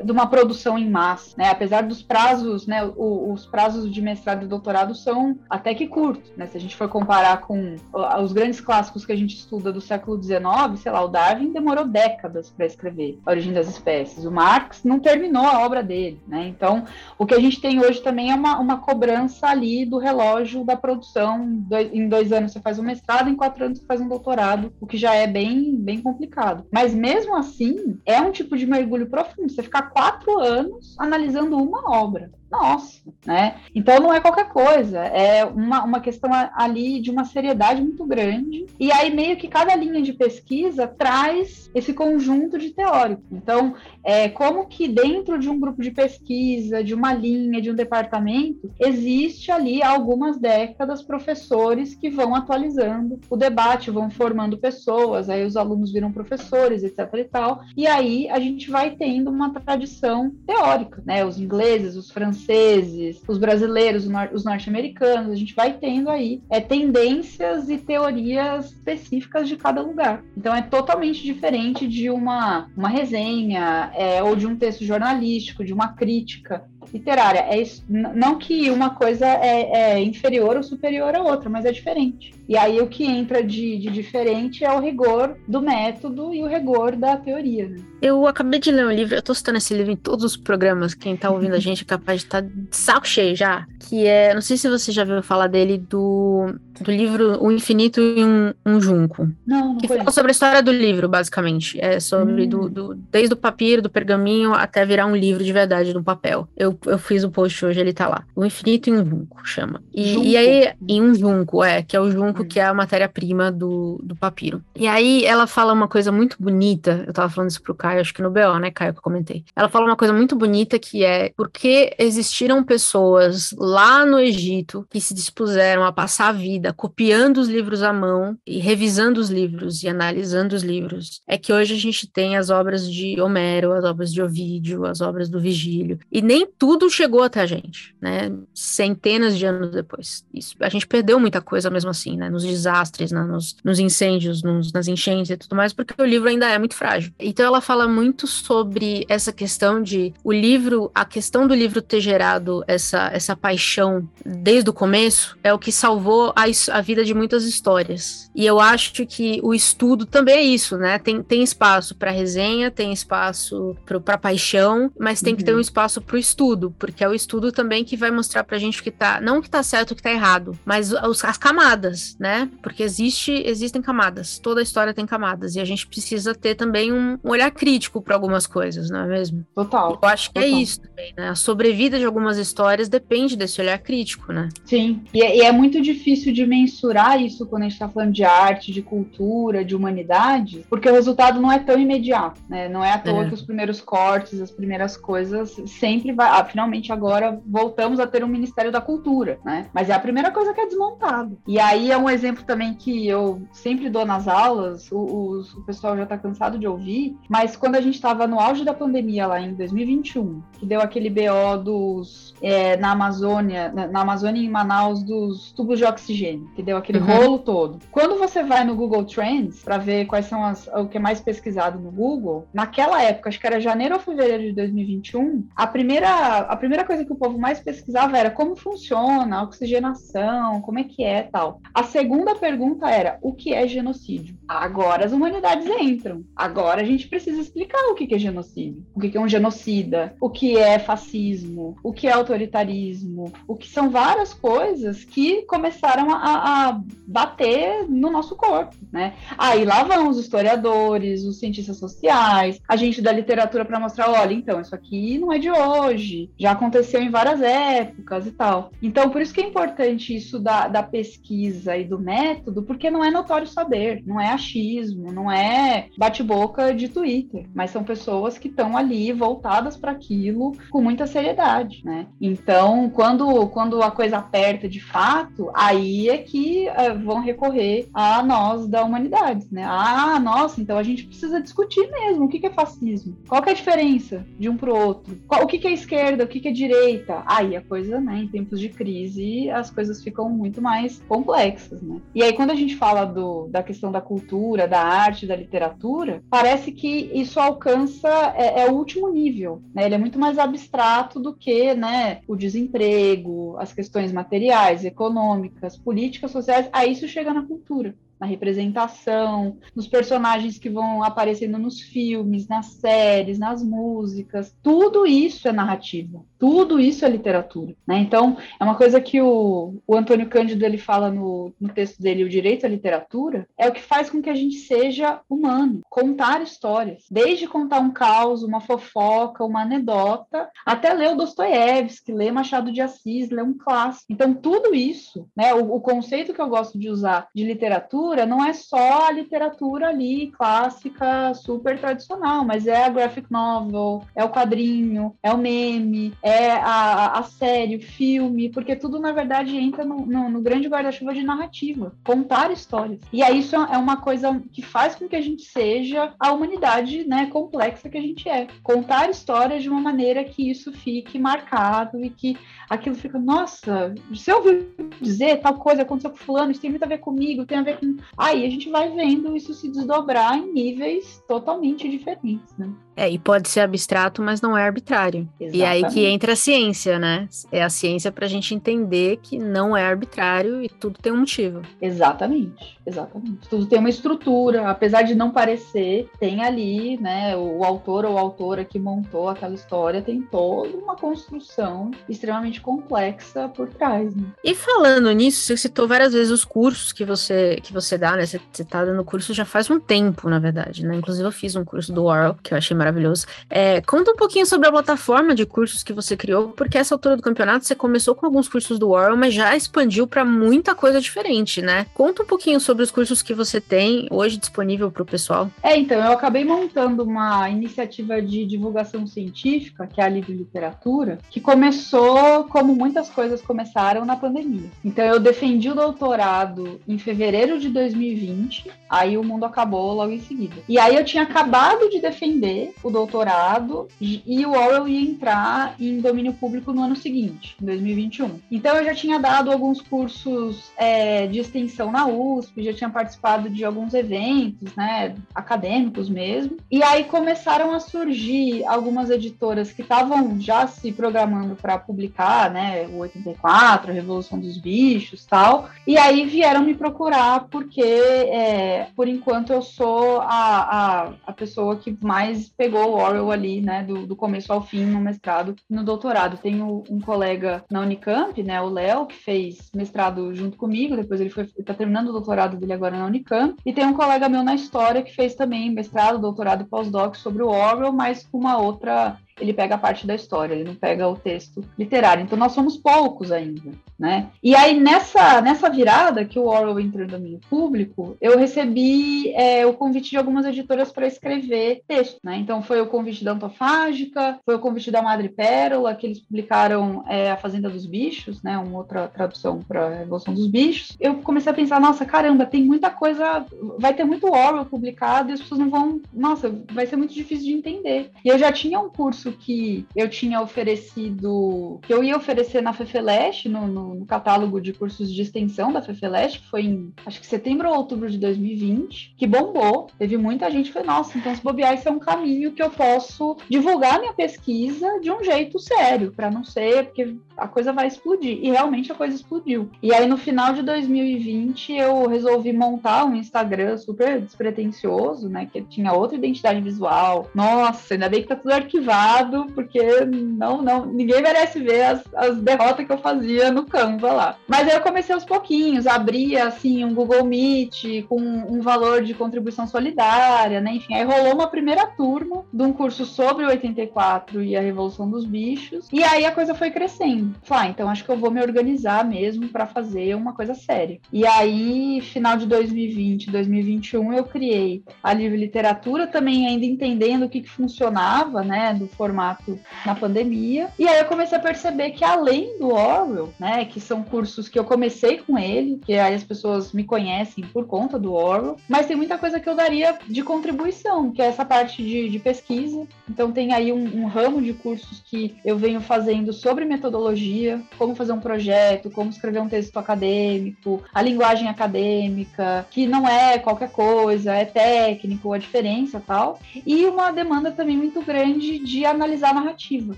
de 0.04 0.10
uma 0.10 0.26
produção 0.26 0.78
em 0.78 0.88
massa, 0.88 1.34
né? 1.36 1.50
Apesar 1.50 1.82
dos 1.82 2.02
prazos, 2.02 2.66
né? 2.66 2.84
O, 2.84 3.32
os 3.32 3.46
prazos 3.46 3.90
de 3.90 4.00
mestrado 4.00 4.44
e 4.44 4.48
doutorado 4.48 4.94
são 4.94 5.38
até 5.48 5.74
que 5.74 5.86
curtos, 5.86 6.32
né? 6.36 6.46
Se 6.46 6.56
a 6.56 6.60
gente 6.60 6.76
for 6.76 6.88
comparar 6.88 7.42
com 7.42 7.76
os 8.22 8.32
grandes 8.32 8.60
clássicos 8.60 9.04
que 9.04 9.12
a 9.12 9.16
gente 9.16 9.36
estuda 9.36 9.72
do 9.72 9.80
século 9.80 10.20
XIX, 10.22 10.42
sei 10.76 10.92
lá, 10.92 11.04
o 11.04 11.08
Darwin 11.08 11.52
demorou 11.52 11.86
décadas 11.86 12.50
para 12.50 12.66
escrever 12.66 13.18
A 13.26 13.30
Origem 13.30 13.52
das 13.52 13.68
Espécies. 13.68 14.24
O 14.24 14.30
Marx 14.30 14.84
não 14.84 14.98
terminou 14.98 15.46
a 15.46 15.64
obra 15.64 15.82
dele, 15.82 16.20
né? 16.26 16.48
Então 16.48 16.84
o 17.18 17.26
que 17.26 17.34
a 17.34 17.40
gente 17.40 17.60
tem 17.60 17.80
hoje 17.80 18.00
também 18.00 18.30
é 18.30 18.34
uma, 18.34 18.58
uma 18.58 18.78
cobrança 18.78 19.46
ali 19.46 19.84
do 19.84 19.98
relógio 19.98 20.64
da 20.64 20.76
produção 20.76 21.41
dois, 21.42 21.92
em 21.92 22.08
dois 22.08 22.32
anos 22.32 22.52
você 22.52 22.60
faz 22.60 22.78
um 22.78 22.82
mestrado, 22.82 23.28
em 23.28 23.36
quatro 23.36 23.64
anos 23.64 23.78
você 23.78 23.86
faz 23.86 24.00
um 24.00 24.08
doutorado, 24.08 24.72
o 24.80 24.86
que 24.86 24.96
já 24.96 25.14
é 25.14 25.26
bem, 25.26 25.76
bem 25.76 26.00
complicado. 26.00 26.66
Mas 26.72 26.94
mesmo 26.94 27.36
assim, 27.36 27.98
é 28.04 28.20
um 28.20 28.32
tipo 28.32 28.56
de 28.56 28.66
mergulho 28.66 29.08
profundo. 29.08 29.52
Você 29.52 29.62
ficar 29.62 29.90
quatro 29.90 30.38
anos 30.38 30.94
analisando 30.98 31.56
uma 31.56 31.90
obra 31.90 32.30
nossa, 32.52 33.00
né? 33.26 33.56
Então 33.74 33.98
não 33.98 34.12
é 34.12 34.20
qualquer 34.20 34.48
coisa, 34.50 34.98
é 34.98 35.42
uma, 35.42 35.82
uma 35.82 36.00
questão 36.00 36.30
ali 36.54 37.00
de 37.00 37.10
uma 37.10 37.24
seriedade 37.24 37.80
muito 37.80 38.04
grande. 38.04 38.66
E 38.78 38.92
aí 38.92 39.12
meio 39.14 39.38
que 39.38 39.48
cada 39.48 39.74
linha 39.74 40.02
de 40.02 40.12
pesquisa 40.12 40.86
traz 40.86 41.70
esse 41.74 41.94
conjunto 41.94 42.58
de 42.58 42.70
teórico. 42.70 43.22
Então, 43.32 43.74
é 44.04 44.28
como 44.28 44.66
que 44.66 44.86
dentro 44.86 45.38
de 45.38 45.48
um 45.48 45.58
grupo 45.58 45.80
de 45.80 45.90
pesquisa, 45.90 46.84
de 46.84 46.92
uma 46.92 47.14
linha, 47.14 47.62
de 47.62 47.70
um 47.70 47.74
departamento, 47.74 48.70
existe 48.78 49.50
ali 49.50 49.82
algumas 49.82 50.36
décadas 50.36 51.02
professores 51.02 51.94
que 51.94 52.10
vão 52.10 52.34
atualizando 52.34 53.18
o 53.30 53.36
debate, 53.36 53.90
vão 53.90 54.10
formando 54.10 54.58
pessoas, 54.58 55.30
aí 55.30 55.46
os 55.46 55.56
alunos 55.56 55.90
viram 55.90 56.12
professores, 56.12 56.82
etc 56.82 57.08
e 57.14 57.24
tal. 57.24 57.62
E 57.74 57.86
aí 57.86 58.28
a 58.28 58.38
gente 58.38 58.70
vai 58.70 58.90
tendo 58.90 59.30
uma 59.30 59.50
tradição 59.50 60.30
teórica, 60.46 61.02
né? 61.06 61.24
Os 61.24 61.38
ingleses, 61.38 61.96
os 61.96 62.10
franceses 62.10 62.41
franceses, 62.42 63.22
os 63.26 63.38
brasileiros, 63.38 64.06
os 64.32 64.44
norte-americanos, 64.44 65.32
a 65.32 65.36
gente 65.36 65.54
vai 65.54 65.72
tendo 65.74 66.10
aí 66.10 66.42
é, 66.50 66.60
tendências 66.60 67.68
e 67.68 67.78
teorias 67.78 68.72
específicas 68.72 69.48
de 69.48 69.56
cada 69.56 69.80
lugar. 69.80 70.22
Então 70.36 70.54
é 70.54 70.62
totalmente 70.62 71.22
diferente 71.22 71.86
de 71.86 72.10
uma, 72.10 72.68
uma 72.76 72.88
resenha 72.88 73.90
é, 73.94 74.22
ou 74.22 74.36
de 74.36 74.46
um 74.46 74.56
texto 74.56 74.84
jornalístico, 74.84 75.64
de 75.64 75.72
uma 75.72 75.88
crítica 75.88 76.64
literária. 76.92 77.40
É 77.40 77.60
isso, 77.60 77.82
não 77.88 78.38
que 78.38 78.70
uma 78.70 78.90
coisa 78.90 79.26
é, 79.26 79.94
é, 79.94 80.00
inferior 80.00 80.56
ou 80.56 80.62
superior 80.62 81.14
à 81.14 81.22
outra, 81.22 81.50
mas 81.50 81.64
é 81.64 81.72
diferente. 81.72 82.34
E 82.48 82.56
aí 82.56 82.80
o 82.80 82.86
que 82.86 83.04
entra 83.04 83.42
de, 83.42 83.78
de 83.78 83.90
diferente 83.90 84.64
é 84.64 84.72
o 84.72 84.80
rigor 84.80 85.36
do 85.46 85.60
método 85.60 86.34
e 86.34 86.42
o 86.42 86.46
rigor 86.46 86.96
da 86.96 87.16
teoria. 87.16 87.68
Né? 87.68 87.78
Eu 88.00 88.26
acabei 88.26 88.58
de 88.58 88.70
ler 88.70 88.86
um 88.86 88.90
livro, 88.90 89.14
eu 89.14 89.22
tô 89.22 89.32
citando 89.34 89.58
esse 89.58 89.74
livro 89.74 89.92
em 89.92 89.96
todos 89.96 90.24
os 90.24 90.36
programas, 90.36 90.94
quem 90.94 91.16
tá 91.16 91.30
ouvindo 91.30 91.54
a 91.54 91.58
gente 91.60 91.82
é 91.82 91.86
capaz 91.86 92.20
de 92.20 92.26
estar 92.26 92.42
tá 92.42 92.48
de 92.48 92.76
saco 92.76 93.06
cheio 93.06 93.36
já, 93.36 93.66
que 93.88 94.06
é, 94.06 94.34
não 94.34 94.40
sei 94.40 94.56
se 94.56 94.68
você 94.68 94.90
já 94.90 95.04
viu 95.04 95.22
falar 95.22 95.46
dele, 95.46 95.78
do, 95.78 96.46
do 96.80 96.90
livro 96.90 97.42
O 97.42 97.50
Infinito 97.50 98.00
em 98.00 98.24
um, 98.24 98.54
um 98.64 98.80
Junco. 98.80 99.28
Não, 99.46 99.74
não 99.74 99.78
Que 99.78 99.88
fala 99.88 100.10
sobre 100.10 100.30
a 100.30 100.32
história 100.32 100.62
do 100.62 100.72
livro, 100.72 101.08
basicamente. 101.08 101.78
É 101.80 102.00
sobre, 102.00 102.44
hum. 102.44 102.48
do, 102.48 102.68
do, 102.68 102.94
desde 103.10 103.34
o 103.34 103.36
papiro, 103.36 103.82
do 103.82 103.90
pergaminho, 103.90 104.54
até 104.54 104.84
virar 104.84 105.06
um 105.06 105.16
livro 105.16 105.44
de 105.44 105.52
verdade 105.52 105.92
no 105.92 106.02
papel. 106.02 106.48
Eu, 106.56 106.71
eu 106.86 106.98
fiz 106.98 107.24
o 107.24 107.30
post 107.30 107.64
hoje, 107.64 107.80
ele 107.80 107.92
tá 107.92 108.08
lá. 108.08 108.24
O 108.34 108.44
Infinito 108.44 108.90
em 108.90 108.94
um 108.94 109.04
Junco, 109.04 109.40
chama. 109.44 109.82
E, 109.92 110.30
e 110.30 110.36
aí, 110.36 110.72
em 110.88 111.02
um 111.02 111.14
Junco, 111.14 111.62
é, 111.62 111.82
que 111.82 111.96
é 111.96 112.00
o 112.00 112.10
Junco 112.10 112.42
hum. 112.42 112.46
que 112.46 112.60
é 112.60 112.64
a 112.64 112.74
matéria-prima 112.74 113.50
do, 113.50 114.00
do 114.02 114.16
papiro. 114.16 114.62
E 114.74 114.86
aí, 114.86 115.24
ela 115.24 115.46
fala 115.46 115.72
uma 115.72 115.88
coisa 115.88 116.10
muito 116.10 116.36
bonita, 116.38 117.04
eu 117.06 117.12
tava 117.12 117.28
falando 117.28 117.50
isso 117.50 117.62
pro 117.62 117.74
Caio, 117.74 118.00
acho 118.00 118.14
que 118.14 118.22
no 118.22 118.30
BO, 118.30 118.58
né, 118.58 118.70
Caio, 118.70 118.92
que 118.92 118.98
eu 118.98 119.02
comentei. 119.02 119.44
Ela 119.54 119.68
fala 119.68 119.86
uma 119.86 119.96
coisa 119.96 120.12
muito 120.12 120.36
bonita 120.36 120.78
que 120.78 121.04
é 121.04 121.32
porque 121.36 121.94
existiram 121.98 122.62
pessoas 122.62 123.54
lá 123.58 124.04
no 124.04 124.18
Egito 124.18 124.86
que 124.90 125.00
se 125.00 125.14
dispuseram 125.14 125.84
a 125.84 125.92
passar 125.92 126.28
a 126.28 126.32
vida 126.32 126.72
copiando 126.72 127.38
os 127.38 127.48
livros 127.48 127.82
à 127.82 127.92
mão 127.92 128.36
e 128.46 128.58
revisando 128.58 129.20
os 129.20 129.30
livros 129.30 129.82
e 129.82 129.88
analisando 129.88 130.54
os 130.54 130.62
livros, 130.62 131.20
é 131.26 131.36
que 131.36 131.52
hoje 131.52 131.74
a 131.74 131.78
gente 131.78 132.06
tem 132.06 132.36
as 132.36 132.50
obras 132.50 132.90
de 132.90 133.20
Homero, 133.20 133.72
as 133.72 133.84
obras 133.84 134.12
de 134.12 134.22
Ovídio, 134.22 134.84
as 134.84 135.00
obras 135.00 135.28
do 135.28 135.40
Vigílio. 135.40 135.98
E 136.10 136.22
nem 136.22 136.46
tudo 136.62 136.88
chegou 136.88 137.24
até 137.24 137.40
a 137.40 137.46
gente, 137.46 137.92
né? 138.00 138.30
Centenas 138.54 139.36
de 139.36 139.44
anos 139.44 139.72
depois. 139.72 140.24
Isso, 140.32 140.54
a 140.60 140.68
gente 140.68 140.86
perdeu 140.86 141.18
muita 141.18 141.40
coisa 141.40 141.68
mesmo 141.68 141.90
assim, 141.90 142.16
né? 142.16 142.30
Nos 142.30 142.44
desastres, 142.44 143.10
né? 143.10 143.20
nos, 143.24 143.56
nos, 143.64 143.80
incêndios, 143.80 144.44
nos, 144.44 144.72
nas 144.72 144.86
enchentes 144.86 145.30
e 145.30 145.36
tudo 145.36 145.56
mais, 145.56 145.72
porque 145.72 146.00
o 146.00 146.06
livro 146.06 146.28
ainda 146.28 146.48
é 146.48 146.56
muito 146.60 146.76
frágil. 146.76 147.12
Então 147.18 147.44
ela 147.44 147.60
fala 147.60 147.88
muito 147.88 148.28
sobre 148.28 149.04
essa 149.08 149.32
questão 149.32 149.82
de 149.82 150.14
o 150.22 150.30
livro, 150.30 150.88
a 150.94 151.04
questão 151.04 151.48
do 151.48 151.52
livro 151.52 151.82
ter 151.82 152.00
gerado 152.00 152.62
essa, 152.68 153.10
essa 153.12 153.34
paixão 153.34 154.08
desde 154.24 154.70
o 154.70 154.72
começo 154.72 155.36
é 155.42 155.52
o 155.52 155.58
que 155.58 155.72
salvou 155.72 156.32
a, 156.36 156.44
a 156.70 156.80
vida 156.80 157.04
de 157.04 157.12
muitas 157.12 157.42
histórias. 157.44 158.30
E 158.36 158.46
eu 158.46 158.60
acho 158.60 159.04
que 159.04 159.40
o 159.42 159.52
estudo 159.52 160.06
também 160.06 160.36
é 160.36 160.42
isso, 160.42 160.78
né? 160.78 160.96
Tem, 161.00 161.24
tem 161.24 161.42
espaço 161.42 161.96
para 161.96 162.12
resenha, 162.12 162.70
tem 162.70 162.92
espaço 162.92 163.76
para 163.84 164.16
paixão, 164.16 164.92
mas 164.96 165.20
tem 165.20 165.32
uhum. 165.32 165.36
que 165.36 165.44
ter 165.44 165.50
um 165.50 165.56
uhum. 165.56 165.60
espaço 165.60 166.00
para 166.00 166.14
o 166.14 166.18
estudo, 166.18 166.51
porque 166.78 167.04
é 167.04 167.08
o 167.08 167.14
estudo 167.14 167.52
também 167.52 167.84
que 167.84 167.96
vai 167.96 168.10
mostrar 168.10 168.44
pra 168.44 168.58
gente 168.58 168.80
o 168.80 168.82
que 168.82 168.90
tá, 168.90 169.20
não 169.20 169.38
o 169.38 169.42
que 169.42 169.50
tá 169.50 169.62
certo, 169.62 169.92
o 169.92 169.96
que 169.96 170.02
tá 170.02 170.10
errado, 170.10 170.58
mas 170.64 170.92
os, 170.92 171.24
as 171.24 171.38
camadas, 171.38 172.16
né? 172.18 172.48
Porque 172.62 172.82
existe, 172.82 173.32
existem 173.46 173.82
camadas, 173.82 174.38
toda 174.38 174.60
a 174.60 174.62
história 174.62 174.94
tem 174.94 175.06
camadas, 175.06 175.56
e 175.56 175.60
a 175.60 175.64
gente 175.64 175.86
precisa 175.86 176.34
ter 176.34 176.54
também 176.54 176.92
um, 176.92 177.18
um 177.22 177.30
olhar 177.30 177.50
crítico 177.50 178.00
para 178.00 178.14
algumas 178.14 178.46
coisas, 178.46 178.90
não 178.90 179.00
é 179.00 179.06
mesmo? 179.06 179.44
Total. 179.54 179.98
Eu 180.02 180.08
acho 180.08 180.30
que 180.32 180.38
é 180.38 180.42
total. 180.42 180.58
é 180.58 180.62
isso 180.62 180.80
também, 180.80 181.14
né? 181.16 181.28
A 181.28 181.34
sobrevida 181.34 181.98
de 181.98 182.04
algumas 182.04 182.38
histórias 182.38 182.88
depende 182.88 183.36
desse 183.36 183.60
olhar 183.60 183.78
crítico, 183.78 184.32
né? 184.32 184.48
Sim, 184.64 185.02
e 185.12 185.22
é, 185.22 185.36
e 185.38 185.40
é 185.42 185.52
muito 185.52 185.80
difícil 185.80 186.32
de 186.32 186.46
mensurar 186.46 187.20
isso 187.20 187.46
quando 187.46 187.62
a 187.62 187.68
gente 187.68 187.78
tá 187.78 187.88
falando 187.88 188.12
de 188.12 188.24
arte, 188.24 188.72
de 188.72 188.82
cultura, 188.82 189.64
de 189.64 189.74
humanidade, 189.74 190.64
porque 190.68 190.88
o 190.88 190.92
resultado 190.92 191.40
não 191.40 191.50
é 191.50 191.58
tão 191.58 191.78
imediato, 191.78 192.40
né? 192.48 192.68
Não 192.68 192.84
é 192.84 192.92
à 192.92 192.98
toa 192.98 193.24
é. 193.24 193.28
que 193.28 193.34
os 193.34 193.42
primeiros 193.42 193.80
cortes, 193.80 194.40
as 194.40 194.50
primeiras 194.50 194.96
coisas 194.96 195.60
sempre 195.66 196.12
vai. 196.12 196.41
Ah, 196.42 196.44
finalmente 196.44 196.92
agora 196.92 197.40
voltamos 197.46 198.00
a 198.00 198.06
ter 198.06 198.24
um 198.24 198.28
Ministério 198.28 198.72
da 198.72 198.80
Cultura, 198.80 199.38
né? 199.44 199.66
Mas 199.72 199.88
é 199.88 199.94
a 199.94 200.00
primeira 200.00 200.30
coisa 200.32 200.52
que 200.52 200.60
é 200.60 200.66
desmontado. 200.66 201.38
E 201.46 201.58
aí 201.58 201.92
é 201.92 201.96
um 201.96 202.10
exemplo 202.10 202.42
também 202.44 202.74
que 202.74 203.06
eu 203.06 203.42
sempre 203.52 203.88
dou 203.88 204.04
nas 204.04 204.26
aulas, 204.26 204.90
o, 204.90 205.42
o, 205.56 205.62
pessoal 205.64 205.96
já 205.96 206.04
tá 206.04 206.18
cansado 206.18 206.58
de 206.58 206.66
ouvir, 206.66 207.16
mas 207.28 207.54
quando 207.56 207.76
a 207.76 207.80
gente 207.80 207.94
estava 207.94 208.26
no 208.26 208.40
auge 208.40 208.64
da 208.64 208.74
pandemia 208.74 209.26
lá 209.26 209.40
em 209.40 209.54
2021, 209.54 210.42
que 210.58 210.66
deu 210.66 210.80
aquele 210.80 211.08
BO 211.08 211.58
dos 211.62 212.34
é, 212.42 212.76
na 212.76 212.90
Amazônia, 212.90 213.70
na, 213.72 213.86
na, 213.86 214.00
Amazônia 214.00 214.40
e 214.40 214.46
em 214.46 214.50
Manaus 214.50 215.02
dos 215.02 215.52
tubos 215.52 215.78
de 215.78 215.84
oxigênio, 215.84 216.50
que 216.56 216.62
deu 216.62 216.76
aquele 216.76 216.98
uhum. 216.98 217.06
rolo 217.06 217.38
todo. 217.38 217.78
Quando 217.90 218.18
você 218.18 218.42
vai 218.42 218.64
no 218.64 218.74
Google 218.74 219.04
Trends 219.04 219.62
para 219.62 219.78
ver 219.78 220.06
quais 220.06 220.26
são 220.26 220.44
as, 220.44 220.66
o 220.66 220.86
que 220.86 220.96
é 220.96 221.00
mais 221.00 221.20
pesquisado 221.20 221.78
no 221.78 221.90
Google, 221.90 222.48
naquela 222.52 223.02
época, 223.02 223.28
acho 223.28 223.38
que 223.38 223.46
era 223.46 223.60
janeiro 223.60 223.94
ou 223.94 224.00
fevereiro 224.00 224.42
de 224.42 224.52
2021, 224.52 225.46
a 225.54 225.66
primeira, 225.66 226.31
a 226.38 226.56
primeira 226.56 226.84
coisa 226.84 227.04
que 227.04 227.12
o 227.12 227.16
povo 227.16 227.38
mais 227.38 227.60
pesquisava 227.60 228.16
era 228.16 228.30
como 228.30 228.56
funciona 228.56 229.38
a 229.38 229.42
oxigenação, 229.42 230.60
como 230.60 230.78
é 230.78 230.84
que 230.84 231.02
é 231.02 231.22
tal. 231.22 231.60
A 231.74 231.82
segunda 231.82 232.34
pergunta 232.34 232.88
era 232.88 233.18
o 233.22 233.32
que 233.32 233.52
é 233.52 233.66
genocídio? 233.66 234.36
Agora 234.46 235.04
as 235.04 235.12
humanidades 235.12 235.66
entram. 235.66 236.24
Agora 236.36 236.82
a 236.82 236.84
gente 236.84 237.08
precisa 237.08 237.40
explicar 237.40 237.80
o 237.90 237.94
que 237.94 238.14
é 238.14 238.18
genocídio, 238.18 238.84
o 238.94 239.00
que 239.00 239.16
é 239.16 239.20
um 239.20 239.28
genocida, 239.28 240.14
o 240.20 240.28
que 240.28 240.58
é 240.58 240.78
fascismo, 240.78 241.76
o 241.82 241.92
que 241.92 242.06
é 242.06 242.12
autoritarismo, 242.12 243.32
o 243.46 243.56
que 243.56 243.68
são 243.68 243.90
várias 243.90 244.34
coisas 244.34 245.04
que 245.04 245.42
começaram 245.42 246.10
a, 246.10 246.68
a 246.68 246.80
bater 247.06 247.88
no 247.88 248.10
nosso 248.10 248.36
corpo, 248.36 248.76
né? 248.92 249.14
Aí 249.38 249.64
lá 249.64 249.82
vão 249.82 250.08
os 250.08 250.18
historiadores, 250.18 251.24
os 251.24 251.38
cientistas 251.38 251.78
sociais, 251.78 252.60
a 252.68 252.76
gente 252.76 253.00
da 253.00 253.12
literatura 253.12 253.64
para 253.64 253.80
mostrar, 253.80 254.10
olha, 254.10 254.32
então 254.32 254.60
isso 254.60 254.74
aqui 254.74 255.18
não 255.18 255.32
é 255.32 255.38
de 255.38 255.50
hoje, 255.50 256.21
já 256.38 256.52
aconteceu 256.52 257.02
em 257.02 257.10
várias 257.10 257.40
épocas 257.40 258.26
e 258.26 258.32
tal. 258.32 258.70
Então, 258.82 259.10
por 259.10 259.20
isso 259.20 259.32
que 259.32 259.40
é 259.40 259.46
importante 259.46 260.14
isso 260.14 260.38
da, 260.38 260.68
da 260.68 260.82
pesquisa 260.82 261.76
e 261.76 261.84
do 261.84 261.98
método, 261.98 262.62
porque 262.62 262.90
não 262.90 263.04
é 263.04 263.10
notório 263.10 263.46
saber, 263.46 264.02
não 264.06 264.20
é 264.20 264.30
achismo, 264.30 265.12
não 265.12 265.30
é 265.30 265.88
bate-boca 265.96 266.74
de 266.74 266.88
Twitter, 266.88 267.46
mas 267.54 267.70
são 267.70 267.84
pessoas 267.84 268.38
que 268.38 268.48
estão 268.48 268.76
ali 268.76 269.12
voltadas 269.12 269.76
para 269.76 269.92
aquilo 269.92 270.52
com 270.70 270.82
muita 270.82 271.06
seriedade, 271.06 271.82
né? 271.84 272.06
Então, 272.20 272.90
quando, 272.90 273.46
quando 273.48 273.82
a 273.82 273.90
coisa 273.90 274.18
aperta 274.18 274.68
de 274.68 274.80
fato, 274.80 275.50
aí 275.54 276.08
é 276.08 276.18
que 276.18 276.68
uh, 276.68 276.98
vão 277.04 277.20
recorrer 277.20 277.88
a 277.92 278.22
nós 278.22 278.66
da 278.66 278.84
humanidade, 278.84 279.46
né? 279.50 279.64
Ah, 279.64 280.18
nossa, 280.20 280.60
então 280.60 280.78
a 280.78 280.82
gente 280.82 281.06
precisa 281.06 281.40
discutir 281.40 281.90
mesmo 281.90 282.24
o 282.24 282.28
que, 282.28 282.38
que 282.38 282.46
é 282.46 282.50
fascismo, 282.50 283.16
qual 283.28 283.42
que 283.42 283.50
é 283.50 283.52
a 283.52 283.56
diferença 283.56 284.26
de 284.38 284.48
um 284.48 284.56
para 284.56 284.72
o 284.72 284.86
outro, 284.86 285.18
qual, 285.26 285.42
o 285.42 285.46
que, 285.46 285.58
que 285.58 285.68
é 285.68 285.72
esquerda, 285.72 286.01
o 286.24 286.26
que, 286.26 286.40
que 286.40 286.48
é 286.48 286.52
direita. 286.52 287.22
Aí 287.26 287.56
a 287.56 287.62
coisa, 287.62 288.00
né, 288.00 288.18
em 288.18 288.28
tempos 288.28 288.60
de 288.60 288.68
crise, 288.68 289.50
as 289.50 289.70
coisas 289.70 290.02
ficam 290.02 290.28
muito 290.28 290.60
mais 290.60 291.00
complexas, 291.08 291.80
né? 291.82 292.00
E 292.14 292.22
aí, 292.22 292.32
quando 292.32 292.50
a 292.50 292.54
gente 292.54 292.76
fala 292.76 293.04
do, 293.04 293.48
da 293.48 293.62
questão 293.62 293.90
da 293.92 294.00
cultura, 294.00 294.66
da 294.66 294.82
arte, 294.82 295.26
da 295.26 295.36
literatura, 295.36 296.22
parece 296.28 296.72
que 296.72 297.10
isso 297.12 297.38
alcança, 297.38 298.08
é, 298.36 298.62
é 298.62 298.70
o 298.70 298.74
último 298.74 299.08
nível, 299.08 299.62
né? 299.74 299.86
Ele 299.86 299.94
é 299.94 299.98
muito 299.98 300.18
mais 300.18 300.38
abstrato 300.38 301.20
do 301.20 301.34
que, 301.34 301.74
né, 301.74 302.20
o 302.26 302.36
desemprego, 302.36 303.56
as 303.58 303.72
questões 303.72 304.12
materiais, 304.12 304.84
econômicas, 304.84 305.76
políticas, 305.76 306.30
sociais. 306.30 306.68
Aí 306.72 306.92
isso 306.92 307.08
chega 307.08 307.32
na 307.32 307.46
cultura 307.46 307.94
na 308.22 308.28
representação, 308.28 309.58
nos 309.74 309.88
personagens 309.88 310.56
que 310.56 310.70
vão 310.70 311.02
aparecendo 311.02 311.58
nos 311.58 311.80
filmes, 311.80 312.46
nas 312.46 312.66
séries, 312.66 313.36
nas 313.36 313.64
músicas. 313.64 314.54
Tudo 314.62 315.04
isso 315.04 315.48
é 315.48 315.52
narrativa, 315.52 316.24
tudo 316.38 316.78
isso 316.78 317.04
é 317.04 317.08
literatura. 317.08 317.74
Né? 317.84 317.98
Então, 317.98 318.36
é 318.60 318.62
uma 318.62 318.76
coisa 318.76 319.00
que 319.00 319.20
o, 319.20 319.74
o 319.84 319.96
Antônio 319.96 320.28
Cândido 320.28 320.64
ele 320.64 320.78
fala 320.78 321.10
no, 321.10 321.52
no 321.60 321.70
texto 321.70 322.00
dele, 322.00 322.22
O 322.22 322.28
Direito 322.28 322.64
à 322.64 322.68
Literatura, 322.68 323.48
é 323.58 323.68
o 323.68 323.72
que 323.72 323.82
faz 323.82 324.08
com 324.08 324.22
que 324.22 324.30
a 324.30 324.36
gente 324.36 324.54
seja 324.54 325.20
humano, 325.28 325.80
contar 325.90 326.40
histórias. 326.42 327.02
Desde 327.10 327.48
contar 327.48 327.80
um 327.80 327.90
caos, 327.90 328.44
uma 328.44 328.60
fofoca, 328.60 329.44
uma 329.44 329.62
anedota, 329.62 330.48
até 330.64 330.92
ler 330.92 331.10
o 331.10 331.16
Dostoiévski, 331.16 332.12
ler 332.12 332.30
Machado 332.30 332.70
de 332.70 332.80
Assis, 332.80 333.30
ler 333.30 333.42
um 333.42 333.58
clássico. 333.58 334.06
Então, 334.08 334.32
tudo 334.32 334.72
isso, 334.72 335.28
né, 335.36 335.52
o, 335.54 335.74
o 335.74 335.80
conceito 335.80 336.32
que 336.32 336.40
eu 336.40 336.48
gosto 336.48 336.78
de 336.78 336.88
usar 336.88 337.26
de 337.34 337.42
literatura 337.42 338.11
literatura 338.12 338.26
não 338.26 338.44
é 338.44 338.52
só 338.52 339.06
a 339.06 339.10
literatura 339.10 339.88
ali 339.88 340.30
clássica, 340.32 341.34
super 341.34 341.78
tradicional, 341.78 342.44
mas 342.44 342.66
é 342.66 342.84
a 342.84 342.88
graphic 342.88 343.30
novel, 343.30 344.02
é 344.14 344.22
o 344.22 344.28
quadrinho, 344.28 345.14
é 345.22 345.32
o 345.32 345.38
meme, 345.38 346.12
é 346.22 346.52
a, 346.52 347.18
a 347.18 347.22
série, 347.22 347.76
o 347.76 347.82
filme, 347.82 348.50
porque 348.50 348.76
tudo 348.76 348.98
na 348.98 349.12
verdade 349.12 349.56
entra 349.56 349.84
no, 349.84 350.06
no, 350.06 350.28
no 350.28 350.40
grande 350.40 350.68
guarda-chuva 350.68 351.14
de 351.14 351.22
narrativa, 351.22 351.94
contar 352.04 352.50
histórias. 352.50 353.00
E 353.12 353.22
aí 353.22 353.40
isso 353.40 353.56
é 353.56 353.78
uma 353.78 353.96
coisa 353.96 354.40
que 354.52 354.62
faz 354.62 354.94
com 354.94 355.08
que 355.08 355.16
a 355.16 355.20
gente 355.20 355.42
seja 355.42 356.14
a 356.18 356.32
humanidade 356.32 357.04
né, 357.04 357.26
complexa 357.26 357.88
que 357.88 357.98
a 357.98 358.02
gente 358.02 358.28
é. 358.28 358.46
Contar 358.62 359.10
histórias 359.10 359.62
de 359.62 359.68
uma 359.68 359.80
maneira 359.80 360.24
que 360.24 360.50
isso 360.50 360.72
fique 360.72 361.18
marcado 361.18 362.04
e 362.04 362.10
que 362.10 362.36
aquilo 362.68 362.96
fica, 362.96 363.18
nossa, 363.18 363.94
você 364.10 364.32
ouviu 364.32 364.68
dizer 365.00 365.40
tal 365.40 365.54
coisa 365.54 365.82
aconteceu 365.82 366.10
com 366.10 366.16
fulano, 366.16 366.52
isso 366.52 366.60
tem 366.60 366.70
muito 366.70 366.82
a 366.82 366.88
ver 366.88 366.98
comigo, 366.98 367.44
tem 367.44 367.58
a 367.58 367.62
ver 367.62 367.78
com 367.78 367.96
Aí 368.16 368.46
a 368.46 368.50
gente 368.50 368.70
vai 368.70 368.90
vendo 368.90 369.36
isso 369.36 369.54
se 369.54 369.68
desdobrar 369.68 370.36
em 370.36 370.52
níveis 370.52 371.22
totalmente 371.26 371.88
diferentes, 371.88 372.56
né? 372.56 372.72
É, 372.96 373.08
e 373.08 373.18
pode 373.18 373.48
ser 373.48 373.60
abstrato, 373.60 374.22
mas 374.22 374.40
não 374.40 374.56
é 374.56 374.64
arbitrário. 374.64 375.28
Exatamente. 375.40 375.56
E 375.58 375.64
aí 375.64 375.84
que 375.90 376.04
entra 376.04 376.32
a 376.32 376.36
ciência, 376.36 376.98
né? 376.98 377.28
É 377.50 377.62
a 377.62 377.70
ciência 377.70 378.12
para 378.12 378.26
a 378.26 378.28
gente 378.28 378.54
entender 378.54 379.18
que 379.22 379.38
não 379.38 379.76
é 379.76 379.84
arbitrário 379.84 380.62
e 380.62 380.68
tudo 380.68 380.98
tem 381.00 381.12
um 381.12 381.18
motivo. 381.18 381.62
Exatamente, 381.80 382.78
exatamente. 382.86 383.48
Tudo 383.48 383.66
tem 383.66 383.78
uma 383.78 383.88
estrutura, 383.88 384.68
apesar 384.68 385.02
de 385.02 385.14
não 385.14 385.30
parecer, 385.30 386.08
tem 386.20 386.42
ali, 386.42 386.98
né? 386.98 387.36
O, 387.36 387.64
autor 387.64 388.04
ou 388.04 388.18
a 388.18 388.20
autora 388.20 388.64
que 388.64 388.78
montou 388.78 389.28
aquela 389.28 389.54
história 389.54 390.02
tem 390.02 390.20
toda 390.20 390.76
uma 390.76 390.96
construção 390.96 391.90
extremamente 392.08 392.60
complexa 392.60 393.48
por 393.48 393.68
trás. 393.68 394.14
Né? 394.14 394.24
E 394.44 394.54
falando 394.54 395.10
nisso, 395.12 395.42
você 395.42 395.56
citou 395.56 395.86
várias 395.88 396.12
vezes 396.12 396.30
os 396.30 396.44
cursos 396.44 396.92
que 396.92 397.04
você 397.04 397.58
que 397.62 397.72
você 397.72 397.96
dá, 397.96 398.16
né? 398.16 398.26
Você, 398.26 398.40
você 398.52 398.64
tá 398.64 398.84
dando 398.84 399.04
curso 399.04 399.32
já 399.32 399.44
faz 399.44 399.70
um 399.70 399.80
tempo, 399.80 400.28
na 400.28 400.38
verdade, 400.38 400.84
né? 400.84 400.96
Inclusive 400.96 401.26
eu 401.26 401.32
fiz 401.32 401.56
um 401.56 401.64
curso 401.64 401.92
do 401.92 402.04
Oral 402.04 402.36
que 402.42 402.52
eu 402.52 402.58
achei 402.58 402.76
maravilhoso. 402.82 403.26
É, 403.48 403.80
conta 403.80 404.10
um 404.10 404.16
pouquinho 404.16 404.44
sobre 404.44 404.68
a 404.68 404.72
plataforma 404.72 405.34
de 405.34 405.46
cursos 405.46 405.82
que 405.82 405.92
você 405.92 406.16
criou, 406.16 406.48
porque 406.48 406.76
essa 406.76 406.94
altura 406.94 407.16
do 407.16 407.22
campeonato 407.22 407.64
você 407.64 407.74
começou 407.74 408.14
com 408.14 408.26
alguns 408.26 408.48
cursos 408.48 408.78
do 408.78 408.90
Oral, 408.90 409.16
mas 409.16 409.32
já 409.32 409.56
expandiu 409.56 410.06
para 410.06 410.24
muita 410.24 410.74
coisa 410.74 411.00
diferente, 411.00 411.62
né? 411.62 411.86
Conta 411.94 412.22
um 412.22 412.26
pouquinho 412.26 412.58
sobre 412.60 412.82
os 412.82 412.90
cursos 412.90 413.22
que 413.22 413.32
você 413.32 413.60
tem 413.60 414.08
hoje 414.10 414.36
disponível 414.36 414.90
para 414.90 415.02
o 415.02 415.06
pessoal. 415.06 415.50
É, 415.62 415.76
então, 415.76 415.98
eu 416.04 416.12
acabei 416.12 416.44
montando 416.44 417.04
uma 417.04 417.48
iniciativa 417.48 418.20
de 418.20 418.44
divulgação 418.44 419.06
científica, 419.06 419.86
que 419.86 420.00
é 420.00 420.04
a 420.04 420.08
Livre 420.08 420.32
Literatura, 420.32 421.18
que 421.30 421.40
começou 421.40 422.44
como 422.44 422.74
muitas 422.74 423.08
coisas 423.08 423.40
começaram 423.40 424.04
na 424.04 424.16
pandemia. 424.16 424.68
Então, 424.84 425.04
eu 425.04 425.20
defendi 425.20 425.70
o 425.70 425.74
doutorado 425.74 426.80
em 426.88 426.98
fevereiro 426.98 427.58
de 427.58 427.68
2020, 427.68 428.70
aí 428.90 429.16
o 429.16 429.22
mundo 429.24 429.44
acabou 429.44 429.94
logo 429.94 430.12
em 430.12 430.20
seguida. 430.20 430.56
E 430.68 430.78
aí 430.78 430.96
eu 430.96 431.04
tinha 431.04 431.22
acabado 431.22 431.88
de 431.88 432.00
defender 432.00 432.71
o 432.82 432.90
doutorado 432.90 433.88
e 434.00 434.44
o 434.44 434.50
Orwell 434.50 434.88
ia 434.88 435.00
entrar 435.00 435.74
em 435.80 436.00
domínio 436.00 436.32
público 436.32 436.72
no 436.72 436.82
ano 436.82 436.96
seguinte, 436.96 437.56
em 437.60 437.64
2021. 437.64 438.40
Então 438.50 438.76
eu 438.76 438.84
já 438.84 438.94
tinha 438.94 439.18
dado 439.18 439.50
alguns 439.50 439.80
cursos 439.80 440.70
é, 440.76 441.26
de 441.26 441.38
extensão 441.38 441.90
na 441.90 442.06
USP, 442.06 442.62
já 442.62 442.72
tinha 442.72 442.90
participado 442.90 443.48
de 443.48 443.64
alguns 443.64 443.94
eventos, 443.94 444.74
né, 444.74 445.14
acadêmicos 445.34 446.08
mesmo. 446.08 446.56
E 446.70 446.82
aí 446.82 447.04
começaram 447.04 447.72
a 447.72 447.80
surgir 447.80 448.64
algumas 448.66 449.10
editoras 449.10 449.72
que 449.72 449.82
estavam 449.82 450.40
já 450.40 450.66
se 450.66 450.92
programando 450.92 451.54
para 451.56 451.78
publicar, 451.78 452.50
né, 452.50 452.86
o 452.88 452.98
84, 452.98 453.90
a 453.90 453.94
Revolução 453.94 454.38
dos 454.38 454.58
Bichos, 454.58 455.24
tal. 455.24 455.68
E 455.86 455.96
aí 455.96 456.26
vieram 456.26 456.62
me 456.62 456.74
procurar 456.74 457.46
porque, 457.50 457.82
é, 457.82 458.88
por 458.94 459.08
enquanto, 459.08 459.52
eu 459.52 459.62
sou 459.62 460.20
a, 460.20 460.26
a, 460.26 461.12
a, 461.26 461.32
pessoa 461.32 461.76
que 461.76 461.96
mais 462.00 462.48
pegou 462.62 462.90
o 462.90 462.94
Orwell 462.94 463.32
ali, 463.32 463.60
né, 463.60 463.82
do, 463.82 464.06
do 464.06 464.14
começo 464.14 464.52
ao 464.52 464.62
fim, 464.62 464.84
no 464.84 465.00
mestrado 465.00 465.56
e 465.68 465.74
no 465.74 465.82
doutorado. 465.82 466.38
Tenho 466.40 466.84
um 466.88 467.00
colega 467.00 467.64
na 467.68 467.80
Unicamp, 467.80 468.40
né, 468.40 468.60
o 468.60 468.68
Léo, 468.68 469.06
que 469.06 469.16
fez 469.16 469.68
mestrado 469.74 470.32
junto 470.32 470.56
comigo, 470.56 470.94
depois 470.94 471.20
ele 471.20 471.28
foi 471.28 471.42
está 471.58 471.74
terminando 471.74 472.10
o 472.10 472.12
doutorado 472.12 472.56
dele 472.56 472.72
agora 472.72 472.96
na 472.96 473.06
Unicamp, 473.06 473.56
e 473.66 473.72
tem 473.72 473.84
um 473.84 473.94
colega 473.94 474.28
meu 474.28 474.44
na 474.44 474.54
história 474.54 475.02
que 475.02 475.12
fez 475.12 475.34
também 475.34 475.72
mestrado, 475.72 476.20
doutorado 476.20 476.62
e 476.62 476.68
pós-doc 476.68 477.16
sobre 477.16 477.42
o 477.42 477.48
Orwell, 477.48 477.92
mas 477.92 478.24
com 478.24 478.38
uma 478.38 478.56
outra 478.58 479.18
ele 479.40 479.52
pega 479.52 479.74
a 479.74 479.78
parte 479.78 480.06
da 480.06 480.14
história, 480.14 480.54
ele 480.54 480.64
não 480.64 480.74
pega 480.74 481.08
o 481.08 481.16
texto 481.16 481.64
literário. 481.78 482.22
Então 482.22 482.38
nós 482.38 482.52
somos 482.52 482.76
poucos 482.76 483.32
ainda, 483.32 483.70
né? 483.98 484.28
E 484.42 484.54
aí 484.54 484.78
nessa 484.78 485.40
nessa 485.40 485.68
virada 485.68 486.24
que 486.24 486.38
o 486.38 486.46
Orwell 486.46 486.80
entrou 486.80 487.04
no 487.04 487.12
domínio 487.12 487.40
público, 487.48 488.16
eu 488.20 488.38
recebi 488.38 489.32
é, 489.34 489.66
o 489.66 489.74
convite 489.74 490.10
de 490.10 490.16
algumas 490.16 490.46
editoras 490.46 490.90
para 490.90 491.06
escrever 491.06 491.82
texto, 491.86 492.18
né? 492.22 492.36
Então 492.36 492.62
foi 492.62 492.80
o 492.80 492.86
convite 492.86 493.24
da 493.24 493.32
Antofágica, 493.32 494.38
foi 494.44 494.54
o 494.54 494.58
convite 494.58 494.90
da 494.90 495.02
Madre 495.02 495.28
Pérola, 495.28 495.94
que 495.94 496.06
eles 496.06 496.20
publicaram 496.20 497.04
é, 497.08 497.30
A 497.30 497.36
Fazenda 497.36 497.70
dos 497.70 497.86
Bichos, 497.86 498.42
né? 498.42 498.58
Uma 498.58 498.78
outra 498.78 499.08
tradução 499.08 499.60
para 499.60 499.88
Revolução 499.88 500.34
dos 500.34 500.46
Bichos. 500.46 500.96
Eu 501.00 501.16
comecei 501.16 501.50
a 501.50 501.54
pensar, 501.54 501.80
nossa, 501.80 502.04
caramba, 502.04 502.46
tem 502.46 502.64
muita 502.64 502.90
coisa, 502.90 503.44
vai 503.78 503.94
ter 503.94 504.04
muito 504.04 504.26
Orwell 504.26 504.66
publicado 504.66 505.30
e 505.30 505.32
as 505.34 505.40
pessoas 505.40 505.60
não 505.60 505.70
vão, 505.70 506.00
nossa, 506.12 506.50
vai 506.72 506.86
ser 506.86 506.96
muito 506.96 507.14
difícil 507.14 507.46
de 507.46 507.52
entender. 507.52 508.10
E 508.24 508.28
eu 508.28 508.38
já 508.38 508.52
tinha 508.52 508.80
um 508.80 508.88
curso 508.90 509.21
que 509.30 509.86
eu 509.94 510.08
tinha 510.08 510.40
oferecido, 510.40 511.78
que 511.82 511.92
eu 511.92 512.02
ia 512.02 512.16
oferecer 512.16 512.62
na 512.62 512.72
FEFELESH, 512.72 513.46
no, 513.46 513.68
no, 513.68 513.94
no, 513.94 514.06
catálogo 514.06 514.60
de 514.60 514.72
cursos 514.72 515.12
de 515.12 515.22
extensão 515.22 515.72
da 515.72 515.82
FEFELESH, 515.82 516.38
que 516.38 516.48
foi 516.48 516.62
em, 516.62 516.92
acho 517.06 517.20
que 517.20 517.26
setembro 517.26 517.68
ou 517.68 517.76
outubro 517.76 518.10
de 518.10 518.18
2020, 518.18 519.14
que 519.16 519.26
bombou. 519.26 519.88
Teve 519.98 520.16
muita 520.16 520.50
gente 520.50 520.66
que 520.66 520.72
foi, 520.72 520.82
nossa, 520.82 521.16
então 521.16 521.34
se 521.34 521.42
bobear, 521.42 521.74
isso 521.74 521.88
é 521.88 521.92
um 521.92 521.98
caminho 521.98 522.52
que 522.52 522.62
eu 522.62 522.70
posso 522.70 523.36
divulgar 523.48 524.00
minha 524.00 524.12
pesquisa 524.12 524.98
de 525.00 525.10
um 525.10 525.22
jeito 525.22 525.58
sério, 525.58 526.12
para 526.12 526.30
não 526.30 526.44
ser, 526.44 526.86
porque 526.86 527.16
a 527.36 527.46
coisa 527.46 527.72
vai 527.72 527.86
explodir. 527.86 528.38
E 528.42 528.50
realmente 528.50 528.90
a 528.90 528.94
coisa 528.94 529.14
explodiu. 529.14 529.70
E 529.82 529.94
aí, 529.94 530.06
no 530.06 530.16
final 530.16 530.52
de 530.52 530.62
2020, 530.62 531.72
eu 531.72 532.06
resolvi 532.06 532.52
montar 532.52 533.04
um 533.04 533.14
Instagram 533.14 533.76
super 533.76 534.20
despretensioso, 534.20 535.28
né? 535.28 535.48
Que 535.50 535.62
tinha 535.62 535.92
outra 535.92 536.16
identidade 536.16 536.60
visual. 536.60 537.28
Nossa, 537.34 537.94
ainda 537.94 538.08
bem 538.08 538.22
que 538.22 538.28
tá 538.28 538.36
tudo 538.36 538.52
arquivado 538.52 539.11
porque 539.54 540.04
não, 540.04 540.62
não, 540.62 540.86
ninguém 540.86 541.22
merece 541.22 541.60
ver 541.60 541.82
as, 541.82 542.02
as 542.14 542.36
derrotas 542.38 542.86
que 542.86 542.92
eu 542.92 542.98
fazia 542.98 543.50
no 543.50 543.64
Canva 543.64 544.12
lá. 544.12 544.36
Mas 544.46 544.68
aí 544.68 544.74
eu 544.74 544.80
comecei 544.80 545.14
aos 545.14 545.24
pouquinhos, 545.24 545.86
abria 545.86 546.46
assim 546.46 546.84
um 546.84 546.94
Google 546.94 547.24
Meet 547.24 548.04
com 548.08 548.20
um 548.20 548.60
valor 548.60 549.02
de 549.02 549.14
contribuição 549.14 549.66
solidária, 549.66 550.60
né? 550.60 550.74
Enfim, 550.74 550.94
aí 550.94 551.04
rolou 551.04 551.34
uma 551.34 551.46
primeira 551.46 551.86
turma 551.86 552.44
de 552.52 552.62
um 552.62 552.72
curso 552.72 553.04
sobre 553.04 553.44
o 553.44 553.48
84 553.48 554.42
e 554.42 554.56
a 554.56 554.60
Revolução 554.60 555.08
dos 555.08 555.24
Bichos, 555.24 555.88
e 555.92 556.02
aí 556.02 556.24
a 556.24 556.32
coisa 556.32 556.54
foi 556.54 556.70
crescendo. 556.70 557.34
Falei, 557.42 557.68
ah, 557.68 557.70
então 557.70 557.88
acho 557.88 558.04
que 558.04 558.10
eu 558.10 558.16
vou 558.16 558.30
me 558.30 558.40
organizar 558.40 559.04
mesmo 559.04 559.48
para 559.48 559.66
fazer 559.66 560.14
uma 560.14 560.32
coisa 560.32 560.54
séria. 560.54 561.00
E 561.12 561.26
aí, 561.26 562.00
final 562.00 562.36
de 562.36 562.46
2020, 562.46 563.30
2021, 563.30 564.12
eu 564.12 564.24
criei 564.24 564.82
a 565.02 565.12
Livre 565.12 565.36
Literatura, 565.36 566.06
também 566.06 566.46
ainda 566.46 566.64
entendendo 566.64 567.24
o 567.24 567.28
que, 567.28 567.40
que 567.40 567.48
funcionava, 567.48 568.42
né, 568.42 568.74
do 568.74 568.86
formato 569.02 569.58
na 569.84 569.96
pandemia. 569.96 570.68
E 570.78 570.86
aí 570.86 571.00
eu 571.00 571.06
comecei 571.06 571.36
a 571.36 571.40
perceber 571.40 571.90
que 571.90 572.04
além 572.04 572.56
do 572.56 572.68
Orwell, 572.68 573.32
né, 573.36 573.64
que 573.64 573.80
são 573.80 574.00
cursos 574.04 574.48
que 574.48 574.56
eu 574.56 574.64
comecei 574.64 575.18
com 575.18 575.36
ele, 575.36 575.80
que 575.84 575.94
aí 575.94 576.14
as 576.14 576.22
pessoas 576.22 576.72
me 576.72 576.84
conhecem 576.84 577.44
por 577.44 577.66
conta 577.66 577.98
do 577.98 578.12
Orwell, 578.12 578.56
mas 578.68 578.86
tem 578.86 578.94
muita 578.94 579.18
coisa 579.18 579.40
que 579.40 579.48
eu 579.48 579.56
daria 579.56 579.98
de 580.06 580.22
contribuição, 580.22 581.10
que 581.10 581.20
é 581.20 581.26
essa 581.26 581.44
parte 581.44 581.82
de, 581.82 582.08
de 582.08 582.18
pesquisa. 582.20 582.86
Então 583.10 583.32
tem 583.32 583.52
aí 583.52 583.72
um, 583.72 584.02
um 584.02 584.06
ramo 584.06 584.40
de 584.40 584.52
cursos 584.52 585.02
que 585.04 585.34
eu 585.44 585.58
venho 585.58 585.80
fazendo 585.80 586.32
sobre 586.32 586.64
metodologia, 586.64 587.60
como 587.76 587.96
fazer 587.96 588.12
um 588.12 588.20
projeto, 588.20 588.88
como 588.88 589.10
escrever 589.10 589.40
um 589.40 589.48
texto 589.48 589.76
acadêmico, 589.78 590.80
a 590.94 591.02
linguagem 591.02 591.48
acadêmica, 591.48 592.64
que 592.70 592.86
não 592.86 593.08
é 593.08 593.36
qualquer 593.38 593.72
coisa, 593.72 594.32
é 594.32 594.44
técnico, 594.44 595.32
a 595.32 595.38
diferença 595.38 596.00
tal. 596.06 596.38
E 596.64 596.84
uma 596.84 597.10
demanda 597.10 597.50
também 597.50 597.76
muito 597.76 598.00
grande 598.00 598.60
de 598.60 598.91
analisar 598.92 599.30
a 599.30 599.34
narrativa. 599.34 599.94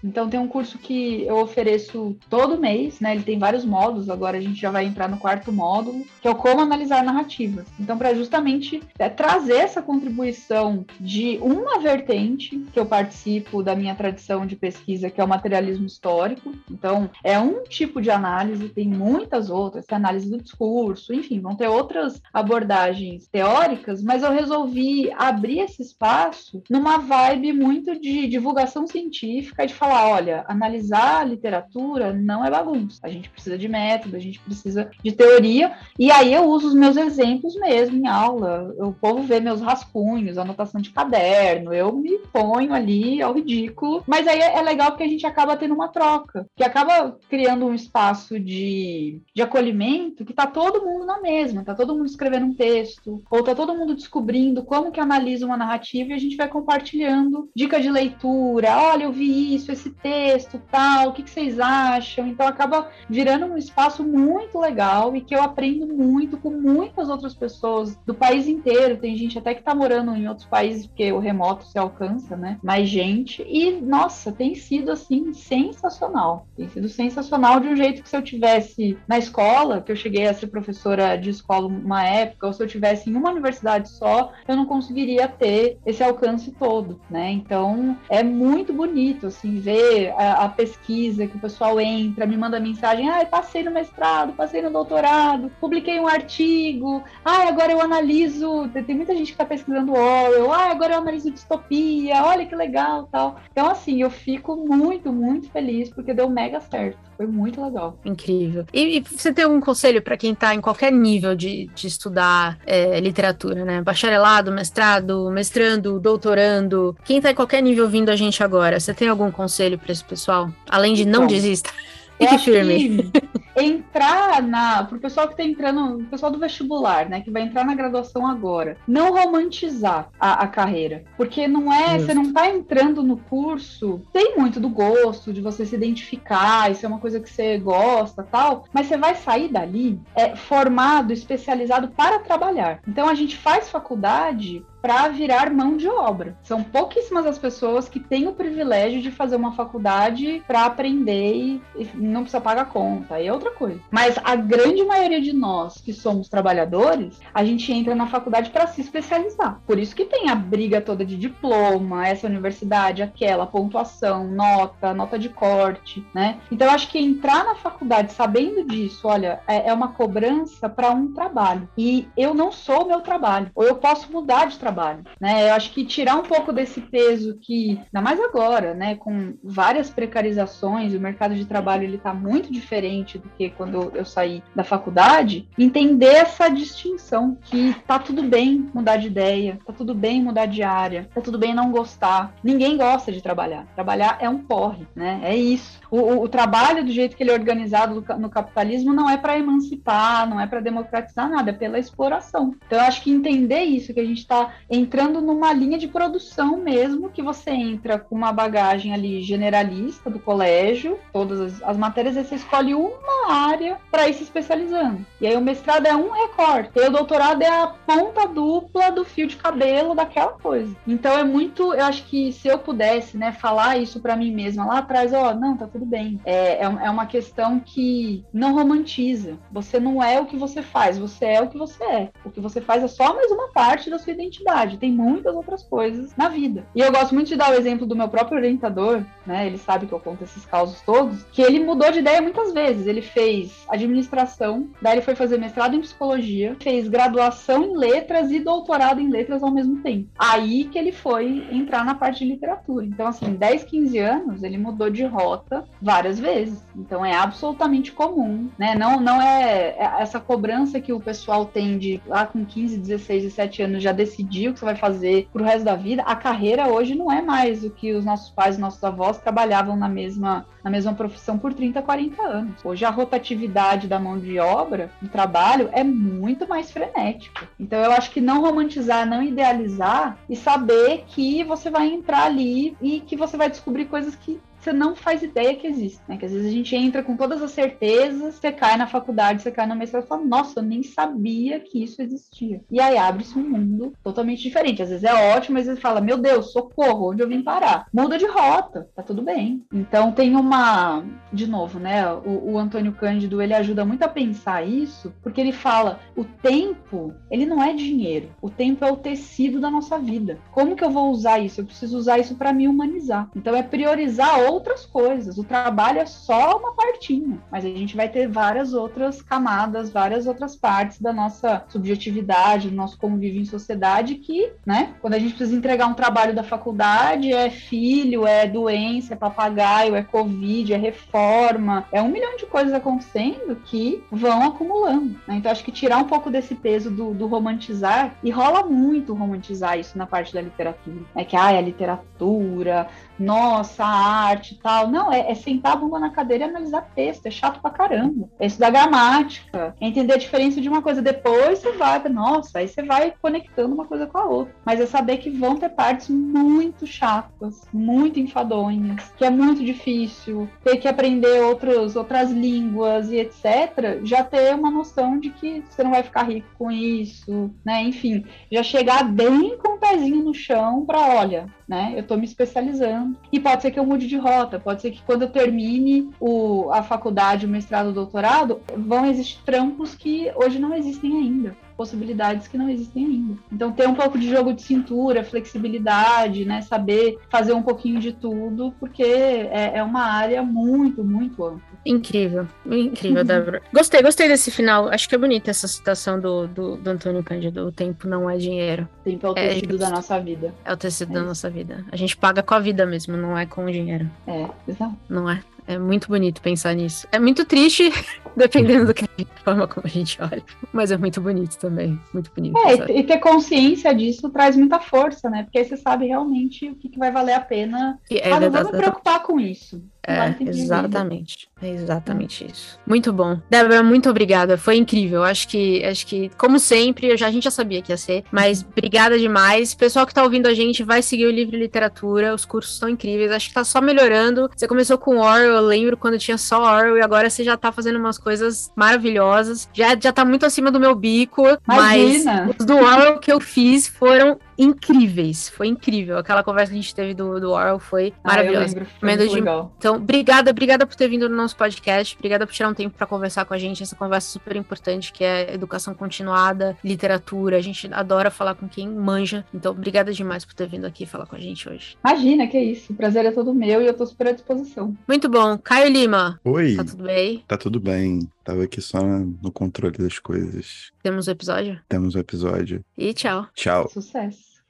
Então 0.02 0.28
tem 0.28 0.40
um 0.40 0.48
curso 0.48 0.78
que 0.78 1.24
eu 1.24 1.36
ofereço 1.36 2.16
todo 2.28 2.60
mês, 2.60 3.00
né? 3.00 3.14
Ele 3.14 3.24
tem 3.24 3.38
vários 3.38 3.64
módulos, 3.64 4.08
agora 4.08 4.38
a 4.38 4.40
gente 4.40 4.60
já 4.60 4.70
vai 4.70 4.84
entrar 4.84 5.08
no 5.08 5.18
quarto 5.18 5.52
módulo, 5.52 6.04
que 6.20 6.28
é 6.28 6.30
o 6.30 6.34
como 6.34 6.60
analisar 6.60 7.02
narrativas. 7.02 7.66
Então 7.78 7.96
para 7.98 8.14
justamente 8.14 8.82
é, 8.98 9.08
trazer 9.08 9.56
essa 9.56 9.82
contribuição 9.82 10.84
de 10.98 11.38
uma 11.42 11.78
vertente 11.78 12.58
que 12.72 12.78
eu 12.78 12.86
participo 12.86 13.62
da 13.62 13.74
minha 13.74 13.94
tradição 13.94 14.46
de 14.46 14.56
pesquisa, 14.56 15.10
que 15.10 15.20
é 15.20 15.24
o 15.24 15.28
materialismo 15.28 15.86
histórico. 15.86 16.52
Então 16.70 17.10
é 17.22 17.38
um 17.38 17.62
tipo 17.64 18.00
de 18.00 18.10
análise, 18.10 18.68
tem 18.68 18.88
muitas 18.88 19.50
outras, 19.50 19.86
tem 19.86 19.96
análise 19.96 20.30
do 20.30 20.42
discurso, 20.42 21.12
enfim, 21.12 21.40
vão 21.40 21.54
ter 21.54 21.68
outras 21.68 22.20
abordagens 22.32 23.26
teóricas, 23.28 24.02
mas 24.02 24.22
eu 24.22 24.32
resolvi 24.32 25.10
abrir 25.16 25.60
esse 25.60 25.82
espaço 25.82 26.62
numa 26.68 26.98
vibe 26.98 27.52
muito 27.52 27.98
de 27.98 28.26
divulgação 28.26 28.83
científica 28.86 29.66
de 29.66 29.74
falar, 29.74 30.08
olha, 30.08 30.44
analisar 30.48 31.20
a 31.20 31.24
literatura 31.24 32.12
não 32.12 32.44
é 32.44 32.50
bagunça. 32.50 33.00
A 33.02 33.08
gente 33.08 33.28
precisa 33.28 33.58
de 33.58 33.68
método, 33.68 34.16
a 34.16 34.20
gente 34.20 34.40
precisa 34.40 34.90
de 35.02 35.12
teoria. 35.12 35.74
E 35.98 36.10
aí 36.10 36.32
eu 36.32 36.44
uso 36.44 36.68
os 36.68 36.74
meus 36.74 36.96
exemplos 36.96 37.54
mesmo 37.56 37.96
em 37.96 38.06
aula. 38.06 38.74
O 38.78 38.92
povo 38.92 39.22
vê 39.22 39.40
meus 39.40 39.60
rascunhos, 39.60 40.38
anotação 40.38 40.80
de 40.80 40.90
caderno, 40.90 41.72
eu 41.72 41.92
me 41.92 42.18
ponho 42.32 42.72
ali 42.72 43.22
ao 43.22 43.34
ridículo. 43.34 44.02
Mas 44.06 44.26
aí 44.26 44.40
é 44.40 44.62
legal 44.62 44.90
porque 44.90 45.04
a 45.04 45.08
gente 45.08 45.26
acaba 45.26 45.56
tendo 45.56 45.74
uma 45.74 45.88
troca, 45.88 46.46
que 46.56 46.64
acaba 46.64 47.18
criando 47.28 47.66
um 47.66 47.74
espaço 47.74 48.38
de, 48.38 49.20
de 49.34 49.42
acolhimento 49.42 50.24
que 50.24 50.32
tá 50.32 50.46
todo 50.46 50.84
mundo 50.84 51.06
na 51.06 51.20
mesma, 51.20 51.64
tá 51.64 51.74
todo 51.74 51.94
mundo 51.94 52.06
escrevendo 52.06 52.46
um 52.46 52.54
texto, 52.54 53.22
ou 53.30 53.42
tá 53.42 53.54
todo 53.54 53.74
mundo 53.74 53.94
descobrindo 53.94 54.62
como 54.62 54.92
que 54.92 55.00
analisa 55.00 55.46
uma 55.46 55.56
narrativa 55.56 56.10
e 56.10 56.12
a 56.12 56.18
gente 56.18 56.36
vai 56.36 56.48
compartilhando 56.48 57.48
dicas 57.54 57.82
de 57.82 57.90
leitura, 57.90 58.73
olha, 58.76 59.04
eu 59.04 59.12
vi 59.12 59.54
isso, 59.54 59.72
esse 59.72 59.90
texto, 59.90 60.60
tal, 60.70 61.08
o 61.08 61.12
que, 61.12 61.22
que 61.22 61.30
vocês 61.30 61.58
acham? 61.58 62.26
Então 62.26 62.46
acaba 62.46 62.88
virando 63.08 63.46
um 63.46 63.56
espaço 63.56 64.02
muito 64.02 64.58
legal 64.58 65.14
e 65.16 65.20
que 65.20 65.34
eu 65.34 65.42
aprendo 65.42 65.86
muito 65.86 66.36
com 66.36 66.50
muitas 66.50 67.08
outras 67.08 67.34
pessoas 67.34 67.96
do 68.06 68.14
país 68.14 68.46
inteiro. 68.46 68.96
Tem 68.96 69.16
gente 69.16 69.38
até 69.38 69.54
que 69.54 69.62
tá 69.62 69.74
morando 69.74 70.14
em 70.14 70.28
outros 70.28 70.46
países, 70.46 70.86
porque 70.86 71.12
o 71.12 71.18
remoto 71.18 71.66
se 71.66 71.78
alcança, 71.78 72.36
né? 72.36 72.58
Mais 72.62 72.88
gente. 72.88 73.44
E, 73.46 73.80
nossa, 73.80 74.32
tem 74.32 74.54
sido 74.54 74.90
assim 74.92 75.32
sensacional. 75.32 76.46
Tem 76.56 76.68
sido 76.68 76.88
sensacional 76.88 77.60
de 77.60 77.68
um 77.68 77.76
jeito 77.76 78.02
que 78.02 78.08
se 78.08 78.16
eu 78.16 78.22
tivesse 78.22 78.96
na 79.06 79.18
escola, 79.18 79.80
que 79.80 79.92
eu 79.92 79.96
cheguei 79.96 80.26
a 80.26 80.34
ser 80.34 80.46
professora 80.46 81.16
de 81.16 81.30
escola 81.30 81.66
uma 81.66 82.04
época, 82.04 82.46
ou 82.46 82.52
se 82.52 82.62
eu 82.62 82.66
tivesse 82.66 83.10
em 83.10 83.16
uma 83.16 83.30
universidade 83.30 83.90
só, 83.90 84.32
eu 84.46 84.56
não 84.56 84.66
conseguiria 84.66 85.28
ter 85.28 85.78
esse 85.84 86.02
alcance 86.02 86.50
todo, 86.52 87.00
né? 87.10 87.30
Então 87.30 87.96
é 88.08 88.22
muito 88.22 88.63
bonito, 88.72 89.26
assim, 89.26 89.58
ver 89.58 90.12
a, 90.16 90.44
a, 90.44 90.48
pesquisa 90.48 91.26
que 91.26 91.36
o 91.36 91.40
pessoal 91.40 91.80
entra, 91.80 92.26
me 92.26 92.36
manda 92.36 92.60
mensagem, 92.60 93.08
ah, 93.08 93.24
passei 93.26 93.62
no 93.62 93.70
mestrado, 93.70 94.32
passei 94.32 94.62
no 94.62 94.70
doutorado, 94.70 95.50
publiquei 95.60 95.98
um 96.00 96.06
artigo, 96.06 97.02
ah, 97.24 97.48
agora 97.48 97.72
eu 97.72 97.80
analiso, 97.80 98.68
tem 98.86 98.94
muita 98.94 99.14
gente 99.14 99.26
que 99.26 99.32
está 99.32 99.44
pesquisando 99.44 99.92
Orwell, 99.92 100.52
ah, 100.52 100.70
agora 100.70 100.94
eu 100.94 100.98
analiso 100.98 101.30
distopia, 101.30 102.22
olha 102.24 102.46
que 102.46 102.54
legal, 102.54 103.08
tal. 103.10 103.40
Então, 103.50 103.68
assim, 103.68 104.00
eu 104.02 104.10
fico 104.10 104.56
muito, 104.56 105.12
muito 105.12 105.50
feliz 105.50 105.90
porque 105.90 106.14
deu 106.14 106.28
mega 106.28 106.60
certo. 106.60 106.98
Foi 107.16 107.26
muito 107.26 107.64
legal. 107.64 107.96
Incrível. 108.04 108.66
E, 108.72 108.98
e 108.98 109.00
você 109.00 109.32
tem 109.32 109.44
algum 109.44 109.60
conselho 109.60 110.02
para 110.02 110.16
quem 110.16 110.32
está 110.32 110.54
em 110.54 110.60
qualquer 110.60 110.90
nível 110.90 111.34
de, 111.34 111.70
de 111.74 111.86
estudar 111.86 112.58
é, 112.66 112.98
literatura, 113.00 113.64
né? 113.64 113.82
Bacharelado, 113.82 114.50
mestrado, 114.50 115.30
mestrando, 115.30 116.00
doutorando. 116.00 116.96
Quem 117.04 117.18
está 117.18 117.30
em 117.30 117.34
qualquer 117.34 117.62
nível 117.62 117.88
vindo 117.88 118.10
a 118.10 118.16
gente 118.16 118.42
agora, 118.42 118.53
você 118.78 118.94
tem 118.94 119.08
algum 119.08 119.30
conselho 119.30 119.78
para 119.78 119.92
esse 119.92 120.04
pessoal? 120.04 120.50
Além 120.68 120.94
de 120.94 121.04
não 121.04 121.24
então, 121.24 121.26
desista. 121.26 121.70
Fique 122.18 122.38
firme. 122.38 123.10
entrar 123.56 124.42
na. 124.42 124.84
Pro 124.84 124.98
pessoal 124.98 125.28
que 125.28 125.36
tá 125.36 125.42
entrando, 125.42 125.98
o 125.98 126.04
pessoal 126.04 126.30
do 126.30 126.38
vestibular, 126.38 127.08
né? 127.08 127.20
Que 127.20 127.30
vai 127.30 127.42
entrar 127.42 127.64
na 127.64 127.74
graduação 127.74 128.26
agora, 128.26 128.76
não 128.86 129.12
romantizar 129.12 130.08
a, 130.18 130.44
a 130.44 130.46
carreira. 130.46 131.04
Porque 131.16 131.46
não 131.46 131.72
é. 131.72 131.98
Você 131.98 132.14
não 132.14 132.32
tá 132.32 132.48
entrando 132.48 133.02
no 133.02 133.16
curso, 133.16 134.00
tem 134.12 134.36
muito 134.36 134.58
do 134.58 134.68
gosto, 134.68 135.32
de 135.32 135.40
você 135.40 135.64
se 135.64 135.74
identificar, 135.74 136.70
isso 136.70 136.84
é 136.84 136.88
uma 136.88 136.98
coisa 136.98 137.20
que 137.20 137.30
você 137.30 137.58
gosta 137.58 138.22
tal, 138.22 138.64
mas 138.72 138.86
você 138.86 138.96
vai 138.96 139.14
sair 139.14 139.48
dali 139.48 140.00
é, 140.14 140.34
formado, 140.36 141.12
especializado 141.12 141.88
para 141.88 142.18
trabalhar. 142.18 142.80
Então 142.86 143.08
a 143.08 143.14
gente 143.14 143.36
faz 143.36 143.70
faculdade 143.70 144.64
para 144.84 145.08
virar 145.08 145.50
mão 145.50 145.78
de 145.78 145.88
obra. 145.88 146.36
São 146.42 146.62
pouquíssimas 146.62 147.24
as 147.24 147.38
pessoas 147.38 147.88
que 147.88 147.98
têm 147.98 148.28
o 148.28 148.34
privilégio 148.34 149.00
de 149.00 149.10
fazer 149.10 149.34
uma 149.34 149.52
faculdade 149.52 150.44
para 150.46 150.66
aprender 150.66 151.34
e, 151.34 151.62
e 151.74 151.90
não 151.94 152.20
precisa 152.20 152.38
pagar 152.38 152.66
conta. 152.66 153.14
Aí 153.14 153.26
é 153.26 153.32
outra 153.32 153.50
coisa. 153.50 153.80
Mas 153.90 154.18
a 154.22 154.36
grande 154.36 154.84
maioria 154.84 155.22
de 155.22 155.32
nós 155.32 155.80
que 155.80 155.94
somos 155.94 156.28
trabalhadores, 156.28 157.18
a 157.32 157.42
gente 157.42 157.72
entra 157.72 157.94
na 157.94 158.08
faculdade 158.08 158.50
para 158.50 158.66
se 158.66 158.82
especializar. 158.82 159.58
Por 159.66 159.78
isso 159.78 159.96
que 159.96 160.04
tem 160.04 160.28
a 160.28 160.34
briga 160.34 160.82
toda 160.82 161.02
de 161.02 161.16
diploma, 161.16 162.06
essa 162.06 162.26
universidade, 162.26 163.02
aquela, 163.02 163.46
pontuação, 163.46 164.24
nota, 164.26 164.92
nota 164.92 165.18
de 165.18 165.30
corte, 165.30 166.06
né? 166.12 166.40
Então 166.52 166.68
acho 166.70 166.90
que 166.90 166.98
entrar 166.98 167.42
na 167.42 167.54
faculdade 167.54 168.12
sabendo 168.12 168.62
disso, 168.64 169.08
olha, 169.08 169.40
é, 169.48 169.70
é 169.70 169.72
uma 169.72 169.88
cobrança 169.88 170.68
para 170.68 170.90
um 170.90 171.14
trabalho. 171.14 171.66
E 171.74 172.06
eu 172.14 172.34
não 172.34 172.52
sou 172.52 172.86
meu 172.86 173.00
trabalho. 173.00 173.50
Ou 173.54 173.64
eu 173.64 173.76
posso 173.76 174.12
mudar 174.12 174.44
de 174.44 174.58
trabalho 174.58 174.73
trabalho, 174.74 175.04
né? 175.20 175.48
Eu 175.48 175.54
acho 175.54 175.72
que 175.72 175.84
tirar 175.84 176.16
um 176.16 176.22
pouco 176.22 176.52
desse 176.52 176.80
peso 176.80 177.38
que, 177.40 177.80
ainda 177.86 178.02
mais 178.02 178.20
agora, 178.20 178.74
né, 178.74 178.96
com 178.96 179.34
várias 179.42 179.88
precarizações, 179.88 180.92
o 180.92 181.00
mercado 181.00 181.34
de 181.34 181.44
trabalho 181.44 181.84
ele 181.84 181.98
tá 181.98 182.12
muito 182.12 182.52
diferente 182.52 183.16
do 183.16 183.28
que 183.28 183.50
quando 183.50 183.92
eu 183.94 184.04
saí 184.04 184.42
da 184.54 184.64
faculdade, 184.64 185.48
entender 185.56 186.06
essa 186.06 186.48
distinção 186.48 187.38
que 187.42 187.74
tá 187.86 187.98
tudo 187.98 188.22
bem 188.22 188.68
mudar 188.74 188.96
de 188.96 189.06
ideia, 189.06 189.58
tá 189.64 189.72
tudo 189.72 189.94
bem 189.94 190.22
mudar 190.22 190.46
de 190.46 190.62
área, 190.62 191.08
tá 191.14 191.20
tudo 191.20 191.38
bem 191.38 191.54
não 191.54 191.70
gostar. 191.70 192.34
Ninguém 192.42 192.76
gosta 192.76 193.12
de 193.12 193.22
trabalhar. 193.22 193.66
Trabalhar 193.74 194.18
é 194.20 194.28
um 194.28 194.38
porre, 194.38 194.86
né? 194.94 195.20
É 195.22 195.36
isso. 195.36 195.80
O, 195.90 195.98
o, 195.98 196.22
o 196.24 196.28
trabalho 196.28 196.84
do 196.84 196.90
jeito 196.90 197.16
que 197.16 197.22
ele 197.22 197.30
é 197.30 197.34
organizado 197.34 197.94
no, 197.94 198.18
no 198.18 198.30
capitalismo 198.30 198.92
não 198.92 199.08
é 199.08 199.16
para 199.16 199.38
emancipar, 199.38 200.28
não 200.28 200.40
é 200.40 200.46
para 200.46 200.60
democratizar 200.60 201.28
nada, 201.28 201.50
é 201.50 201.54
pela 201.54 201.78
exploração. 201.78 202.54
Então 202.66 202.78
eu 202.78 202.84
acho 202.84 203.02
que 203.02 203.10
entender 203.10 203.62
isso 203.62 203.94
que 203.94 204.00
a 204.00 204.04
gente 204.04 204.18
está 204.18 204.52
entrando 204.70 205.20
numa 205.20 205.52
linha 205.52 205.78
de 205.78 205.88
produção 205.88 206.56
mesmo, 206.56 207.10
que 207.10 207.22
você 207.22 207.50
entra 207.50 207.98
com 207.98 208.14
uma 208.14 208.32
bagagem 208.32 208.92
ali 208.92 209.22
generalista 209.22 210.10
do 210.10 210.18
colégio, 210.18 210.98
todas 211.12 211.40
as, 211.40 211.62
as 211.62 211.76
matérias, 211.76 212.16
aí 212.16 212.24
você 212.24 212.36
escolhe 212.36 212.74
uma 212.74 213.32
área 213.32 213.78
para 213.90 214.08
ir 214.08 214.14
se 214.14 214.22
especializando. 214.22 215.04
E 215.20 215.26
aí 215.26 215.36
o 215.36 215.40
mestrado 215.40 215.86
é 215.86 215.94
um 215.94 216.10
recorte, 216.10 216.70
e 216.76 216.80
o 216.80 216.90
doutorado 216.90 217.42
é 217.42 217.48
a 217.48 217.66
ponta 217.66 218.26
dupla 218.26 218.90
do 218.90 219.04
fio 219.04 219.26
de 219.26 219.36
cabelo 219.36 219.94
daquela 219.94 220.32
coisa. 220.32 220.74
Então 220.86 221.16
é 221.18 221.24
muito, 221.24 221.74
eu 221.74 221.84
acho 221.84 222.04
que 222.04 222.32
se 222.32 222.48
eu 222.48 222.58
pudesse, 222.58 223.16
né, 223.16 223.32
falar 223.32 223.78
isso 223.78 224.00
para 224.00 224.16
mim 224.16 224.32
mesma 224.32 224.64
lá 224.64 224.78
atrás, 224.78 225.12
ó, 225.12 225.30
oh, 225.30 225.34
não, 225.34 225.56
tá 225.56 225.66
tudo 225.66 225.84
bem. 225.84 226.20
É, 226.24 226.58
é, 226.58 226.62
é 226.62 226.90
uma 226.90 227.06
questão 227.06 227.60
que 227.60 228.24
não 228.32 228.54
romantiza. 228.54 229.38
Você 229.50 229.78
não 229.78 230.02
é 230.02 230.20
o 230.20 230.26
que 230.26 230.36
você 230.36 230.62
faz, 230.62 230.98
você 230.98 231.26
é 231.26 231.42
o 231.42 231.48
que 231.48 231.58
você 231.58 231.84
é. 231.84 232.10
O 232.24 232.30
que 232.30 232.40
você 232.40 232.60
faz 232.60 232.82
é 232.82 232.88
só 232.88 233.14
mais 233.14 233.30
uma 233.30 233.48
parte 233.48 233.90
da 233.90 233.98
sua 233.98 234.12
identidade 234.12 234.53
tem 234.78 234.92
muitas 234.92 235.34
outras 235.34 235.62
coisas 235.62 236.14
na 236.16 236.28
vida. 236.28 236.64
E 236.74 236.80
eu 236.80 236.92
gosto 236.92 237.14
muito 237.14 237.28
de 237.28 237.36
dar 237.36 237.50
o 237.50 237.54
exemplo 237.54 237.86
do 237.86 237.96
meu 237.96 238.08
próprio 238.08 238.38
orientador, 238.38 239.02
né? 239.26 239.46
Ele 239.46 239.58
sabe 239.58 239.86
que 239.86 239.92
eu 239.92 240.00
conto 240.00 240.24
esses 240.24 240.44
causos 240.46 240.80
todos, 240.82 241.24
que 241.32 241.42
ele 241.42 241.60
mudou 241.60 241.90
de 241.90 241.98
ideia 241.98 242.20
muitas 242.20 242.52
vezes. 242.52 242.86
Ele 242.86 243.02
fez 243.02 243.64
administração, 243.68 244.68
daí 244.80 244.94
ele 244.94 245.02
foi 245.02 245.14
fazer 245.14 245.38
mestrado 245.38 245.74
em 245.74 245.80
psicologia, 245.80 246.56
fez 246.60 246.88
graduação 246.88 247.64
em 247.64 247.76
letras 247.76 248.30
e 248.30 248.38
doutorado 248.38 249.00
em 249.00 249.10
letras 249.10 249.42
ao 249.42 249.50
mesmo 249.50 249.80
tempo. 249.82 250.08
Aí 250.18 250.64
que 250.64 250.78
ele 250.78 250.92
foi 250.92 251.46
entrar 251.50 251.84
na 251.84 251.94
parte 251.94 252.24
de 252.24 252.30
literatura. 252.30 252.86
Então, 252.86 253.06
assim, 253.06 253.34
10, 253.34 253.64
15 253.64 253.98
anos, 253.98 254.42
ele 254.42 254.58
mudou 254.58 254.90
de 254.90 255.04
rota 255.04 255.64
várias 255.80 256.18
vezes. 256.18 256.64
Então, 256.76 257.04
é 257.04 257.14
absolutamente 257.14 257.92
comum, 257.92 258.48
né? 258.58 258.74
Não, 258.74 259.00
não 259.00 259.20
é 259.20 259.76
essa 259.98 260.20
cobrança 260.20 260.80
que 260.80 260.92
o 260.92 261.00
pessoal 261.00 261.46
tem 261.46 261.78
de 261.78 262.00
lá 262.06 262.26
com 262.26 262.44
15, 262.44 262.78
16, 262.78 263.24
17 263.24 263.62
anos 263.62 263.82
já 263.82 263.92
decidir 263.92 264.33
decidir 264.34 264.48
o 264.48 264.52
que 264.52 264.58
você 264.58 264.64
vai 264.64 264.76
fazer 264.76 265.28
pro 265.32 265.44
resto 265.44 265.64
da 265.64 265.76
vida, 265.76 266.02
a 266.02 266.16
carreira 266.16 266.66
hoje 266.68 266.94
não 266.94 267.10
é 267.10 267.22
mais 267.22 267.64
o 267.64 267.70
que 267.70 267.92
os 267.92 268.04
nossos 268.04 268.30
pais 268.30 268.58
nossos 268.58 268.82
avós 268.82 269.18
trabalhavam 269.18 269.76
na 269.76 269.88
mesma, 269.88 270.46
na 270.62 270.70
mesma 270.70 270.92
profissão 270.92 271.38
por 271.38 271.54
30, 271.54 271.80
40 271.82 272.22
anos. 272.22 272.64
Hoje 272.64 272.84
a 272.84 272.90
rotatividade 272.90 273.86
da 273.86 273.98
mão 273.98 274.18
de 274.18 274.38
obra, 274.38 274.90
do 275.00 275.08
trabalho, 275.08 275.68
é 275.72 275.84
muito 275.84 276.48
mais 276.48 276.70
frenética. 276.70 277.48
Então 277.58 277.78
eu 277.78 277.92
acho 277.92 278.10
que 278.10 278.20
não 278.20 278.42
romantizar, 278.42 279.06
não 279.06 279.22
idealizar 279.22 280.18
e 280.28 280.34
saber 280.34 281.04
que 281.06 281.44
você 281.44 281.70
vai 281.70 281.88
entrar 281.88 282.24
ali 282.24 282.76
e 282.82 283.00
que 283.00 283.16
você 283.16 283.36
vai 283.36 283.48
descobrir 283.48 283.84
coisas 283.86 284.14
que 284.16 284.40
você 284.64 284.72
não 284.72 284.96
faz 284.96 285.22
ideia 285.22 285.54
que 285.54 285.66
existe, 285.66 286.00
né? 286.08 286.16
Que 286.16 286.24
às 286.24 286.32
vezes 286.32 286.46
a 286.46 286.50
gente 286.50 286.74
entra 286.74 287.02
com 287.02 287.16
todas 287.16 287.42
as 287.42 287.50
certezas, 287.50 288.34
você 288.34 288.50
cai 288.50 288.76
na 288.76 288.86
faculdade, 288.86 289.42
você 289.42 289.50
cai 289.50 289.66
no 289.66 289.76
mestrado 289.76 290.04
e 290.04 290.08
fala, 290.08 290.24
nossa, 290.24 290.60
eu 290.60 290.64
nem 290.64 290.82
sabia 290.82 291.60
que 291.60 291.82
isso 291.82 292.00
existia. 292.00 292.62
E 292.70 292.80
aí 292.80 292.96
abre-se 292.96 293.38
um 293.38 293.42
mundo 293.42 293.92
totalmente 294.02 294.42
diferente. 294.42 294.82
Às 294.82 294.88
vezes 294.88 295.04
é 295.04 295.34
ótimo, 295.36 295.58
às 295.58 295.66
vezes 295.66 295.80
fala, 295.80 296.00
meu 296.00 296.16
Deus, 296.16 296.52
socorro, 296.52 297.10
onde 297.10 297.22
eu 297.22 297.28
vim 297.28 297.42
parar? 297.42 297.86
Muda 297.92 298.16
de 298.16 298.26
rota, 298.26 298.88
tá 298.96 299.02
tudo 299.02 299.20
bem. 299.20 299.62
Então 299.72 300.12
tem 300.12 300.34
uma, 300.34 301.04
de 301.32 301.46
novo, 301.46 301.78
né? 301.78 302.10
O, 302.12 302.52
o 302.52 302.58
Antônio 302.58 302.92
Cândido, 302.92 303.42
ele 303.42 303.52
ajuda 303.52 303.84
muito 303.84 304.02
a 304.02 304.08
pensar 304.08 304.66
isso, 304.66 305.12
porque 305.22 305.40
ele 305.40 305.52
fala, 305.52 306.00
o 306.16 306.24
tempo, 306.24 307.14
ele 307.30 307.44
não 307.44 307.62
é 307.62 307.74
dinheiro. 307.74 308.30
O 308.40 308.48
tempo 308.48 308.84
é 308.84 308.90
o 308.90 308.96
tecido 308.96 309.60
da 309.60 309.70
nossa 309.70 309.98
vida. 309.98 310.38
Como 310.52 310.74
que 310.74 310.84
eu 310.84 310.90
vou 310.90 311.10
usar 311.10 311.38
isso? 311.38 311.60
Eu 311.60 311.66
preciso 311.66 311.98
usar 311.98 312.18
isso 312.18 312.34
para 312.34 312.52
me 312.52 312.66
humanizar. 312.66 313.28
Então 313.36 313.54
é 313.54 313.62
priorizar 313.62 314.40
outras 314.54 314.86
coisas. 314.86 315.38
O 315.38 315.44
trabalho 315.44 315.98
é 315.98 316.06
só 316.06 316.56
uma 316.58 316.74
partinha, 316.74 317.38
mas 317.50 317.64
a 317.64 317.68
gente 317.68 317.96
vai 317.96 318.08
ter 318.08 318.28
várias 318.28 318.72
outras 318.72 319.20
camadas, 319.20 319.90
várias 319.90 320.26
outras 320.26 320.56
partes 320.56 321.00
da 321.00 321.12
nossa 321.12 321.64
subjetividade, 321.68 322.70
do 322.70 322.76
nosso 322.76 322.96
convívio 322.98 323.40
em 323.40 323.44
sociedade 323.44 324.16
que, 324.16 324.52
né, 324.64 324.94
quando 325.00 325.14
a 325.14 325.18
gente 325.18 325.34
precisa 325.34 325.56
entregar 325.56 325.86
um 325.86 325.94
trabalho 325.94 326.34
da 326.34 326.42
faculdade, 326.42 327.32
é 327.32 327.50
filho, 327.50 328.26
é 328.26 328.46
doença, 328.46 329.14
é 329.14 329.16
papagaio, 329.16 329.94
é 329.94 330.02
covid, 330.02 330.72
é 330.72 330.76
reforma, 330.76 331.86
é 331.90 332.00
um 332.00 332.08
milhão 332.08 332.36
de 332.36 332.46
coisas 332.46 332.72
acontecendo 332.72 333.56
que 333.64 334.02
vão 334.10 334.42
acumulando. 334.42 335.18
Né? 335.26 335.36
Então 335.36 335.50
acho 335.50 335.64
que 335.64 335.72
tirar 335.72 335.98
um 335.98 336.04
pouco 336.04 336.30
desse 336.30 336.54
peso 336.54 336.90
do, 336.90 337.12
do, 337.12 337.26
romantizar, 337.26 338.14
e 338.22 338.30
rola 338.30 338.64
muito 338.64 339.14
romantizar 339.14 339.78
isso 339.78 339.98
na 339.98 340.06
parte 340.06 340.32
da 340.32 340.40
literatura. 340.40 341.00
É 341.14 341.24
que, 341.24 341.36
ah, 341.36 341.48
a 341.48 341.60
literatura, 341.60 342.88
nossa, 343.18 343.84
arte 343.84 344.54
e 344.54 344.58
tal. 344.58 344.88
Não, 344.88 345.12
é, 345.12 345.30
é, 345.30 345.34
sentar 345.34 345.72
a 345.72 345.76
bunda 345.76 345.98
na 345.98 346.10
cadeira 346.10 346.44
e 346.44 346.48
analisar 346.48 346.90
texto. 346.94 347.26
É 347.26 347.30
chato 347.30 347.60
pra 347.60 347.70
caramba. 347.70 348.28
É 348.38 348.46
estudar 348.46 348.70
gramática, 348.70 349.74
é 349.80 349.86
entender 349.86 350.14
a 350.14 350.18
diferença 350.18 350.60
de 350.60 350.68
uma 350.68 350.82
coisa. 350.82 351.02
Depois 351.02 351.58
você 351.58 351.72
vai, 351.72 351.98
nossa, 352.08 352.58
aí 352.58 352.68
você 352.68 352.82
vai 352.82 353.12
conectando 353.20 353.74
uma 353.74 353.84
coisa 353.84 354.06
com 354.06 354.18
a 354.18 354.24
outra. 354.24 354.54
Mas 354.64 354.80
é 354.80 354.86
saber 354.86 355.18
que 355.18 355.30
vão 355.30 355.56
ter 355.56 355.70
partes 355.70 356.08
muito 356.08 356.86
chatas, 356.86 357.62
muito 357.72 358.18
enfadonhas, 358.18 359.12
que 359.16 359.24
é 359.24 359.30
muito 359.30 359.64
difícil 359.64 360.48
ter 360.62 360.76
que 360.76 360.88
aprender 360.88 361.42
outros, 361.42 361.96
outras 361.96 362.30
línguas 362.30 363.10
e 363.10 363.16
etc. 363.16 364.00
Já 364.02 364.22
ter 364.22 364.54
uma 364.54 364.70
noção 364.70 365.18
de 365.18 365.30
que 365.30 365.62
você 365.68 365.82
não 365.82 365.90
vai 365.90 366.02
ficar 366.02 366.24
rico 366.24 366.48
com 366.58 366.70
isso, 366.70 367.50
né? 367.64 367.82
Enfim, 367.82 368.24
já 368.50 368.62
chegar 368.62 369.04
bem 369.04 369.56
com 369.58 369.76
o 369.76 369.78
pezinho 369.78 370.24
no 370.24 370.34
chão 370.34 370.84
para, 370.84 371.00
olha, 371.00 371.46
né? 371.68 371.92
Eu 371.94 372.00
estou 372.00 372.16
me 372.16 372.24
especializando. 372.24 373.03
E 373.32 373.40
pode 373.40 373.62
ser 373.62 373.70
que 373.70 373.78
eu 373.78 373.86
mude 373.86 374.06
de 374.06 374.16
rota, 374.16 374.58
pode 374.58 374.82
ser 374.82 374.90
que 374.90 375.02
quando 375.02 375.22
eu 375.22 375.30
termine 375.30 376.10
o, 376.20 376.70
a 376.70 376.82
faculdade, 376.82 377.46
o 377.46 377.48
mestrado, 377.48 377.88
o 377.88 377.92
doutorado, 377.92 378.60
vão 378.76 379.06
existir 379.06 379.40
trampos 379.44 379.94
que 379.94 380.30
hoje 380.36 380.58
não 380.58 380.74
existem 380.74 381.16
ainda 381.16 381.63
possibilidades 381.76 382.48
que 382.48 382.56
não 382.56 382.68
existem 382.68 383.04
ainda. 383.06 383.38
Então, 383.52 383.72
ter 383.72 383.88
um 383.88 383.94
pouco 383.94 384.18
de 384.18 384.28
jogo 384.28 384.52
de 384.52 384.62
cintura, 384.62 385.24
flexibilidade, 385.24 386.44
né? 386.44 386.62
Saber 386.62 387.18
fazer 387.28 387.52
um 387.52 387.62
pouquinho 387.62 388.00
de 388.00 388.12
tudo, 388.12 388.74
porque 388.78 389.02
é, 389.02 389.72
é 389.76 389.82
uma 389.82 390.04
área 390.04 390.42
muito, 390.42 391.04
muito 391.04 391.44
ampla. 391.44 391.74
Incrível, 391.84 392.46
incrível, 392.64 393.18
uhum. 393.18 393.26
Débora. 393.26 393.62
Gostei, 393.72 394.02
gostei 394.02 394.28
desse 394.28 394.50
final. 394.50 394.88
Acho 394.88 395.08
que 395.08 395.14
é 395.14 395.18
bonita 395.18 395.50
essa 395.50 395.68
citação 395.68 396.18
do, 396.18 396.46
do, 396.46 396.76
do 396.76 396.90
Antônio 396.90 397.22
Cândido. 397.22 397.66
O 397.66 397.72
tempo 397.72 398.08
não 398.08 398.28
é 398.28 398.36
dinheiro. 398.36 398.88
O 399.00 399.04
tempo 399.04 399.26
é 399.26 399.30
o 399.30 399.32
é 399.36 399.48
tecido 399.48 399.74
é, 399.74 399.78
da 399.78 399.90
nossa 399.90 400.18
vida. 400.20 400.54
É 400.64 400.72
o 400.72 400.76
tecido 400.76 401.12
é 401.12 401.14
da 401.14 401.22
nossa 401.22 401.50
vida. 401.50 401.84
A 401.92 401.96
gente 401.96 402.16
paga 402.16 402.42
com 402.42 402.54
a 402.54 402.58
vida 402.58 402.86
mesmo, 402.86 403.16
não 403.16 403.36
é 403.36 403.44
com 403.44 403.64
o 403.66 403.70
dinheiro. 403.70 404.08
É, 404.26 404.48
exato. 404.66 404.96
Não 405.08 405.28
é? 405.28 405.42
É 405.66 405.78
muito 405.78 406.08
bonito 406.08 406.42
pensar 406.42 406.74
nisso. 406.74 407.06
É 407.10 407.18
muito 407.18 407.44
triste, 407.44 407.90
dependendo 408.36 408.86
do 408.86 408.94
que 408.94 409.04
da 409.04 409.24
forma 409.42 409.66
como 409.66 409.86
a 409.86 409.88
gente 409.88 410.20
olha. 410.20 410.42
Mas 410.72 410.90
é 410.90 410.96
muito 410.96 411.20
bonito 411.20 411.56
também. 411.56 411.98
Muito 412.12 412.30
bonito. 412.34 412.58
É, 412.58 412.98
e 412.98 413.02
ter 413.02 413.18
consciência 413.18 413.94
disso 413.94 414.28
traz 414.30 414.56
muita 414.56 414.78
força, 414.78 415.30
né? 415.30 415.44
Porque 415.44 415.58
aí 415.58 415.64
você 415.64 415.76
sabe 415.76 416.06
realmente 416.06 416.68
o 416.68 416.74
que, 416.74 416.88
que 416.88 416.98
vai 416.98 417.10
valer 417.10 417.34
a 417.34 417.40
pena. 417.40 417.98
É, 418.10 418.30
ah, 418.30 418.40
não 418.40 418.50
vou 418.50 418.64
me 418.64 418.78
preocupar 418.78 419.22
com 419.22 419.40
isso. 419.40 419.82
É, 420.06 420.34
exatamente. 420.40 421.48
É 421.62 421.70
exatamente 421.70 422.46
isso. 422.46 422.78
Muito 422.86 423.12
bom. 423.12 423.40
Débora, 423.48 423.82
muito 423.82 424.10
obrigada. 424.10 424.58
Foi 424.58 424.76
incrível. 424.76 425.24
Acho 425.24 425.48
que, 425.48 425.82
acho 425.84 426.06
que, 426.06 426.30
como 426.36 426.58
sempre, 426.58 427.16
já, 427.16 427.26
a 427.26 427.30
gente 427.30 427.44
já 427.44 427.50
sabia 427.50 427.80
que 427.80 427.90
ia 427.90 427.96
ser, 427.96 428.24
mas 428.30 428.62
obrigada 428.70 429.18
demais. 429.18 429.74
Pessoal 429.74 430.06
que 430.06 430.12
tá 430.12 430.22
ouvindo 430.22 430.46
a 430.46 430.54
gente, 430.54 430.82
vai 430.82 431.00
seguir 431.00 431.26
o 431.26 431.30
Livre 431.30 431.56
Literatura. 431.56 432.34
Os 432.34 432.44
cursos 432.44 432.74
estão 432.74 432.88
incríveis. 432.88 433.32
Acho 433.32 433.48
que 433.48 433.54
tá 433.54 433.64
só 433.64 433.80
melhorando. 433.80 434.50
Você 434.54 434.68
começou 434.68 434.98
com 434.98 435.18
Orwell, 435.18 435.54
eu 435.54 435.60
lembro 435.62 435.96
quando 435.96 436.18
tinha 436.18 436.36
só 436.36 436.62
Orwell, 436.62 436.98
e 436.98 437.02
agora 437.02 437.30
você 437.30 437.42
já 437.42 437.56
tá 437.56 437.72
fazendo 437.72 437.98
umas 437.98 438.18
coisas 438.18 438.70
maravilhosas. 438.76 439.68
Já, 439.72 439.96
já 439.98 440.12
tá 440.12 440.24
muito 440.24 440.44
acima 440.44 440.70
do 440.70 440.80
meu 440.80 440.94
bico, 440.94 441.42
Imagina. 441.66 442.46
mas 442.46 442.56
os 442.58 442.66
do 442.66 442.76
Orwell 442.76 443.18
que 443.18 443.32
eu 443.32 443.40
fiz 443.40 443.88
foram 443.88 444.38
incríveis. 444.58 445.48
Foi 445.48 445.68
incrível. 445.68 446.18
Aquela 446.18 446.42
conversa 446.42 446.72
que 446.72 446.78
a 446.78 446.82
gente 446.82 446.94
teve 446.94 447.14
do, 447.14 447.40
do 447.40 447.50
Orwell 447.50 447.78
foi 447.78 448.12
ah, 448.22 448.28
maravilhosa. 448.28 448.86
Foi 449.00 449.16
de... 449.16 449.38
Então, 449.78 449.96
obrigada, 449.96 450.50
obrigada 450.50 450.86
por 450.86 450.94
ter 450.94 451.08
vindo 451.08 451.28
no 451.28 451.36
nosso 451.36 451.56
podcast. 451.56 452.16
Obrigada 452.16 452.46
por 452.46 452.52
tirar 452.52 452.68
um 452.68 452.74
tempo 452.74 452.96
para 452.96 453.06
conversar 453.06 453.44
com 453.44 453.54
a 453.54 453.58
gente. 453.58 453.82
Essa 453.82 453.96
conversa 453.96 454.28
super 454.30 454.56
importante 454.56 455.12
que 455.12 455.24
é 455.24 455.52
educação 455.54 455.94
continuada, 455.94 456.76
literatura. 456.82 457.56
A 457.56 457.60
gente 457.60 457.88
adora 457.92 458.30
falar 458.30 458.54
com 458.54 458.68
quem 458.68 458.88
manja. 458.88 459.44
Então, 459.52 459.72
obrigada 459.72 460.12
demais 460.12 460.44
por 460.44 460.54
ter 460.54 460.68
vindo 460.68 460.84
aqui 460.84 461.06
falar 461.06 461.26
com 461.26 461.36
a 461.36 461.40
gente 461.40 461.68
hoje. 461.68 461.96
Imagina, 462.04 462.46
que 462.46 462.58
isso. 462.58 462.92
O 462.92 462.96
prazer 462.96 463.24
é 463.24 463.32
todo 463.32 463.54
meu 463.54 463.82
e 463.82 463.86
eu 463.86 463.94
tô 463.94 464.06
super 464.06 464.28
à 464.28 464.32
disposição. 464.32 464.96
Muito 465.06 465.28
bom. 465.28 465.58
Caio 465.58 465.90
Lima. 465.90 466.40
Oi. 466.44 466.76
Tá 466.76 466.84
tudo 466.84 467.04
bem? 467.04 467.44
Tá 467.46 467.56
tudo 467.56 467.80
bem. 467.80 468.28
Tava 468.44 468.64
aqui 468.64 468.80
só 468.80 469.00
no 469.02 469.50
controle 469.50 469.96
das 469.96 470.18
coisas. 470.18 470.92
Temos 471.02 471.26
o 471.26 471.30
um 471.30 471.32
episódio? 471.32 471.80
Temos 471.88 472.14
o 472.14 472.18
um 472.18 472.20
episódio. 472.20 472.84
E 472.96 473.14
tchau. 473.14 473.46
Tchau. 473.54 473.88
Sucesso. 473.88 474.43